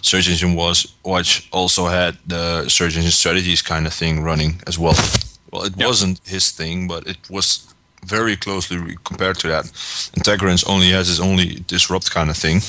Search 0.01 0.29
Engine 0.29 0.55
was 0.55 0.87
Watch 1.03 1.47
also 1.51 1.87
had 1.87 2.15
the 2.27 2.69
Search 2.69 2.95
Engine 2.95 3.11
strategies 3.11 3.61
kind 3.61 3.85
of 3.87 3.93
thing 3.93 4.23
running 4.23 4.61
as 4.67 4.77
well. 4.77 4.95
Well, 5.51 5.63
it 5.65 5.73
Yeah. 5.77 5.87
wasn't 5.87 6.19
his 6.25 6.51
thing, 6.51 6.87
but 6.87 7.05
it 7.07 7.17
was 7.29 7.59
very 8.05 8.35
closely 8.37 8.77
re- 8.77 8.97
compared 9.03 9.37
to 9.39 9.47
that. 9.47 9.65
Integrance 10.15 10.63
only 10.67 10.91
has 10.91 11.07
his 11.07 11.19
only 11.19 11.63
disrupt 11.67 12.09
kind 12.11 12.29
of 12.29 12.37
thing, 12.37 12.61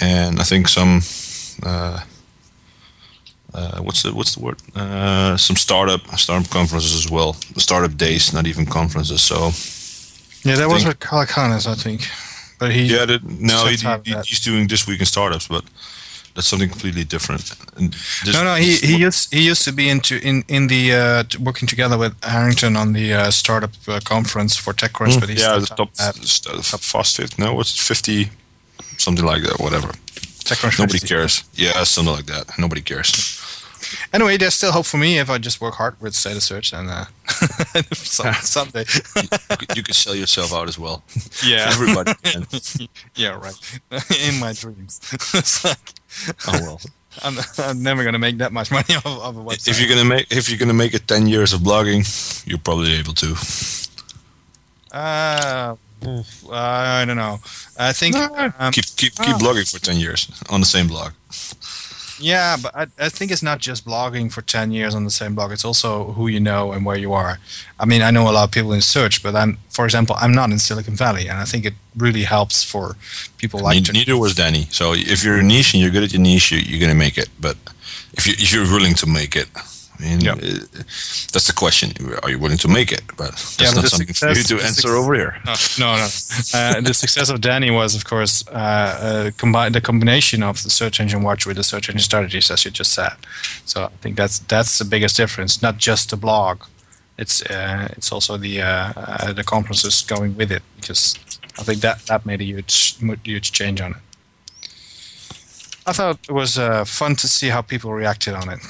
and 0.00 0.40
I 0.40 0.44
think 0.44 0.68
some. 0.68 1.02
Uh, 1.62 2.00
uh, 3.54 3.78
what's 3.82 4.02
the 4.02 4.12
what's 4.14 4.34
the 4.34 4.40
word? 4.40 4.56
Uh, 4.74 5.36
some 5.36 5.56
startup 5.56 6.00
startup 6.18 6.50
conferences 6.50 6.94
as 6.94 7.10
well. 7.10 7.34
Startup 7.56 7.96
days, 7.96 8.32
not 8.32 8.46
even 8.46 8.66
conferences. 8.66 9.22
So 9.22 9.52
Yeah, 10.44 10.56
that 10.56 10.68
was 10.68 10.82
think- 10.82 10.88
with 10.88 10.98
Calacanis, 11.00 11.66
I 11.66 11.74
think. 11.74 12.08
But 12.58 12.70
he 12.72 12.82
yeah, 12.82 13.06
that, 13.06 13.22
no, 13.24 13.66
he, 13.66 13.76
he- 14.04 14.22
he's 14.26 14.40
doing 14.40 14.68
this 14.68 14.86
week 14.86 15.00
in 15.00 15.06
startups, 15.06 15.48
but 15.48 15.64
that's 16.34 16.48
something 16.48 16.68
completely 16.68 17.04
different. 17.04 17.54
And 17.76 17.94
no, 18.32 18.44
no. 18.44 18.54
He, 18.54 18.76
he 18.76 18.96
used 18.96 19.32
he 19.32 19.46
used 19.46 19.64
to 19.64 19.72
be 19.72 19.88
into 19.88 20.18
in 20.26 20.44
in 20.48 20.68
the 20.68 20.92
uh, 20.92 21.22
t- 21.24 21.38
working 21.38 21.68
together 21.68 21.98
with 21.98 22.14
Arrington 22.22 22.76
on 22.76 22.92
the 22.92 23.14
uh, 23.14 23.30
startup 23.30 23.70
uh, 23.88 24.00
conference 24.04 24.56
for 24.56 24.72
TechCrunch. 24.72 25.20
but 25.20 25.28
he's 25.28 25.40
yeah, 25.40 25.58
the 25.58 25.66
stepped 25.66 25.78
top, 25.78 25.90
out 26.00 26.18
at 26.18 26.64
top 26.64 26.80
fast 26.80 27.16
fit. 27.16 27.38
No, 27.38 27.54
what's 27.54 27.74
it, 27.74 27.80
fifty, 27.82 28.30
something 28.98 29.24
like 29.24 29.42
that. 29.42 29.58
Whatever. 29.60 29.88
TechCrunch. 30.44 30.78
Nobody 30.78 30.98
50. 30.98 31.06
cares. 31.06 31.44
Yeah, 31.54 31.84
something 31.84 32.14
like 32.14 32.26
that. 32.26 32.58
Nobody 32.58 32.80
cares. 32.80 33.40
Anyway, 34.12 34.36
there's 34.36 34.54
still 34.54 34.72
hope 34.72 34.86
for 34.86 34.98
me 34.98 35.18
if 35.18 35.30
I 35.30 35.38
just 35.38 35.60
work 35.60 35.74
hard 35.74 36.00
with 36.00 36.14
State 36.14 36.36
of 36.36 36.42
Search 36.42 36.72
and 36.72 36.90
uh, 36.90 37.04
some, 37.92 38.34
someday. 38.34 38.84
you, 39.16 39.56
could, 39.56 39.76
you 39.76 39.82
could 39.82 39.94
sell 39.94 40.14
yourself 40.14 40.52
out 40.52 40.68
as 40.68 40.78
well. 40.78 41.02
Yeah. 41.44 41.70
Everybody 41.72 42.12
can. 42.22 42.46
yeah, 43.16 43.36
right. 43.36 43.80
In 44.28 44.38
my 44.38 44.52
dreams. 44.52 45.00
it's 45.34 45.64
like, 45.64 45.94
Oh 46.46 46.58
well. 46.62 46.80
I'm, 47.22 47.36
I'm 47.58 47.82
never 47.82 48.04
gonna 48.04 48.18
make 48.18 48.38
that 48.38 48.52
much 48.52 48.70
money 48.70 48.94
off, 48.96 49.06
off 49.06 49.36
a 49.36 49.38
website. 49.38 49.68
If 49.68 49.80
you're 49.80 49.88
gonna 49.88 50.08
make 50.08 50.30
if 50.30 50.48
you're 50.48 50.58
gonna 50.58 50.72
make 50.72 50.94
it 50.94 51.06
ten 51.06 51.26
years 51.26 51.52
of 51.52 51.60
blogging, 51.60 52.04
you're 52.46 52.58
probably 52.58 52.94
able 52.94 53.12
to. 53.14 53.34
Uh, 54.92 55.76
oof, 56.06 56.50
I 56.50 57.04
don't 57.04 57.16
know. 57.16 57.40
I 57.78 57.92
think. 57.92 58.16
Um, 58.16 58.72
keep 58.72 58.84
keep 58.96 59.14
keep 59.14 59.34
oh. 59.34 59.38
blogging 59.38 59.70
for 59.70 59.80
ten 59.80 59.96
years 59.96 60.30
on 60.48 60.60
the 60.60 60.66
same 60.66 60.86
blog. 60.86 61.12
Yeah, 62.20 62.56
but 62.62 62.74
I, 62.76 62.86
I 62.98 63.08
think 63.08 63.30
it's 63.30 63.42
not 63.42 63.58
just 63.58 63.84
blogging 63.84 64.30
for 64.32 64.42
10 64.42 64.70
years 64.72 64.94
on 64.94 65.04
the 65.04 65.10
same 65.10 65.34
blog. 65.34 65.52
It's 65.52 65.64
also 65.64 66.12
who 66.12 66.28
you 66.28 66.40
know 66.40 66.72
and 66.72 66.84
where 66.86 66.96
you 66.96 67.12
are. 67.12 67.38
I 67.80 67.84
mean, 67.84 68.02
I 68.02 68.10
know 68.10 68.28
a 68.30 68.32
lot 68.32 68.44
of 68.44 68.50
people 68.52 68.72
in 68.72 68.80
search, 68.82 69.22
but 69.22 69.34
I'm, 69.34 69.58
for 69.70 69.84
example, 69.84 70.16
I'm 70.20 70.32
not 70.32 70.50
in 70.50 70.58
Silicon 70.58 70.94
Valley, 70.96 71.28
and 71.28 71.38
I 71.38 71.44
think 71.44 71.64
it 71.64 71.74
really 71.96 72.22
helps 72.24 72.62
for 72.62 72.96
people 73.38 73.60
like 73.60 73.76
Ne- 73.76 73.82
to. 73.82 73.92
neither 73.92 74.16
was 74.16 74.34
Danny. 74.34 74.66
So 74.70 74.92
if 74.94 75.24
you're 75.24 75.38
a 75.38 75.42
niche 75.42 75.74
and 75.74 75.82
you're 75.82 75.90
good 75.92 76.04
at 76.04 76.12
your 76.12 76.22
niche, 76.22 76.52
you, 76.52 76.58
you're 76.58 76.80
gonna 76.80 76.94
make 76.98 77.18
it. 77.18 77.28
But 77.40 77.56
if 78.14 78.26
you 78.26 78.34
if 78.38 78.52
you're 78.52 78.64
willing 78.70 78.94
to 78.94 79.06
make 79.06 79.34
it, 79.36 79.48
mean, 80.02 80.20
Yeah. 80.20 80.32
uh, 80.34 80.82
that's 81.32 81.46
the 81.46 81.52
question. 81.64 81.88
Are 82.22 82.30
you 82.30 82.38
willing 82.44 82.58
to 82.58 82.68
make 82.68 82.90
it? 82.92 83.02
But 83.16 83.30
that's 83.32 83.60
Yeah, 83.60 83.70
but 83.74 83.82
not 83.82 83.90
something 83.90 84.14
for 84.14 84.28
you 84.28 84.34
success- 84.34 84.48
to 84.48 84.66
answer 84.68 84.90
over 85.00 85.14
here. 85.20 85.32
No, 85.46 85.54
no. 85.78 85.96
no. 85.96 86.08
Uh, 86.58 86.80
the 86.88 86.94
success 86.94 87.28
of 87.30 87.38
Danny 87.40 87.70
was, 87.70 87.94
of 87.94 88.04
course, 88.04 88.44
uh, 88.48 88.52
uh, 88.54 89.30
combi- 89.42 89.72
the 89.72 89.80
combination 89.80 90.42
of 90.42 90.62
the 90.62 90.70
search 90.70 91.00
engine 91.00 91.22
watch 91.22 91.46
with 91.46 91.56
the 91.56 91.62
search 91.64 91.88
engine 91.88 92.02
strategies, 92.10 92.50
as 92.50 92.64
you 92.64 92.70
just 92.70 92.92
said. 92.92 93.12
So 93.64 93.76
I 93.84 93.96
think 94.02 94.16
that's 94.16 94.38
that's 94.48 94.78
the 94.78 94.84
biggest 94.84 95.16
difference. 95.16 95.62
Not 95.62 95.76
just 95.88 96.08
the 96.10 96.16
blog; 96.16 96.56
it's 97.18 97.42
uh, 97.42 97.88
it's 97.96 98.10
also 98.12 98.36
the 98.38 98.54
uh, 98.62 98.92
uh, 98.96 99.32
the 99.32 99.44
conferences 99.44 100.04
going 100.06 100.36
with 100.36 100.50
it. 100.52 100.62
Because 100.76 101.14
I 101.60 101.62
think 101.64 101.80
that 101.80 101.98
that 102.06 102.24
made 102.26 102.40
a 102.40 102.44
huge 102.44 102.96
huge 103.24 103.50
change 103.52 103.80
on 103.84 103.90
it. 103.92 103.96
I 105.84 105.92
thought 105.92 106.18
it 106.28 106.32
was 106.32 106.56
uh, 106.58 106.84
fun 106.84 107.16
to 107.16 107.26
see 107.28 107.48
how 107.50 107.60
people 107.62 107.92
reacted 107.92 108.34
on 108.34 108.48
it 108.48 108.60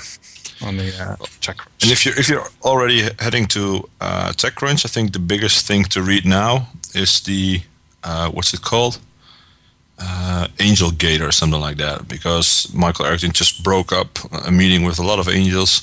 on 0.63 0.77
the 0.77 0.93
uh, 1.03 1.17
check. 1.41 1.57
And 1.83 1.91
if 1.91 2.05
you're 2.05 2.19
if 2.19 2.29
you're 2.29 2.49
already 2.63 3.09
heading 3.19 3.47
to 3.49 3.89
uh, 4.01 4.33
TechCrunch, 4.33 4.85
I 4.85 4.89
think 4.89 5.13
the 5.13 5.19
biggest 5.19 5.67
thing 5.67 5.85
to 5.85 6.03
read 6.03 6.25
now 6.25 6.69
is 6.95 7.21
the 7.21 7.63
uh, 8.05 8.31
what's 8.31 8.53
it 8.55 8.63
called, 8.63 8.99
uh, 9.99 10.49
Angel 10.59 10.91
Gate 10.91 11.21
or 11.21 11.33
something 11.33 11.61
like 11.61 11.77
that, 11.77 12.09
because 12.09 12.69
Michael 12.75 13.07
Arrington 13.07 13.33
just 13.33 13.63
broke 13.63 13.93
up 13.93 14.19
a 14.47 14.51
meeting 14.51 14.87
with 14.87 14.99
a 14.99 15.07
lot 15.07 15.19
of 15.19 15.29
angels, 15.29 15.83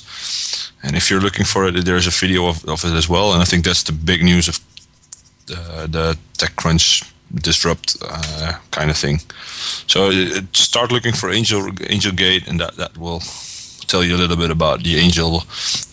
and 0.82 0.96
if 0.96 1.10
you're 1.10 1.22
looking 1.22 1.46
for 1.46 1.66
it, 1.66 1.84
there's 1.84 2.06
a 2.06 2.10
video 2.10 2.48
of, 2.48 2.64
of 2.64 2.84
it 2.84 2.94
as 2.96 3.08
well, 3.08 3.32
and 3.32 3.42
I 3.42 3.46
think 3.46 3.64
that's 3.64 3.82
the 3.82 3.92
big 3.92 4.22
news 4.22 4.48
of 4.48 4.60
the, 5.46 5.88
the 5.88 6.18
TechCrunch 6.38 7.04
disrupt 7.34 7.96
uh, 8.02 8.52
kind 8.70 8.90
of 8.90 8.96
thing. 8.96 9.20
So 9.86 10.10
uh, 10.10 10.40
start 10.52 10.92
looking 10.92 11.14
for 11.14 11.30
Angel 11.30 11.70
Angel 11.88 12.12
Gate, 12.12 12.48
and 12.48 12.60
that 12.60 12.76
that 12.76 12.96
will 12.96 13.22
tell 13.90 14.04
you 14.04 14.14
a 14.16 14.20
little 14.20 14.36
bit 14.36 14.50
about 14.50 14.82
the 14.82 14.96
angel 14.96 15.42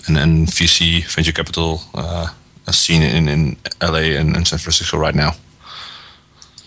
and 0.08 0.16
then 0.16 0.46
VC 0.46 1.04
venture 1.16 1.34
capital 1.34 1.82
uh, 1.94 2.28
scene 2.72 3.02
in, 3.02 3.28
in 3.28 3.58
LA 3.82 4.20
and, 4.20 4.36
and 4.36 4.48
San 4.48 4.60
Francisco 4.60 4.98
right 4.98 5.16
now. 5.16 5.32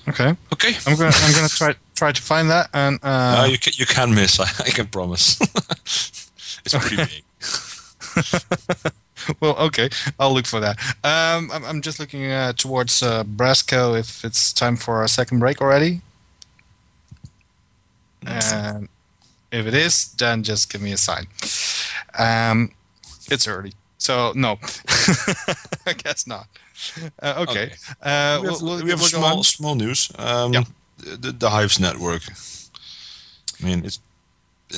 Okay. 0.09 0.35
Okay. 0.53 0.75
I'm 0.87 0.97
gonna 0.97 1.13
I'm 1.15 1.33
gonna 1.35 1.49
try 1.49 1.75
try 1.95 2.13
to 2.13 2.23
find 2.23 2.51
that 2.51 2.69
and 2.73 2.99
uh, 3.03 3.43
Uh, 3.43 3.49
you 3.51 3.59
can 3.59 3.73
you 3.77 3.87
can 3.87 4.15
miss. 4.15 4.41
I, 4.41 4.45
I 4.67 4.71
can 4.71 4.87
promise. 4.87 5.39
it's 6.65 6.75
pretty 6.75 6.97
big. 7.05 7.23
well, 9.41 9.57
okay, 9.67 9.89
I'll 10.19 10.33
look 10.35 10.47
for 10.47 10.61
that. 10.61 10.79
Um, 11.05 11.51
I'm, 11.53 11.65
I'm 11.65 11.81
just 11.83 12.01
looking 12.01 12.27
uh, 12.33 12.53
towards 12.55 13.03
uh, 13.03 13.23
Brasco 13.25 13.99
if 13.99 14.25
it's 14.25 14.53
time 14.53 14.77
for 14.77 15.05
a 15.05 15.09
second 15.09 15.39
break 15.39 15.61
already. 15.61 16.01
And 18.27 18.89
if 19.53 19.67
it 19.67 19.75
is, 19.75 20.13
then 20.19 20.43
just 20.43 20.73
give 20.73 20.81
me 20.83 20.93
a 20.93 20.97
sign. 20.97 21.27
Um, 22.19 22.71
it's 23.31 23.47
early, 23.49 23.73
so 23.99 24.33
no, 24.35 24.59
I 25.87 25.93
guess 25.93 26.27
not. 26.27 26.47
Uh, 27.23 27.45
okay, 27.49 27.65
Okay. 27.65 27.73
Uh, 28.03 28.39
we 28.43 28.49
have, 28.49 28.63
we'll, 28.63 28.77
we'll, 28.79 28.87
have 28.87 29.01
small 29.03 29.37
on. 29.39 29.45
small 29.45 29.75
news. 29.75 30.11
Um, 30.19 30.53
Yeah. 30.53 30.65
the, 31.21 31.33
the 31.33 31.51
Hyves 31.51 31.79
network. 31.79 32.23
I 33.63 33.67
mean, 33.67 33.85
it's 33.85 34.01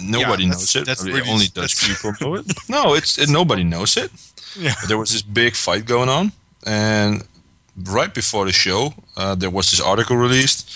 nobody 0.02 0.44
Yeah, 0.44 0.50
knows 0.50 0.76
it. 0.76 0.86
that's 0.86 1.04
really- 1.04 1.30
only 1.30 1.46
Dutch 1.48 1.76
people 1.86 2.12
know 2.20 2.34
it. 2.40 2.46
No, 2.68 2.94
it's 2.94 3.18
it, 3.18 3.28
nobody 3.28 3.62
knows 3.64 3.96
it. 3.96 4.10
Yeah. 4.58 4.74
But 4.80 4.88
there 4.88 4.98
was 4.98 5.10
this 5.10 5.22
big 5.22 5.54
fight 5.54 5.86
going 5.86 6.08
on, 6.08 6.32
and 6.66 7.22
right 7.76 8.12
before 8.14 8.44
the 8.46 8.52
show, 8.52 8.92
uh, 9.16 9.34
there 9.34 9.50
was 9.50 9.70
this 9.70 9.80
article 9.80 10.16
released 10.16 10.66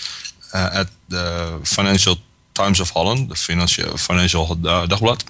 uh, 0.55 0.71
at 0.81 0.87
the 1.09 1.61
Financial 1.65 2.17
Times 2.57 2.81
of 2.81 2.91
Holland, 2.91 3.29
the 3.29 3.35
Financial 3.35 3.97
Financial 3.97 4.45
uh, 4.45 4.87
Dagblad, 4.87 5.21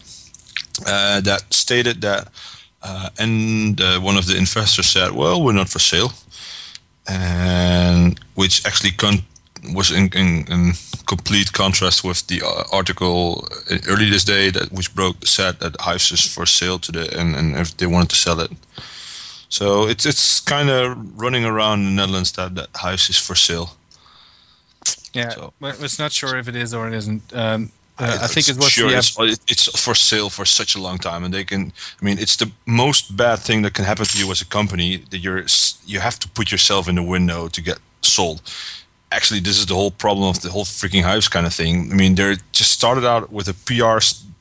uh, 0.86 1.20
that 1.20 1.42
stated 1.50 2.00
that, 2.00 2.28
and 3.18 3.80
uh, 3.80 3.98
one 4.00 4.16
of 4.18 4.26
the 4.26 4.36
investors 4.36 4.86
said, 4.86 5.10
"Well, 5.12 5.42
we're 5.42 5.52
not 5.52 5.68
for 5.68 5.80
sale," 5.80 6.12
and 7.08 8.20
which 8.34 8.64
actually 8.66 8.92
con- 8.92 9.24
was 9.74 9.90
in, 9.90 10.08
in, 10.14 10.44
in 10.48 10.72
complete 11.06 11.52
contrast 11.52 12.04
with 12.04 12.26
the 12.26 12.42
uh, 12.42 12.64
article 12.72 13.48
early 13.88 14.10
this 14.10 14.24
day 14.24 14.50
that 14.50 14.72
which 14.72 14.94
broke 14.94 15.26
said 15.26 15.58
that 15.60 15.80
Hyves 15.80 16.12
is 16.12 16.34
for 16.34 16.46
sale 16.46 16.78
today 16.78 17.08
and, 17.18 17.34
and 17.34 17.56
if 17.56 17.76
they 17.76 17.86
wanted 17.86 18.10
to 18.10 18.16
sell 18.16 18.40
it. 18.40 18.50
So 19.48 19.88
it's 19.88 20.04
it's 20.06 20.40
kind 20.40 20.70
of 20.70 20.96
running 21.20 21.44
around 21.44 21.84
the 21.84 21.90
Netherlands 21.90 22.32
that, 22.32 22.54
that 22.54 22.68
Hyves 22.74 23.08
is 23.08 23.18
for 23.18 23.34
sale. 23.34 23.76
Yeah, 25.16 25.30
So- 25.34 25.52
but 25.60 25.80
it's 25.80 25.98
not 25.98 26.12
sure 26.12 26.36
if 26.38 26.48
it 26.48 26.56
is 26.56 26.74
or 26.74 26.88
it 26.88 26.94
isn't. 26.94 27.22
Um, 27.32 27.70
uh, 27.98 28.18
I 28.22 28.26
think 28.26 28.46
it 28.48 28.56
was 28.56 28.70
sure 28.70 28.90
it's, 28.90 29.16
it's 29.48 29.80
for 29.80 29.94
sale 29.94 30.28
for 30.28 30.44
such 30.44 30.74
a 30.76 30.80
long 30.80 30.98
time, 30.98 31.24
and 31.24 31.32
they 31.32 31.44
can. 31.44 31.72
I 32.00 32.04
mean, 32.04 32.18
it's 32.18 32.36
the 32.36 32.50
most 32.66 33.16
bad 33.16 33.38
thing 33.38 33.62
that 33.62 33.72
can 33.72 33.84
happen 33.86 34.04
to 34.04 34.18
you 34.18 34.30
as 34.30 34.42
a 34.42 34.46
company 34.46 35.02
that 35.10 35.18
you're 35.18 35.44
you 35.86 36.00
have 36.00 36.18
to 36.18 36.28
put 36.28 36.50
yourself 36.50 36.88
in 36.88 36.94
the 36.96 37.02
window 37.02 37.48
to 37.48 37.60
get 37.62 37.78
sold. 38.02 38.40
Actually, 39.10 39.40
this 39.40 39.56
is 39.58 39.64
the 39.66 39.74
whole 39.74 39.90
problem 39.90 40.28
of 40.28 40.40
the 40.40 40.50
whole 40.50 40.64
freaking 40.66 41.02
Hyves 41.04 41.28
kind 41.28 41.46
of 41.46 41.54
thing. 41.54 41.90
I 41.92 41.94
mean, 41.94 42.14
they 42.16 42.36
just 42.52 42.70
started 42.72 43.04
out 43.06 43.32
with 43.32 43.48
a 43.48 43.54
PR 43.54 43.98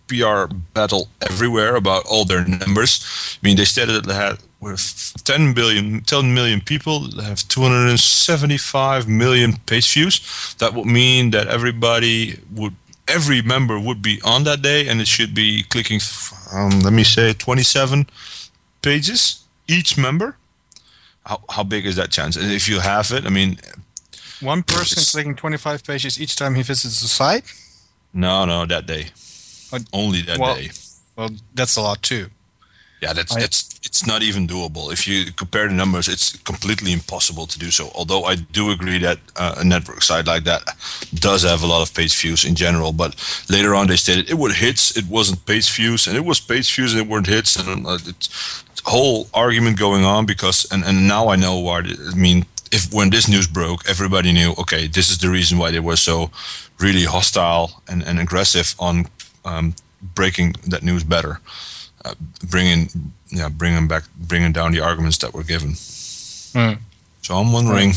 PR 0.07 0.53
battle 0.73 1.07
everywhere 1.21 1.75
about 1.75 2.05
all 2.07 2.25
their 2.25 2.45
numbers. 2.45 2.99
I 3.41 3.47
mean, 3.47 3.55
they 3.57 3.65
stated 3.65 3.95
that 3.95 4.05
they 4.05 4.15
had 4.15 4.37
with 4.65 5.13
10 5.23 5.53
billion, 5.53 6.01
10 6.01 6.33
million 6.33 6.59
people, 6.61 6.99
they 7.07 7.23
have 7.23 7.47
275 7.47 9.07
million 9.07 9.53
page 9.65 9.93
views. 9.93 10.55
That 10.57 10.73
would 10.73 10.85
mean 10.87 11.31
that 11.31 11.47
everybody 11.47 12.39
would, 12.51 12.73
every 13.07 13.41
member 13.41 13.79
would 13.79 14.01
be 14.01 14.19
on 14.23 14.43
that 14.45 14.61
day, 14.61 14.87
and 14.87 14.99
it 15.01 15.07
should 15.07 15.33
be 15.35 15.63
clicking, 15.69 15.99
um, 16.53 16.79
let 16.81 16.93
me 16.93 17.03
say, 17.03 17.33
27 17.33 18.07
pages 18.81 19.43
each 19.67 19.97
member. 19.97 20.35
How, 21.25 21.41
how 21.49 21.63
big 21.63 21.85
is 21.85 21.95
that 21.95 22.11
chance? 22.11 22.35
And 22.35 22.51
if 22.51 22.67
you 22.67 22.79
have 22.79 23.11
it, 23.11 23.25
I 23.25 23.29
mean, 23.29 23.57
one 24.41 24.63
person 24.63 25.03
clicking 25.11 25.35
25 25.35 25.83
pages 25.83 26.19
each 26.19 26.35
time 26.35 26.55
he 26.55 26.63
visits 26.63 27.01
the 27.01 27.07
site. 27.07 27.43
no, 28.13 28.45
no, 28.45 28.65
that 28.65 28.85
day, 28.87 29.05
Uh, 29.71 29.79
only 29.93 30.21
that 30.21 30.39
well, 30.39 30.55
day. 30.55 30.69
Well, 31.15 31.29
that's 31.53 31.77
a 31.77 31.81
lot 31.81 32.01
too. 32.01 32.29
Yeah, 33.01 33.13
that's 33.13 33.35
I- 33.35 33.39
that's 33.41 33.74
it's 33.85 34.05
not 34.05 34.23
even 34.23 34.47
doable. 34.47 34.91
If 34.91 35.07
you 35.07 35.31
compare 35.31 35.67
the 35.67 35.73
numbers, 35.73 36.07
it's 36.07 36.35
completely 36.43 36.91
impossible 36.91 37.45
to 37.47 37.59
do 37.59 37.71
so. 37.71 37.91
Although 37.93 38.23
I 38.23 38.35
do 38.35 38.71
agree 38.71 38.97
that 38.99 39.19
uh, 39.35 39.55
a 39.59 39.63
network 39.63 40.01
site 40.01 40.25
like 40.25 40.43
that 40.43 40.63
does 41.13 41.43
have 41.43 41.63
a 41.63 41.67
lot 41.67 41.81
of 41.87 41.93
page 41.93 42.19
views 42.19 42.43
in 42.43 42.55
general. 42.55 42.91
But 42.91 43.15
later 43.49 43.75
on, 43.75 43.87
they 43.87 43.95
stated 43.95 44.29
it 44.29 44.37
would 44.37 44.53
hits, 44.53 44.97
it 44.97 45.05
wasn't 45.07 45.45
page 45.45 45.69
views, 45.71 46.07
and 46.07 46.17
it 46.17 46.25
was 46.25 46.39
page 46.39 46.75
views, 46.75 46.93
and 46.93 47.01
it 47.01 47.07
weren't 47.07 47.27
hits, 47.27 47.55
and 47.55 47.85
uh, 47.85 47.99
it's 48.05 48.63
whole 48.85 49.27
argument 49.33 49.79
going 49.79 50.03
on 50.03 50.25
because. 50.25 50.65
And, 50.71 50.83
and 50.83 51.07
now 51.07 51.29
I 51.29 51.35
know 51.35 51.59
why. 51.59 51.79
I 51.79 52.15
mean, 52.15 52.45
if 52.71 52.91
when 52.91 53.11
this 53.11 53.27
news 53.27 53.47
broke, 53.47 53.87
everybody 53.87 54.31
knew. 54.33 54.53
Okay, 54.57 54.87
this 54.87 55.09
is 55.09 55.17
the 55.19 55.29
reason 55.29 55.57
why 55.57 55.71
they 55.71 55.79
were 55.79 55.97
so 55.97 56.31
really 56.79 57.05
hostile 57.05 57.81
and, 57.87 58.03
and 58.03 58.19
aggressive 58.19 58.75
on 58.79 59.05
um, 59.45 59.75
breaking 60.15 60.55
that 60.67 60.83
news 60.83 61.03
better, 61.03 61.39
uh, 62.05 62.13
bringing 62.49 62.89
yeah, 63.29 63.49
bringing 63.49 63.87
back, 63.87 64.03
bringing 64.15 64.53
down 64.53 64.71
the 64.71 64.81
arguments 64.81 65.17
that 65.17 65.33
were 65.33 65.43
given. 65.43 65.75
Hmm. 66.53 66.79
So 67.21 67.35
I'm 67.35 67.51
wondering, 67.51 67.93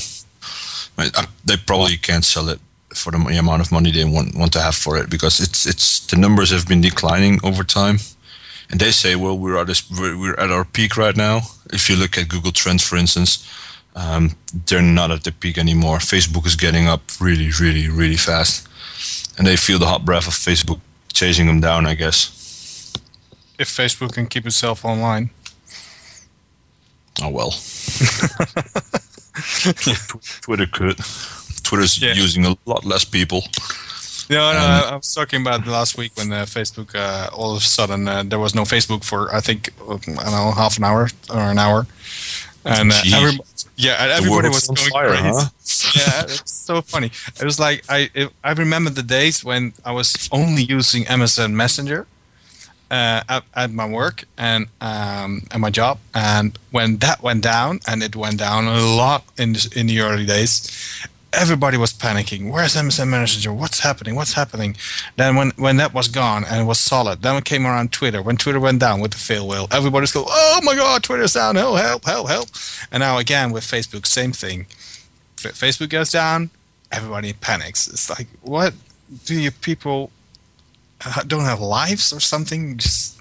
I 0.96 1.02
mean, 1.02 1.10
uh, 1.14 1.26
they 1.44 1.56
probably 1.56 1.96
can't 1.96 2.24
sell 2.24 2.48
it 2.48 2.60
for 2.94 3.12
the 3.12 3.18
amount 3.38 3.60
of 3.60 3.70
money 3.70 3.92
they 3.92 4.04
want 4.04 4.34
want 4.34 4.52
to 4.52 4.60
have 4.60 4.74
for 4.74 4.96
it 4.96 5.10
because 5.10 5.38
it's 5.40 5.66
it's 5.66 6.06
the 6.06 6.16
numbers 6.16 6.50
have 6.50 6.66
been 6.66 6.80
declining 6.80 7.38
over 7.44 7.62
time, 7.62 7.98
and 8.70 8.80
they 8.80 8.90
say, 8.90 9.14
well, 9.16 9.38
we're 9.38 9.58
at 9.58 9.66
this, 9.66 9.88
we're, 9.90 10.18
we're 10.18 10.40
at 10.40 10.50
our 10.50 10.64
peak 10.64 10.96
right 10.96 11.16
now. 11.16 11.40
If 11.72 11.90
you 11.90 11.96
look 11.96 12.16
at 12.16 12.28
Google 12.28 12.52
Trends, 12.52 12.82
for 12.82 12.96
instance, 12.96 13.46
um, 13.94 14.34
they're 14.66 14.82
not 14.82 15.10
at 15.10 15.24
the 15.24 15.32
peak 15.32 15.58
anymore. 15.58 15.98
Facebook 15.98 16.46
is 16.46 16.56
getting 16.56 16.88
up 16.88 17.02
really, 17.20 17.50
really, 17.60 17.88
really 17.88 18.16
fast, 18.16 18.66
and 19.36 19.46
they 19.46 19.56
feel 19.56 19.78
the 19.78 19.86
hot 19.86 20.04
breath 20.04 20.26
of 20.26 20.34
Facebook 20.34 20.80
chasing 21.12 21.46
them 21.46 21.60
down. 21.60 21.86
I 21.86 21.94
guess. 21.94 22.37
If 23.58 23.68
Facebook 23.68 24.12
can 24.12 24.26
keep 24.26 24.46
itself 24.46 24.84
online. 24.84 25.30
Oh 27.22 27.28
well. 27.30 27.50
Twitter 30.42 30.66
could. 30.66 30.98
Twitter's 31.62 31.98
Yeah. 32.00 32.14
using 32.14 32.46
a 32.46 32.56
lot 32.66 32.84
less 32.84 33.04
people. 33.04 33.42
No, 34.30 34.52
no, 34.52 34.58
Um, 34.58 34.92
I 34.92 34.96
was 34.96 35.14
talking 35.14 35.40
about 35.40 35.66
last 35.66 35.96
week 35.96 36.12
when 36.16 36.32
uh, 36.32 36.44
Facebook, 36.44 36.94
uh, 36.94 37.30
all 37.34 37.52
of 37.56 37.62
a 37.62 37.64
sudden, 37.64 38.06
uh, 38.08 38.22
there 38.24 38.38
was 38.38 38.54
no 38.54 38.62
Facebook 38.64 39.02
for 39.04 39.34
I 39.34 39.40
think 39.40 39.70
uh, 39.88 39.94
I 39.94 39.96
don't 39.98 40.16
know 40.16 40.52
half 40.52 40.76
an 40.76 40.84
hour 40.84 41.08
or 41.30 41.40
an 41.50 41.58
hour, 41.58 41.86
and 42.64 42.92
uh, 42.92 43.00
every, 43.14 43.38
yeah, 43.76 44.02
and 44.02 44.10
everybody 44.12 44.48
was 44.48 44.66
going 44.66 44.90
fire, 44.90 45.08
crazy. 45.10 45.30
huh? 45.32 45.48
yeah, 45.96 46.22
it's 46.34 46.52
so 46.52 46.82
funny. 46.82 47.10
It 47.40 47.44
was 47.44 47.58
like 47.58 47.84
I 47.88 48.10
it, 48.14 48.30
I 48.44 48.52
remember 48.52 48.90
the 48.90 49.02
days 49.02 49.42
when 49.44 49.72
I 49.84 49.92
was 49.92 50.28
only 50.30 50.62
using 50.62 51.04
MSN 51.06 51.52
Messenger 51.54 52.06
uh, 52.90 53.22
at, 53.28 53.44
at 53.54 53.70
my 53.72 53.86
work 53.86 54.24
and 54.36 54.66
um, 54.80 55.42
at 55.50 55.60
my 55.60 55.70
job, 55.70 55.98
and 56.14 56.58
when 56.70 56.98
that 56.98 57.22
went 57.22 57.42
down, 57.42 57.80
and 57.86 58.02
it 58.02 58.16
went 58.16 58.38
down 58.38 58.66
a 58.66 58.80
lot 58.80 59.24
in 59.36 59.52
the, 59.52 59.72
in 59.76 59.86
the 59.86 60.00
early 60.00 60.26
days, 60.26 60.70
everybody 61.32 61.76
was 61.76 61.92
panicking. 61.92 62.50
Where's 62.50 62.74
MSN 62.74 63.08
Messenger? 63.08 63.52
What's 63.52 63.80
happening? 63.80 64.14
What's 64.14 64.32
happening? 64.34 64.76
Then 65.16 65.36
when 65.36 65.50
when 65.56 65.76
that 65.76 65.94
was 65.94 66.08
gone 66.08 66.44
and 66.44 66.60
it 66.62 66.64
was 66.64 66.78
solid, 66.78 67.22
then 67.22 67.36
it 67.36 67.44
came 67.44 67.66
around 67.66 67.92
Twitter. 67.92 68.22
When 68.22 68.36
Twitter 68.36 68.60
went 68.60 68.80
down 68.80 69.00
with 69.00 69.12
the 69.12 69.18
fail 69.18 69.46
whale, 69.46 69.68
everybody's 69.70 70.12
go, 70.12 70.24
"Oh 70.28 70.60
my 70.62 70.74
God, 70.74 71.02
Twitter's 71.02 71.34
down! 71.34 71.56
Help! 71.56 71.78
Help! 71.78 72.04
Help! 72.04 72.28
Help!" 72.28 72.48
And 72.90 73.00
now 73.00 73.18
again 73.18 73.52
with 73.52 73.64
Facebook, 73.64 74.06
same 74.06 74.32
thing. 74.32 74.66
F- 75.44 75.54
Facebook 75.54 75.90
goes 75.90 76.10
down, 76.10 76.50
everybody 76.90 77.32
panics. 77.32 77.88
It's 77.88 78.10
like, 78.10 78.26
what 78.42 78.74
do 79.24 79.38
you 79.38 79.50
people 79.50 80.10
don't 81.26 81.44
have 81.44 81.60
lives 81.60 82.12
or 82.12 82.20
something? 82.20 82.76
Just 82.78 83.20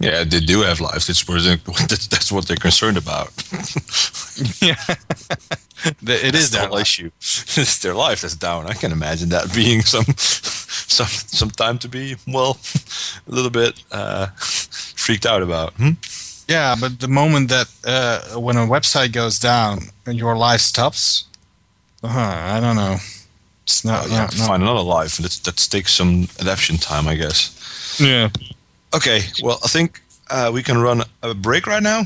Yeah, 0.00 0.24
they 0.24 0.40
do 0.40 0.62
have 0.62 0.80
lives. 0.80 1.06
That's 1.06 1.24
that's, 1.88 2.06
that's 2.08 2.32
what 2.32 2.46
they're 2.46 2.56
concerned 2.56 2.96
about. 2.98 3.28
yeah, 4.60 4.76
The- 6.02 6.26
it 6.26 6.32
That's 6.32 6.44
is 6.44 6.50
the 6.50 6.58
their 6.58 6.68
whole 6.68 6.78
issue. 6.78 7.10
it's 7.20 7.78
their 7.78 7.94
life 7.94 8.20
that's 8.22 8.36
down. 8.36 8.66
I 8.66 8.74
can 8.74 8.92
imagine 8.92 9.28
that 9.30 9.52
being 9.54 9.82
some 9.82 10.04
some 10.16 11.06
some 11.08 11.50
time 11.50 11.78
to 11.78 11.88
be 11.88 12.16
well 12.26 12.56
a 13.26 13.30
little 13.34 13.50
bit 13.50 13.82
uh, 13.92 14.26
freaked 14.96 15.26
out 15.26 15.42
about. 15.42 15.72
Hmm? 15.74 15.92
Yeah, 16.48 16.74
but 16.80 16.98
the 17.00 17.08
moment 17.08 17.48
that 17.48 17.68
uh, 17.86 18.40
when 18.40 18.56
a 18.56 18.66
website 18.66 19.12
goes 19.12 19.38
down 19.38 19.78
and 20.06 20.18
your 20.18 20.36
life 20.36 20.60
stops, 20.60 21.24
uh, 22.02 22.08
I 22.08 22.60
don't 22.60 22.76
know. 22.76 22.96
It's 23.64 23.84
not. 23.84 24.10
You 24.10 24.44
find 24.44 24.62
another 24.62 24.82
life, 24.82 25.18
and 25.18 25.24
that 25.24 25.32
that 25.44 25.56
takes 25.70 25.92
some 25.92 26.28
adaptation 26.40 26.78
time, 26.78 27.06
I 27.06 27.14
guess. 27.14 28.00
Yeah. 28.00 28.30
Okay, 28.94 29.20
well, 29.42 29.58
I 29.64 29.68
think 29.68 30.02
uh, 30.30 30.50
we 30.52 30.62
can 30.62 30.78
run 30.78 31.02
a 31.22 31.34
break 31.34 31.66
right 31.66 31.82
now, 31.82 32.02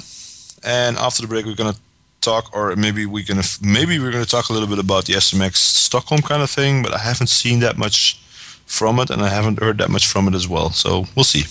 and 0.62 0.96
after 0.96 1.22
the 1.22 1.28
break, 1.28 1.46
we're 1.46 1.54
gonna 1.54 1.76
talk, 2.20 2.54
or 2.54 2.76
maybe 2.76 3.06
we're 3.06 3.24
gonna 3.24 3.46
maybe 3.60 3.98
we're 3.98 4.12
gonna 4.12 4.26
talk 4.26 4.48
a 4.50 4.52
little 4.52 4.68
bit 4.68 4.78
about 4.78 5.06
the 5.06 5.14
SMX 5.14 5.56
Stockholm 5.56 6.22
kind 6.22 6.42
of 6.42 6.50
thing. 6.50 6.82
But 6.82 6.92
I 6.92 6.98
haven't 6.98 7.28
seen 7.28 7.60
that 7.60 7.76
much 7.76 8.20
from 8.66 8.98
it, 9.00 9.10
and 9.10 9.22
I 9.22 9.28
haven't 9.28 9.60
heard 9.60 9.78
that 9.78 9.90
much 9.90 10.06
from 10.06 10.28
it 10.28 10.34
as 10.34 10.46
well. 10.46 10.70
So 10.70 11.06
we'll 11.14 11.24
see. 11.24 11.44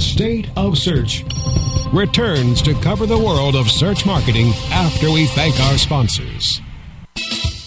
State 0.00 0.48
of 0.56 0.78
Search 0.78 1.24
returns 1.92 2.62
to 2.62 2.74
cover 2.74 3.06
the 3.06 3.18
world 3.18 3.54
of 3.54 3.70
search 3.70 4.06
marketing 4.06 4.52
after 4.70 5.10
we 5.10 5.26
thank 5.26 5.58
our 5.60 5.78
sponsors. 5.78 6.60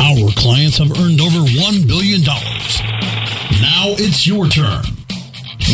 Our 0.00 0.30
clients 0.32 0.78
have 0.78 0.90
earned 1.00 1.20
over 1.20 1.40
$1 1.40 1.88
billion. 1.88 2.20
Now 3.60 3.96
it's 3.96 4.26
your 4.26 4.46
turn. 4.46 4.84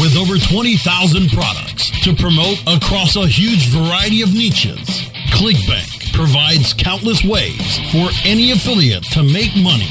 With 0.00 0.16
over 0.16 0.38
20,000 0.38 1.30
products 1.30 1.90
to 2.04 2.14
promote 2.14 2.62
across 2.66 3.16
a 3.16 3.26
huge 3.26 3.68
variety 3.68 4.22
of 4.22 4.32
niches, 4.32 5.10
ClickBank 5.34 6.12
provides 6.14 6.72
countless 6.72 7.24
ways 7.24 7.78
for 7.90 8.10
any 8.24 8.52
affiliate 8.52 9.04
to 9.10 9.22
make 9.22 9.54
money. 9.56 9.90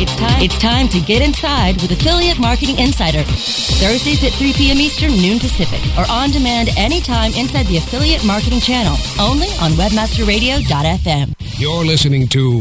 It's 0.00 0.14
time. 0.14 0.40
It's 0.40 0.56
time 0.58 0.86
to 0.90 1.00
get 1.00 1.22
inside 1.22 1.82
with 1.82 1.90
Affiliate 1.90 2.38
Marketing 2.38 2.78
Insider. 2.78 3.24
Thursdays 3.24 4.22
at 4.22 4.30
3 4.32 4.52
p.m. 4.52 4.76
Eastern, 4.76 5.10
noon 5.10 5.40
Pacific, 5.40 5.80
or 5.98 6.08
on 6.08 6.30
demand 6.30 6.68
anytime 6.76 7.32
inside 7.34 7.66
the 7.66 7.78
Affiliate 7.78 8.24
Marketing 8.24 8.60
Channel, 8.60 8.96
only 9.18 9.48
on 9.60 9.72
WebmasterRadio.fm. 9.72 11.34
You're 11.58 11.84
listening 11.84 12.28
to 12.28 12.60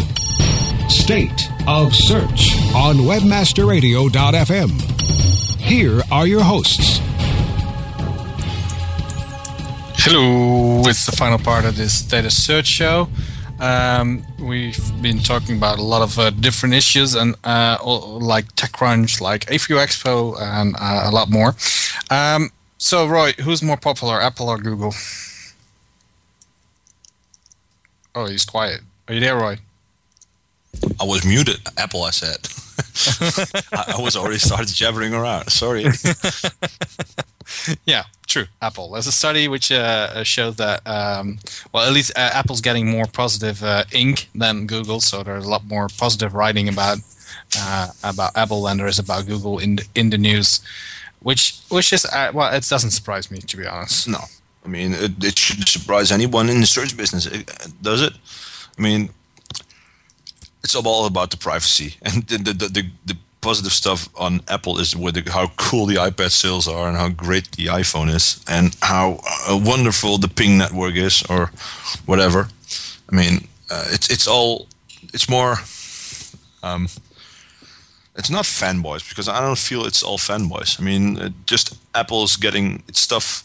State 0.89 1.47
of 1.67 1.93
Search 1.93 2.57
on 2.73 3.05
WebmasterRadio.fm. 3.05 4.81
Here 5.61 6.01
are 6.11 6.25
your 6.25 6.41
hosts. 6.43 6.97
Hello, 9.99 10.81
it's 10.87 11.05
the 11.05 11.11
final 11.15 11.37
part 11.37 11.65
of 11.65 11.77
this 11.77 11.99
State 11.99 12.25
of 12.25 12.31
search 12.33 12.65
show. 12.65 13.09
Um, 13.59 14.23
we've 14.39 15.01
been 15.01 15.19
talking 15.19 15.57
about 15.57 15.79
a 15.79 15.83
lot 15.83 16.01
of 16.01 16.19
uh, 16.19 16.29
different 16.29 16.75
issues 16.75 17.15
and 17.15 17.35
uh, 17.43 17.77
all- 17.81 18.19
like 18.19 18.45
TechCrunch, 18.55 19.19
like 19.19 19.45
A4U 19.47 19.77
Expo, 19.83 20.39
and 20.39 20.75
uh, 20.79 21.03
a 21.05 21.11
lot 21.11 21.29
more. 21.29 21.55
Um, 22.11 22.51
so, 22.77 23.07
Roy, 23.07 23.33
who's 23.33 23.63
more 23.63 23.77
popular, 23.77 24.21
Apple 24.21 24.49
or 24.49 24.57
Google? 24.59 24.93
Oh, 28.13 28.27
he's 28.27 28.45
quiet. 28.45 28.81
Are 29.07 29.13
you 29.15 29.19
there, 29.19 29.35
Roy? 29.35 29.57
I 30.99 31.03
was 31.05 31.25
muted. 31.25 31.59
Apple, 31.77 32.03
I 32.03 32.11
said. 32.11 32.47
I, 33.73 33.95
I 33.97 34.01
was 34.01 34.15
already 34.15 34.37
started 34.37 34.67
jabbering 34.67 35.13
around. 35.13 35.49
Sorry. 35.49 35.85
yeah, 37.85 38.03
true. 38.27 38.45
Apple. 38.61 38.91
There's 38.91 39.07
a 39.07 39.11
study 39.11 39.47
which 39.47 39.71
uh, 39.71 40.23
shows 40.23 40.55
that, 40.57 40.85
um, 40.87 41.39
well, 41.73 41.87
at 41.87 41.93
least 41.93 42.11
uh, 42.15 42.29
Apple's 42.33 42.61
getting 42.61 42.89
more 42.89 43.05
positive 43.05 43.63
uh, 43.63 43.85
ink 43.91 44.29
than 44.35 44.67
Google, 44.67 44.99
so 44.99 45.23
there's 45.23 45.45
a 45.45 45.49
lot 45.49 45.65
more 45.65 45.87
positive 45.87 46.33
writing 46.33 46.67
about 46.69 46.99
uh, 47.57 47.89
about 48.03 48.35
Apple 48.35 48.63
than 48.63 48.77
there 48.77 48.87
is 48.87 48.99
about 48.99 49.25
Google 49.25 49.59
in 49.59 49.77
the, 49.77 49.85
in 49.95 50.09
the 50.09 50.17
news, 50.17 50.61
which 51.21 51.59
which 51.69 51.93
is 51.93 52.05
uh, 52.05 52.31
well, 52.33 52.53
it 52.53 52.67
doesn't 52.67 52.91
surprise 52.91 53.31
me 53.31 53.39
to 53.39 53.57
be 53.57 53.65
honest. 53.65 54.07
No, 54.07 54.19
I 54.65 54.67
mean 54.67 54.93
it, 54.93 55.23
it 55.23 55.39
shouldn't 55.39 55.69
surprise 55.69 56.11
anyone 56.11 56.49
in 56.49 56.61
the 56.61 56.67
search 56.67 56.95
business, 56.95 57.25
does 57.81 58.01
it? 58.01 58.13
I 58.77 58.81
mean, 58.81 59.09
it's 60.63 60.75
all 60.75 61.05
about 61.05 61.31
the 61.31 61.37
privacy 61.37 61.95
and 62.01 62.27
the 62.27 62.37
the, 62.37 62.53
the, 62.67 62.85
the 63.05 63.17
positive 63.47 63.71
stuff 63.71 64.09
on 64.15 64.41
Apple 64.47 64.75
is 64.81 64.93
with 65.03 65.15
the, 65.15 65.31
how 65.31 65.47
cool 65.55 65.85
the 65.85 65.95
iPad 66.09 66.31
sales 66.31 66.67
are 66.67 66.87
and 66.89 66.97
how 66.97 67.09
great 67.27 67.45
the 67.57 67.67
iPhone 67.81 68.09
is 68.13 68.43
and 68.47 68.75
how 68.81 69.05
uh, 69.49 69.57
wonderful 69.71 70.17
the 70.17 70.27
Ping 70.27 70.57
network 70.57 70.95
is 70.95 71.23
or 71.29 71.51
whatever. 72.05 72.41
I 73.09 73.15
mean, 73.15 73.35
uh, 73.71 73.85
it's 73.95 74.07
it's 74.09 74.27
all 74.27 74.67
it's 75.13 75.29
more. 75.29 75.53
Um, 76.63 76.87
it's 78.19 78.29
not 78.29 78.45
fanboys 78.45 79.03
because 79.09 79.29
I 79.29 79.39
don't 79.39 79.59
feel 79.69 79.85
it's 79.85 80.03
all 80.03 80.17
fanboys. 80.17 80.79
I 80.79 80.83
mean, 80.83 81.03
uh, 81.17 81.29
just 81.45 81.77
Apple's 81.93 82.35
getting 82.35 82.83
its 82.89 82.99
stuff 82.99 83.43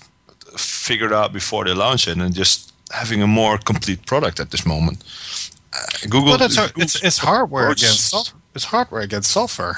figured 0.56 1.12
out 1.12 1.32
before 1.32 1.64
they 1.64 1.74
launch 1.74 2.08
it 2.08 2.18
and 2.18 2.34
just 2.34 2.72
having 2.90 3.22
a 3.22 3.26
more 3.26 3.58
complete 3.58 4.00
product 4.06 4.40
at 4.40 4.50
this 4.50 4.64
moment. 4.66 4.98
Uh, 5.72 6.08
Google, 6.10 6.24
well, 6.24 6.38
that's, 6.38 6.58
it's, 6.76 7.04
it's 7.04 7.18
hardware 7.18 7.70
against 7.70 8.10
software. 8.10 8.40
It's 8.54 8.64
hardware 8.64 9.02
against 9.02 9.30
software. 9.30 9.76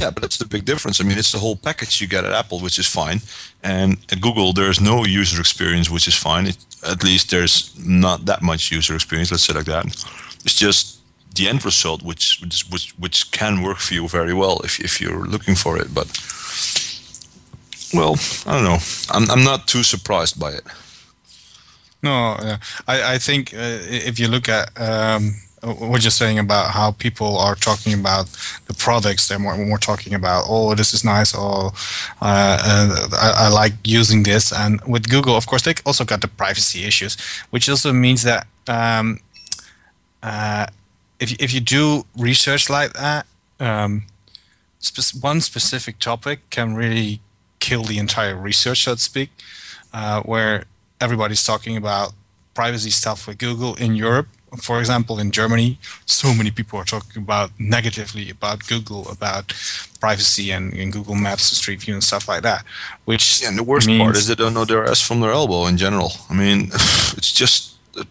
Yeah, 0.00 0.10
but 0.10 0.22
that's 0.22 0.38
the 0.38 0.46
big 0.46 0.64
difference. 0.64 1.00
I 1.00 1.04
mean, 1.04 1.18
it's 1.18 1.32
the 1.32 1.38
whole 1.38 1.56
package 1.56 2.00
you 2.00 2.08
get 2.08 2.24
at 2.24 2.32
Apple, 2.32 2.60
which 2.60 2.78
is 2.78 2.86
fine, 2.86 3.20
and 3.62 3.98
at 4.10 4.20
Google 4.20 4.52
there 4.54 4.70
is 4.70 4.80
no 4.80 5.04
user 5.04 5.40
experience, 5.40 5.90
which 5.90 6.08
is 6.08 6.14
fine. 6.14 6.46
It, 6.46 6.56
at 6.88 7.04
least 7.04 7.30
there's 7.30 7.74
not 7.76 8.24
that 8.24 8.40
much 8.40 8.72
user 8.72 8.94
experience. 8.94 9.30
Let's 9.30 9.44
say 9.44 9.52
like 9.52 9.66
that. 9.66 9.84
It's 10.44 10.56
just 10.56 11.00
the 11.34 11.48
end 11.48 11.64
result, 11.64 12.02
which 12.02 12.40
which 12.70 12.94
which 12.98 13.30
can 13.30 13.62
work 13.62 13.78
for 13.78 13.94
you 13.94 14.08
very 14.08 14.32
well 14.32 14.60
if 14.64 14.80
if 14.80 15.00
you're 15.00 15.26
looking 15.26 15.54
for 15.54 15.76
it. 15.76 15.92
But 15.92 16.08
well, 17.92 18.14
I 18.46 18.54
don't 18.54 18.64
know. 18.64 18.78
I'm 19.10 19.30
I'm 19.30 19.44
not 19.44 19.68
too 19.68 19.82
surprised 19.82 20.40
by 20.40 20.52
it. 20.52 20.64
No, 22.02 22.36
I 22.88 23.14
I 23.14 23.18
think 23.18 23.52
uh, 23.52 24.06
if 24.08 24.18
you 24.18 24.28
look 24.28 24.48
at. 24.48 24.70
Um, 24.80 25.34
what 25.62 26.02
you're 26.02 26.10
saying 26.10 26.38
about 26.38 26.70
how 26.70 26.92
people 26.92 27.36
are 27.38 27.54
talking 27.54 27.92
about 27.92 28.26
the 28.66 28.74
products 28.74 29.28
they're 29.28 29.38
more 29.38 29.78
talking 29.78 30.14
about. 30.14 30.44
Oh 30.48 30.74
this 30.74 30.94
is 30.94 31.04
nice. 31.04 31.34
Oh 31.36 31.72
uh, 32.22 32.58
uh, 32.64 33.08
I, 33.12 33.46
I, 33.46 33.48
like 33.48 33.74
using 33.84 34.22
this. 34.22 34.52
And 34.52 34.80
with 34.86 35.08
google 35.10 35.36
of 35.36 35.46
course 35.46 35.62
they 35.62 35.74
also 35.84 36.04
got 36.04 36.20
the 36.20 36.28
privacy 36.28 36.84
issues 36.84 37.16
which 37.50 37.68
also 37.68 37.92
means 37.92 38.22
that 38.22 38.46
um, 38.68 39.18
uh, 40.22 40.66
if, 41.18 41.32
if 41.40 41.52
you 41.52 41.60
do 41.60 42.04
research 42.16 42.70
like 42.70 42.92
that 42.94 43.26
um, 43.58 44.04
spe- 44.78 45.22
one 45.22 45.40
specific 45.40 45.98
topic 45.98 46.48
can 46.50 46.74
really 46.74 47.20
kill 47.58 47.82
the 47.82 47.98
entire 47.98 48.36
research 48.36 48.84
so 48.84 48.94
to 48.94 49.00
speak 49.00 49.30
uh, 49.92 50.22
where 50.22 50.64
everybody's 51.00 51.42
talking 51.42 51.76
about 51.76 52.12
privacy 52.54 52.90
stuff 52.90 53.26
with 53.26 53.38
google 53.38 53.74
in 53.74 53.94
europe 53.94 54.28
for 54.58 54.80
example, 54.80 55.18
in 55.18 55.30
Germany, 55.30 55.78
so 56.06 56.34
many 56.34 56.50
people 56.50 56.78
are 56.78 56.84
talking 56.84 57.22
about 57.22 57.50
negatively 57.58 58.30
about 58.30 58.66
Google, 58.66 59.08
about 59.08 59.52
privacy 60.00 60.50
and, 60.50 60.72
and 60.72 60.92
Google 60.92 61.14
Maps 61.14 61.50
and 61.50 61.56
Street 61.56 61.80
View 61.82 61.94
and 61.94 62.02
stuff 62.02 62.28
like 62.28 62.42
that. 62.42 62.64
Which 63.04 63.42
yeah, 63.42 63.48
and 63.48 63.58
the 63.58 63.62
worst 63.62 63.88
part 63.88 64.16
is 64.16 64.26
they 64.26 64.34
don't 64.34 64.54
know 64.54 64.64
their 64.64 64.84
ass 64.86 65.00
from 65.00 65.20
their 65.20 65.30
elbow 65.32 65.66
in 65.66 65.76
general. 65.76 66.12
I 66.28 66.34
mean, 66.34 66.70
it's 67.16 67.32
just 67.32 67.76
uh, 67.96 68.04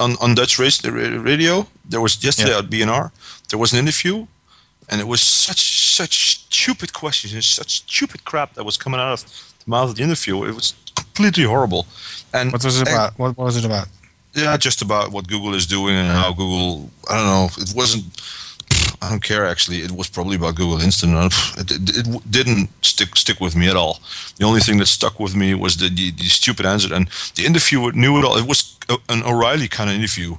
on 0.00 0.16
on 0.20 0.34
Dutch 0.34 0.58
radio. 0.58 1.66
There 1.88 2.00
was 2.00 2.22
yesterday 2.22 2.52
yeah. 2.52 2.58
at 2.58 2.70
BNR. 2.70 3.10
There 3.50 3.58
was 3.58 3.72
an 3.72 3.78
interview, 3.78 4.26
and 4.88 5.00
it 5.00 5.06
was 5.06 5.22
such 5.22 5.94
such 5.94 6.38
stupid 6.38 6.92
questions 6.92 7.32
and 7.32 7.44
such 7.44 7.70
stupid 7.70 8.24
crap 8.24 8.54
that 8.54 8.64
was 8.64 8.76
coming 8.76 9.00
out 9.00 9.12
of 9.12 9.54
the 9.64 9.70
mouth 9.70 9.90
of 9.90 9.96
the 9.96 10.02
interview. 10.02 10.44
It 10.44 10.54
was 10.54 10.74
completely 10.94 11.44
horrible. 11.44 11.86
And 12.32 12.52
what 12.52 12.64
was 12.64 12.80
it 12.80 12.88
about? 12.88 13.18
What, 13.18 13.36
what 13.36 13.44
was 13.44 13.56
it 13.56 13.64
about? 13.64 13.88
Yeah, 14.34 14.56
just 14.56 14.82
about 14.82 15.12
what 15.12 15.28
Google 15.28 15.54
is 15.54 15.66
doing 15.66 15.94
and 15.94 16.08
how 16.08 16.32
Google. 16.32 16.90
I 17.08 17.16
don't 17.16 17.26
know. 17.26 17.48
It 17.58 17.74
wasn't. 17.74 18.04
I 19.02 19.10
don't 19.10 19.22
care 19.22 19.46
actually. 19.46 19.78
It 19.78 19.90
was 19.90 20.08
probably 20.08 20.36
about 20.36 20.54
Google 20.54 20.80
Instant. 20.80 21.12
It, 21.58 21.70
it, 21.70 22.06
it, 22.06 22.30
didn't 22.30 22.70
stick 22.84 23.16
stick 23.16 23.40
with 23.40 23.56
me 23.56 23.68
at 23.68 23.76
all. 23.76 24.00
The 24.36 24.44
only 24.44 24.60
thing 24.60 24.78
that 24.78 24.86
stuck 24.86 25.18
with 25.20 25.34
me 25.34 25.54
was 25.54 25.76
the, 25.76 25.88
the, 25.88 26.12
the 26.12 26.24
stupid 26.24 26.64
answer. 26.64 26.94
And 26.94 27.08
the 27.34 27.44
interviewer 27.44 27.92
knew 27.92 28.18
it 28.18 28.24
all. 28.24 28.36
It 28.38 28.46
was 28.46 28.78
an 29.08 29.22
O'Reilly 29.24 29.68
kind 29.68 29.90
of 29.90 29.96
interview. 29.96 30.36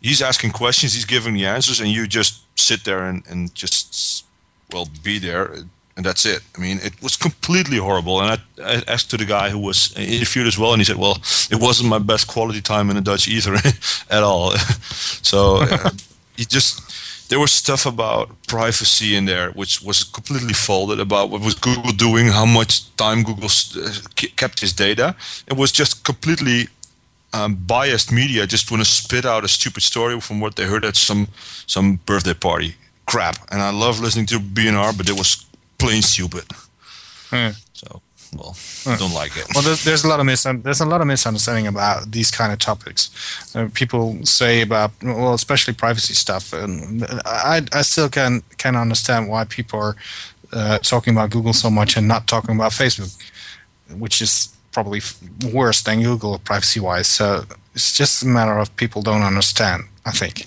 He's 0.00 0.22
asking 0.22 0.52
questions. 0.52 0.94
He's 0.94 1.04
giving 1.04 1.34
the 1.34 1.44
answers, 1.44 1.80
and 1.80 1.90
you 1.90 2.06
just 2.06 2.42
sit 2.58 2.84
there 2.84 3.04
and, 3.04 3.22
and 3.28 3.54
just 3.54 4.24
well 4.72 4.88
be 5.02 5.18
there 5.18 5.64
and 5.96 6.06
that's 6.06 6.24
it. 6.24 6.40
I 6.56 6.60
mean, 6.60 6.78
it 6.82 7.00
was 7.02 7.16
completely 7.16 7.78
horrible. 7.78 8.20
And 8.20 8.30
I, 8.32 8.62
I, 8.62 8.82
asked 8.88 9.10
to 9.10 9.16
the 9.16 9.24
guy 9.24 9.50
who 9.50 9.58
was 9.58 9.94
interviewed 9.96 10.46
as 10.46 10.58
well, 10.58 10.72
and 10.72 10.80
he 10.80 10.84
said, 10.84 10.96
"Well, 10.96 11.18
it 11.50 11.60
wasn't 11.60 11.88
my 11.88 11.98
best 11.98 12.26
quality 12.26 12.60
time 12.60 12.90
in 12.90 12.96
the 12.96 13.02
Dutch 13.02 13.28
either, 13.28 13.54
at 14.10 14.22
all." 14.22 14.52
so 15.22 15.58
uh, 15.62 15.90
he 16.36 16.44
just 16.44 17.28
there 17.28 17.38
was 17.38 17.52
stuff 17.52 17.86
about 17.86 18.28
privacy 18.48 19.14
in 19.14 19.24
there, 19.24 19.50
which 19.52 19.82
was 19.82 20.04
completely 20.04 20.52
folded 20.52 20.98
about 21.00 21.30
what 21.30 21.40
was 21.40 21.54
Google 21.54 21.92
doing, 21.92 22.26
how 22.26 22.46
much 22.46 22.94
time 22.96 23.22
Google 23.22 23.50
uh, 23.76 23.90
kept 24.36 24.60
his 24.60 24.72
data. 24.72 25.14
It 25.46 25.56
was 25.56 25.70
just 25.70 26.04
completely 26.04 26.68
um, 27.32 27.54
biased 27.54 28.10
media 28.12 28.46
just 28.46 28.70
want 28.70 28.82
to 28.82 28.90
spit 28.90 29.24
out 29.24 29.44
a 29.44 29.48
stupid 29.48 29.82
story 29.82 30.20
from 30.20 30.40
what 30.40 30.56
they 30.56 30.64
heard 30.64 30.84
at 30.84 30.96
some 30.96 31.28
some 31.66 32.00
birthday 32.06 32.34
party. 32.34 32.74
Crap. 33.06 33.36
And 33.50 33.60
I 33.60 33.70
love 33.70 34.00
listening 34.00 34.26
to 34.26 34.38
BNR, 34.38 34.96
but 34.96 35.08
it 35.08 35.16
was 35.16 35.46
plain 35.80 36.02
stupid. 36.02 36.44
Hmm. 37.30 37.50
So, 37.72 38.02
well, 38.36 38.56
hmm. 38.84 38.96
don't 38.96 39.14
like 39.14 39.36
it. 39.36 39.46
Well, 39.54 39.64
there's, 39.64 39.84
there's 39.84 40.04
a 40.04 40.08
lot 40.08 40.20
of 40.20 40.26
mis- 40.26 40.46
there's 40.62 40.80
a 40.80 40.86
lot 40.86 41.00
of 41.00 41.06
misunderstanding 41.06 41.66
about 41.66 42.10
these 42.12 42.30
kind 42.30 42.52
of 42.52 42.58
topics. 42.58 43.10
Uh, 43.54 43.68
people 43.74 44.24
say 44.24 44.62
about 44.62 44.90
well, 45.02 45.34
especially 45.34 45.74
privacy 45.74 46.14
stuff, 46.14 46.52
and 46.52 47.04
I 47.24 47.62
I 47.72 47.82
still 47.82 48.08
can 48.08 48.42
can 48.56 48.76
understand 48.76 49.28
why 49.28 49.44
people 49.44 49.78
are 49.80 49.96
uh, 50.52 50.78
talking 50.78 51.14
about 51.14 51.30
Google 51.30 51.52
so 51.52 51.70
much 51.70 51.96
and 51.96 52.06
not 52.06 52.26
talking 52.26 52.54
about 52.54 52.72
Facebook, 52.72 53.16
which 53.98 54.22
is 54.22 54.48
probably 54.72 55.00
worse 55.52 55.82
than 55.82 56.02
Google 56.02 56.38
privacy 56.38 56.80
wise. 56.80 57.08
So 57.08 57.44
it's 57.74 57.96
just 57.96 58.22
a 58.22 58.26
matter 58.26 58.58
of 58.58 58.74
people 58.76 59.02
don't 59.02 59.22
understand. 59.22 59.84
I 60.04 60.12
think. 60.12 60.46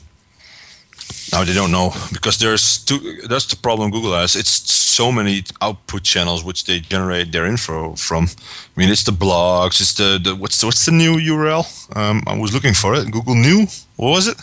No, 1.34 1.43
they 1.43 1.53
don't 1.53 1.71
know 1.71 1.91
because 2.11 2.38
there's 2.38 2.77
two. 2.86 2.99
That's 3.27 3.47
the 3.47 3.55
problem 3.55 3.89
Google 3.89 4.13
has. 4.13 4.36
It's 4.36 4.51
so 4.71 5.11
many 5.11 5.43
output 5.61 6.03
channels 6.03 6.43
which 6.43 6.65
they 6.65 6.79
generate 6.79 7.31
their 7.31 7.47
info 7.47 7.95
from. 7.95 8.25
I 8.25 8.79
mean, 8.79 8.89
it's 8.89 9.03
the 9.03 9.13
blogs. 9.13 9.81
It's 9.81 9.95
the, 9.95 10.19
the 10.23 10.36
what's 10.36 10.61
the, 10.61 10.67
what's 10.67 10.86
the 10.86 10.91
new 10.91 11.15
URL? 11.17 11.65
Um, 11.97 12.21
I 12.27 12.38
was 12.38 12.53
looking 12.53 12.75
for 12.75 12.93
it. 12.93 13.09
Google 13.09 13.34
New. 13.34 13.65
What 13.95 14.09
was 14.11 14.27
it? 14.27 14.38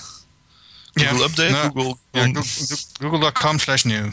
Google 0.97 1.21
yeah, 1.21 1.27
Update. 1.29 1.53
No, 1.53 1.69
Google. 1.69 1.99
Yeah, 2.13 2.27
Google, 2.27 2.43
Google.com 2.99 3.61
slash 3.61 3.87
new. 3.87 4.11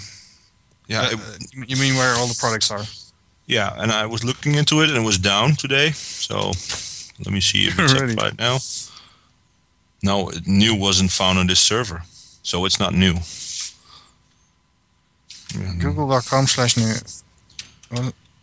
Yeah. 0.88 1.02
Uh, 1.02 1.10
it, 1.14 1.70
you 1.70 1.78
mean 1.78 1.96
where 1.96 2.14
all 2.14 2.28
the 2.28 2.38
products 2.40 2.70
are? 2.70 2.84
Yeah, 3.48 3.74
and 3.78 3.92
I 3.92 4.06
was 4.06 4.24
looking 4.24 4.54
into 4.54 4.82
it 4.82 4.90
and 4.90 5.00
it 5.00 5.06
was 5.06 5.18
down 5.18 5.56
today. 5.56 5.92
So 5.94 6.52
let 7.26 7.34
me 7.34 7.42
see 7.42 7.66
if 7.66 7.80
it's 7.80 7.94
really? 8.00 8.14
up 8.14 8.20
right 8.20 8.38
now. 8.38 8.60
No, 10.04 10.30
new 10.46 10.76
wasn't 10.76 11.10
found 11.10 11.40
on 11.40 11.48
this 11.48 11.60
server 11.60 12.04
so 12.48 12.64
it's 12.64 12.80
not 12.80 12.94
new. 12.94 13.14
Google.com 15.80 16.48
slash 16.48 16.78
new. 16.78 16.94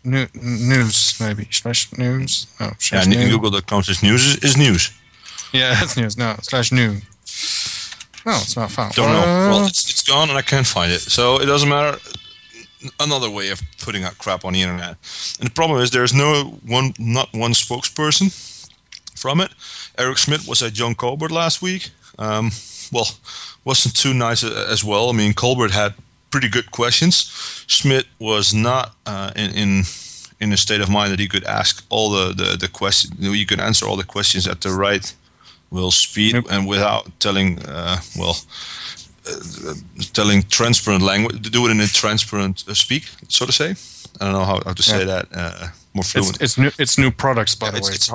new 0.04 0.26
news 0.34 1.18
maybe 1.18 1.48
slash 1.50 1.90
news. 1.96 2.46
Oh, 2.60 2.70
yeah, 2.92 3.04
new. 3.04 3.30
Google.com 3.30 3.82
slash 3.82 4.02
news 4.02 4.26
is, 4.26 4.44
is, 4.44 4.56
news. 4.58 4.92
Yeah, 5.54 5.72
that's 5.80 5.96
news. 5.96 6.18
No, 6.18 6.36
slash 6.42 6.70
new. 6.70 7.00
No, 8.26 8.36
it's 8.42 8.56
not 8.56 8.70
found. 8.70 8.92
Don't 8.92 9.10
know. 9.10 9.22
Well, 9.22 9.66
it's, 9.66 9.88
it's 9.88 10.02
gone 10.02 10.28
and 10.28 10.36
I 10.36 10.42
can't 10.42 10.66
find 10.66 10.92
it. 10.92 11.00
So 11.00 11.40
it 11.40 11.46
doesn't 11.46 11.68
matter. 11.70 11.98
Another 13.00 13.30
way 13.30 13.48
of 13.48 13.62
putting 13.80 14.04
out 14.04 14.18
crap 14.18 14.44
on 14.44 14.52
the 14.52 14.60
internet. 14.60 14.96
And 15.40 15.48
the 15.48 15.52
problem 15.54 15.80
is 15.80 15.90
there's 15.90 16.12
no 16.12 16.58
one, 16.66 16.92
not 16.98 17.32
one 17.32 17.52
spokesperson 17.52 18.28
from 19.18 19.40
it. 19.40 19.50
Eric 19.96 20.18
Schmidt 20.18 20.46
was 20.46 20.62
at 20.62 20.74
John 20.74 20.94
Colbert 20.94 21.30
last 21.30 21.62
week. 21.62 21.90
Um, 22.18 22.50
well, 22.94 23.08
wasn't 23.64 23.96
too 23.96 24.14
nice 24.14 24.42
as 24.72 24.82
well. 24.84 25.08
I 25.08 25.12
mean, 25.12 25.34
Colbert 25.34 25.72
had 25.72 25.92
pretty 26.30 26.48
good 26.48 26.70
questions. 26.70 27.16
Schmidt 27.66 28.06
was 28.18 28.52
not 28.54 28.86
uh, 29.06 29.30
in, 29.36 29.50
in 29.62 29.84
in 30.40 30.52
a 30.52 30.56
state 30.56 30.82
of 30.82 30.88
mind 30.88 31.10
that 31.12 31.20
he 31.20 31.28
could 31.28 31.44
ask 31.44 31.84
all 31.90 32.10
the 32.10 32.34
the, 32.34 32.56
the 32.56 32.68
questions. 32.68 33.12
You 33.20 33.46
could 33.46 33.60
answer 33.60 33.86
all 33.88 33.96
the 33.96 34.04
questions 34.16 34.46
at 34.46 34.60
the 34.60 34.70
right 34.70 35.14
will 35.70 35.90
speed 35.90 36.34
and 36.50 36.68
without 36.68 37.04
telling, 37.18 37.58
uh, 37.68 37.96
well, 38.16 38.36
uh, 39.26 39.74
telling 40.12 40.42
transparent 40.48 41.02
language, 41.02 41.50
do 41.50 41.66
it 41.66 41.70
in 41.70 41.80
a 41.80 41.86
transparent 41.86 42.64
uh, 42.68 42.74
speak, 42.74 43.02
so 43.28 43.46
to 43.46 43.52
say. 43.52 43.74
I 44.20 44.24
don't 44.24 44.32
know 44.34 44.44
how, 44.44 44.60
how 44.64 44.72
to 44.74 44.82
say 44.82 44.98
Yeah. 44.98 45.04
that 45.06 45.26
uh, 45.34 45.66
more 45.94 46.04
fluent. 46.04 46.36
It's, 46.40 46.42
it's 46.42 46.58
new. 46.58 46.70
It's 46.78 46.96
new 46.98 47.10
products, 47.10 47.54
by 47.56 47.66
Yeah, 47.66 47.70
the 47.72 47.78
it's, 47.78 47.88
way. 47.88 47.94
it's, 47.94 48.10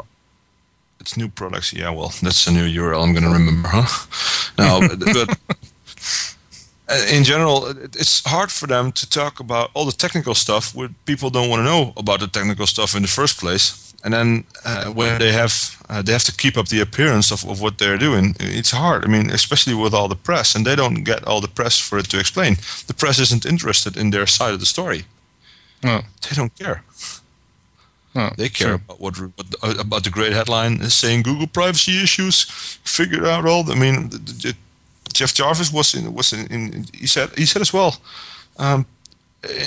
it's 1.00 1.18
new 1.18 1.30
products. 1.30 1.74
Yeah, 1.74 1.90
well, 1.92 2.14
that's 2.22 2.48
a 2.48 2.52
new 2.52 2.68
URL 2.68 3.04
I'm 3.04 3.14
going 3.14 3.24
to 3.24 3.30
remember, 3.30 3.70
huh? 3.72 3.88
No, 4.58 4.88
but, 4.88 5.00
but 5.00 5.40
uh, 6.90 7.06
in 7.12 7.24
general, 7.24 7.68
it's 7.68 8.24
hard 8.26 8.52
for 8.52 8.68
them 8.68 8.92
to 8.92 9.10
talk 9.10 9.40
about 9.40 9.70
all 9.74 9.86
the 9.86 9.92
technical 9.92 10.36
stuff 10.36 10.74
where 10.76 10.90
people 11.06 11.30
don't 11.30 11.50
want 11.50 11.60
to 11.60 11.64
know 11.64 11.94
about 11.98 12.20
the 12.20 12.28
technical 12.28 12.66
stuff 12.68 12.96
in 12.96 13.02
the 13.02 13.08
first 13.08 13.40
place. 13.40 13.94
And 14.04 14.14
then 14.14 14.44
uh, 14.66 14.86
when 14.94 15.20
they 15.20 15.34
have 15.34 15.54
uh, 15.90 16.02
they 16.02 16.14
have 16.14 16.24
to 16.24 16.36
keep 16.36 16.58
up 16.58 16.70
the 16.70 16.80
appearance 16.80 17.32
of, 17.32 17.44
of 17.50 17.60
what 17.60 17.78
they're 17.78 17.98
doing, 17.98 18.36
it's 18.40 18.72
hard. 18.72 19.04
I 19.04 19.08
mean, 19.08 19.30
especially 19.30 19.74
with 19.74 19.94
all 19.94 20.08
the 20.08 20.16
press, 20.16 20.56
and 20.56 20.66
they 20.66 20.76
don't 20.76 21.04
get 21.04 21.28
all 21.28 21.42
the 21.42 21.50
press 21.50 21.78
for 21.78 22.00
it 22.00 22.10
to 22.10 22.20
explain. 22.20 22.56
The 22.88 22.94
press 22.94 23.20
isn't 23.20 23.46
interested 23.46 23.98
in 23.98 24.12
their 24.12 24.26
side 24.26 24.54
of 24.54 24.60
the 24.60 24.66
story. 24.66 25.04
Oh. 25.84 26.02
They 26.22 26.36
don't 26.36 26.56
care. 26.56 26.84
Oh, 28.20 28.30
They 28.38 28.50
care 28.50 28.68
sure. 28.68 28.76
about 28.76 29.00
what 29.00 29.18
what 29.18 29.80
about 29.80 30.04
the 30.04 30.10
great 30.10 30.34
headline 30.34 30.90
saying 30.90 31.24
Google 31.24 31.48
privacy 31.48 32.04
issues 32.04 32.46
figured 32.84 33.26
out 33.26 33.46
all. 33.46 33.64
the- 33.64 33.74
I 33.76 33.80
mean, 33.80 34.10
the, 34.10 34.18
the, 34.18 34.54
Jeff 35.14 35.34
Jarvis 35.34 35.72
was 35.72 35.94
in 35.94 36.14
was 36.14 36.34
in, 36.34 36.48
in 36.52 36.86
he 36.94 37.08
said 37.08 37.30
he 37.38 37.46
said 37.46 37.62
as 37.62 37.74
well. 37.74 37.92
Um, 38.58 38.86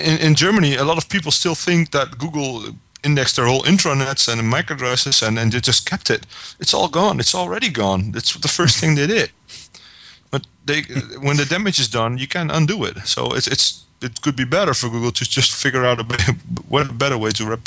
in, 0.05 0.19
in 0.27 0.35
Germany, 0.35 0.77
a 0.77 0.85
lot 0.85 0.97
of 0.99 1.09
people 1.09 1.33
still 1.33 1.55
think 1.55 1.91
that 1.91 2.19
Google 2.19 2.63
indexed 3.05 3.35
their 3.37 3.47
whole 3.47 3.65
intranets 3.67 4.29
and 4.29 4.49
MAC 4.51 4.71
addresses 4.71 5.23
and, 5.23 5.39
and 5.39 5.51
they 5.53 5.61
just 5.61 5.91
kept 5.91 6.11
it. 6.11 6.27
It's 6.61 6.75
all 6.75 6.89
gone. 6.89 7.21
It's 7.21 7.35
already 7.35 7.71
gone. 7.71 8.13
That's 8.13 8.35
the 8.41 8.49
first 8.49 8.77
thing 8.81 8.95
they 8.97 9.07
did. 9.07 9.31
But 10.31 10.47
they, 10.67 10.83
when 11.21 11.37
the 11.37 11.45
damage 11.45 11.81
is 11.81 11.89
done, 11.89 12.19
you 12.19 12.27
can 12.29 12.51
undo 12.51 12.85
it. 12.85 12.97
So 13.07 13.35
it's 13.35 13.47
it's 13.49 13.85
it 14.03 14.21
could 14.23 14.37
be 14.37 14.45
better 14.45 14.75
for 14.75 14.89
Google 14.89 15.13
to 15.13 15.25
just 15.39 15.55
figure 15.55 15.85
out 15.85 16.01
a, 16.01 16.05
be- 16.05 16.17
what 16.69 16.91
a 16.91 16.93
better 16.93 17.19
way 17.19 17.31
to 17.31 17.59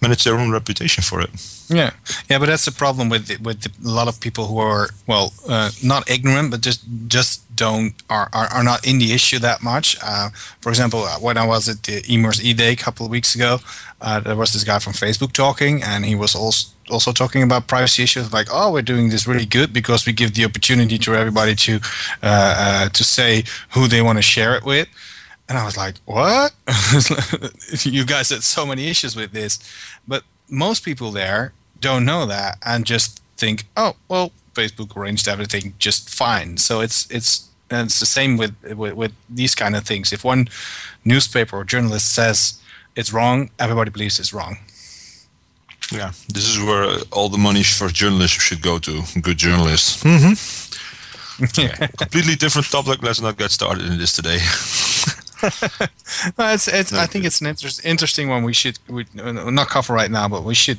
manage 0.00 0.24
their 0.24 0.36
own 0.36 0.50
reputation 0.50 1.02
for 1.02 1.20
it. 1.20 1.30
Yeah, 1.68 1.92
yeah, 2.28 2.38
but 2.38 2.46
that's 2.46 2.64
the 2.64 2.72
problem 2.72 3.08
with 3.08 3.26
the, 3.26 3.36
with 3.36 3.62
the, 3.62 3.88
a 3.88 3.92
lot 3.92 4.08
of 4.08 4.20
people 4.20 4.46
who 4.46 4.58
are 4.58 4.90
well, 5.06 5.32
uh, 5.48 5.70
not 5.82 6.10
ignorant, 6.10 6.50
but 6.50 6.60
just 6.60 6.84
just 7.08 7.40
don't 7.56 7.94
are, 8.10 8.28
are, 8.32 8.46
are 8.48 8.64
not 8.64 8.86
in 8.86 8.98
the 8.98 9.12
issue 9.12 9.38
that 9.38 9.62
much. 9.62 9.96
Uh, 10.02 10.30
for 10.60 10.68
example, 10.68 11.04
uh, 11.04 11.18
when 11.18 11.38
I 11.38 11.46
was 11.46 11.68
at 11.68 11.82
the 11.84 12.02
Emers 12.02 12.42
E 12.42 12.52
Day 12.52 12.72
a 12.72 12.76
couple 12.76 13.06
of 13.06 13.10
weeks 13.10 13.34
ago, 13.34 13.58
uh, 14.00 14.20
there 14.20 14.36
was 14.36 14.52
this 14.52 14.64
guy 14.64 14.78
from 14.78 14.92
Facebook 14.92 15.32
talking, 15.32 15.82
and 15.82 16.04
he 16.04 16.14
was 16.14 16.34
also 16.34 16.74
also 16.90 17.12
talking 17.12 17.42
about 17.42 17.66
privacy 17.66 18.02
issues, 18.02 18.32
like, 18.32 18.48
oh, 18.52 18.70
we're 18.72 18.82
doing 18.82 19.08
this 19.08 19.26
really 19.26 19.46
good 19.46 19.72
because 19.72 20.06
we 20.06 20.12
give 20.12 20.34
the 20.34 20.44
opportunity 20.44 20.98
to 20.98 21.14
everybody 21.14 21.54
to 21.54 21.80
uh, 22.22 22.54
uh, 22.58 22.88
to 22.90 23.04
say 23.04 23.44
who 23.70 23.88
they 23.88 24.02
want 24.02 24.18
to 24.18 24.22
share 24.22 24.54
it 24.54 24.64
with. 24.64 24.88
And 25.48 25.58
I 25.58 25.64
was 25.64 25.76
like, 25.76 25.96
what? 26.06 26.52
you 27.84 28.04
guys 28.04 28.30
had 28.30 28.42
so 28.42 28.64
many 28.64 28.88
issues 28.88 29.14
with 29.14 29.32
this. 29.32 29.58
But 30.08 30.22
most 30.48 30.84
people 30.84 31.10
there 31.10 31.52
don't 31.80 32.04
know 32.04 32.26
that 32.26 32.56
and 32.64 32.86
just 32.86 33.22
think, 33.36 33.64
oh, 33.76 33.94
well, 34.08 34.32
Facebook 34.54 34.96
arranged 34.96 35.28
everything 35.28 35.74
just 35.78 36.08
fine. 36.08 36.56
So 36.56 36.80
it's 36.80 37.10
it's 37.10 37.48
and 37.70 37.86
it's 37.86 38.00
the 38.00 38.06
same 38.06 38.36
with, 38.36 38.54
with 38.74 38.94
with 38.94 39.12
these 39.28 39.54
kind 39.54 39.76
of 39.76 39.84
things. 39.84 40.12
If 40.12 40.24
one 40.24 40.48
newspaper 41.04 41.56
or 41.56 41.64
journalist 41.64 42.14
says 42.14 42.60
it's 42.96 43.12
wrong, 43.12 43.50
everybody 43.58 43.90
believes 43.90 44.18
it's 44.18 44.32
wrong. 44.32 44.58
Yeah, 45.92 46.12
this 46.28 46.48
is 46.48 46.58
where 46.58 46.84
uh, 46.84 47.00
all 47.12 47.28
the 47.28 47.38
money 47.38 47.62
for 47.62 47.88
journalism 47.88 48.40
should 48.40 48.62
go 48.62 48.78
to. 48.78 49.02
Good 49.20 49.38
journalists. 49.38 50.02
Mm-hmm. 50.02 50.34
Okay. 51.42 51.88
Completely 51.98 52.36
different 52.36 52.70
topic. 52.70 53.02
Let's 53.02 53.20
not 53.20 53.36
get 53.36 53.50
started 53.50 53.86
in 53.86 53.98
this 53.98 54.12
today. 54.12 54.38
It's, 56.38 56.68
it's, 56.68 56.92
I 56.92 57.06
think 57.06 57.24
it's 57.24 57.40
an 57.40 57.46
interest, 57.48 57.84
interesting 57.84 58.28
one. 58.28 58.44
We 58.44 58.52
should 58.54 58.78
we, 58.88 59.06
not 59.14 59.68
cover 59.68 59.92
right 59.92 60.10
now, 60.10 60.28
but 60.28 60.44
we 60.44 60.54
should 60.54 60.78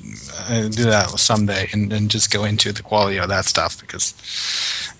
uh, 0.49 0.69
do 0.69 0.83
that 0.83 1.09
someday 1.19 1.67
and, 1.73 1.91
and 1.93 2.09
just 2.09 2.31
go 2.31 2.43
into 2.43 2.71
the 2.71 2.83
quality 2.83 3.17
of 3.19 3.29
that 3.29 3.45
stuff 3.45 3.79
because 3.79 4.13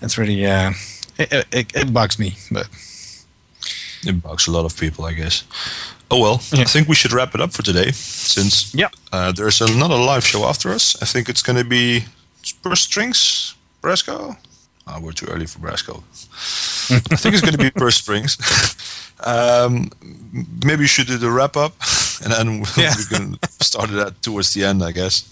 it's 0.02 0.18
really 0.18 0.46
uh, 0.46 0.72
it, 1.18 1.46
it, 1.52 1.76
it 1.76 1.92
bugs 1.92 2.18
me. 2.18 2.36
But 2.50 2.68
It 4.06 4.22
bugs 4.22 4.46
a 4.46 4.52
lot 4.52 4.64
of 4.64 4.76
people, 4.78 5.04
I 5.04 5.12
guess. 5.12 5.44
Oh 6.10 6.20
well, 6.20 6.34
I 6.52 6.64
think 6.64 6.88
we 6.88 6.94
should 6.94 7.12
wrap 7.12 7.34
it 7.34 7.40
up 7.40 7.52
for 7.52 7.62
today, 7.62 7.90
since 7.92 8.72
yeah. 8.74 8.90
uh, 9.12 9.32
there's 9.32 9.60
another 9.60 9.96
live 9.96 10.24
show 10.24 10.44
after 10.44 10.70
us. 10.70 10.96
I 11.02 11.04
think 11.04 11.28
it's 11.28 11.42
going 11.42 11.58
to 11.58 11.64
be 11.64 12.04
Spurs 12.42 12.80
Strings, 12.80 13.56
Brasco. 13.82 14.36
Ah, 14.86 15.00
we're 15.00 15.12
too 15.12 15.26
early 15.26 15.46
for 15.46 15.58
Brasco. 15.58 16.02
I 16.92 17.16
think 17.16 17.34
it's 17.34 17.42
going 17.42 17.54
to 17.54 17.58
be 17.58 17.70
Purse 17.74 17.96
Springs. 17.96 18.36
um, 19.24 19.90
maybe 20.64 20.82
you 20.82 20.86
should 20.86 21.08
do 21.08 21.18
the 21.18 21.30
wrap 21.30 21.56
up, 21.56 21.74
and 22.22 22.32
then 22.32 22.64
Yeah. 22.76 22.94
we 22.98 23.04
can 23.16 23.38
start 23.60 23.90
it 23.90 23.94
that 23.94 24.22
towards 24.22 24.52
the 24.54 24.64
end, 24.64 24.82
I 24.82 24.92
guess. 24.92 25.24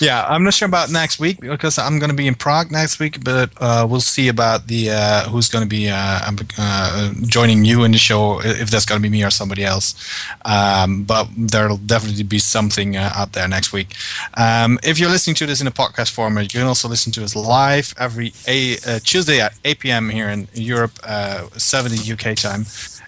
Yeah, 0.00 0.24
I'm 0.26 0.42
not 0.44 0.54
sure 0.54 0.66
about 0.68 0.90
next 0.90 1.18
week 1.20 1.40
because 1.40 1.78
I'm 1.78 1.98
going 1.98 2.10
to 2.10 2.16
be 2.16 2.26
in 2.26 2.34
Prague 2.34 2.70
next 2.70 2.98
week, 2.98 3.22
but 3.24 3.50
uh, 3.60 3.86
we'll 3.88 4.00
see 4.00 4.28
about 4.28 4.66
the 4.66 4.90
uh, 4.90 5.28
who's 5.28 5.48
going 5.48 5.64
to 5.64 5.68
be 5.68 5.88
uh, 5.90 6.30
uh, 6.58 7.12
joining 7.26 7.64
you 7.64 7.84
in 7.84 7.92
the 7.92 7.98
show 7.98 8.40
if 8.42 8.70
that's 8.70 8.84
going 8.86 9.00
to 9.00 9.02
be 9.02 9.10
me 9.10 9.24
or 9.24 9.30
somebody 9.30 9.64
else. 9.64 9.94
Um, 10.44 11.04
but 11.04 11.28
there'll 11.36 11.76
definitely 11.78 12.22
be 12.24 12.38
something 12.38 12.96
uh, 12.96 13.12
out 13.14 13.32
there 13.32 13.48
next 13.48 13.72
week. 13.72 13.88
Um, 14.34 14.78
if 14.82 14.98
you're 14.98 15.10
listening 15.10 15.36
to 15.36 15.46
this 15.46 15.60
in 15.60 15.66
a 15.66 15.70
podcast 15.72 16.10
format, 16.10 16.52
you 16.52 16.60
can 16.60 16.66
also 16.68 16.88
listen 16.88 17.12
to 17.12 17.24
us 17.24 17.34
live 17.36 17.94
every 17.98 18.32
a, 18.46 18.76
uh, 18.86 18.98
Tuesday 19.04 19.40
at 19.40 19.52
8 19.64 19.78
p.m. 19.80 20.10
here 20.10 20.28
in 20.28 20.48
Europe, 20.54 20.92
uh, 21.04 21.46
7 21.56 21.92
in 21.92 21.98
UK 22.12 22.36
time. 22.36 22.64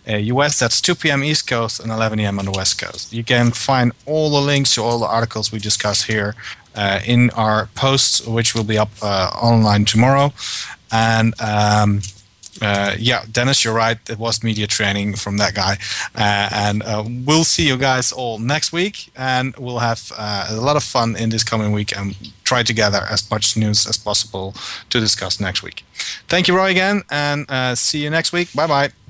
Uh, 0.09 0.16
US, 0.16 0.59
that's 0.59 0.80
2 0.80 0.94
p.m. 0.96 1.22
East 1.22 1.46
Coast 1.46 1.80
and 1.80 1.92
11 1.92 2.18
a.m. 2.20 2.38
on 2.38 2.44
the 2.44 2.50
West 2.50 2.80
Coast. 2.80 3.12
You 3.12 3.24
can 3.24 3.50
find 3.53 3.92
all 4.07 4.30
the 4.30 4.40
links 4.40 4.74
to 4.74 4.82
all 4.82 4.98
the 4.98 5.07
articles 5.07 5.53
we 5.53 5.59
discuss 5.59 6.05
here 6.05 6.34
uh, 6.74 7.00
in 7.07 7.30
our 7.30 7.66
posts, 7.74 8.26
which 8.26 8.55
will 8.55 8.64
be 8.64 8.78
up 8.78 8.90
uh, 9.03 9.30
online 9.40 9.84
tomorrow. 9.84 10.32
And 10.90 11.40
um, 11.40 12.00
uh, 12.61 12.94
yeah, 12.98 13.24
Dennis, 13.30 13.64
you're 13.64 13.74
right. 13.74 13.98
It 14.09 14.18
was 14.18 14.42
media 14.44 14.66
training 14.66 15.16
from 15.16 15.38
that 15.38 15.55
guy. 15.55 15.78
Uh, 16.14 16.48
and 16.53 16.82
uh, 16.82 17.05
we'll 17.24 17.44
see 17.44 17.66
you 17.66 17.76
guys 17.76 18.12
all 18.12 18.38
next 18.38 18.72
week. 18.72 19.11
And 19.16 19.57
we'll 19.57 19.80
have 19.80 20.12
uh, 20.16 20.46
a 20.50 20.57
lot 20.61 20.76
of 20.76 20.84
fun 20.84 21.16
in 21.16 21.30
this 21.30 21.42
coming 21.44 21.72
week 21.72 21.96
and 21.96 22.14
try 22.44 22.62
to 22.62 22.72
gather 22.72 23.03
as 23.11 23.28
much 23.30 23.57
news 23.57 23.86
as 23.86 23.96
possible 23.96 24.55
to 24.90 25.00
discuss 25.00 25.40
next 25.40 25.62
week. 25.62 25.84
Thank 26.28 26.48
you, 26.48 26.57
Roy, 26.57 26.70
again. 26.70 27.03
And 27.11 27.50
uh, 27.50 27.74
see 27.74 28.03
you 28.03 28.11
next 28.11 28.32
week. 28.32 28.53
Bye 28.55 28.66
bye. 28.66 29.01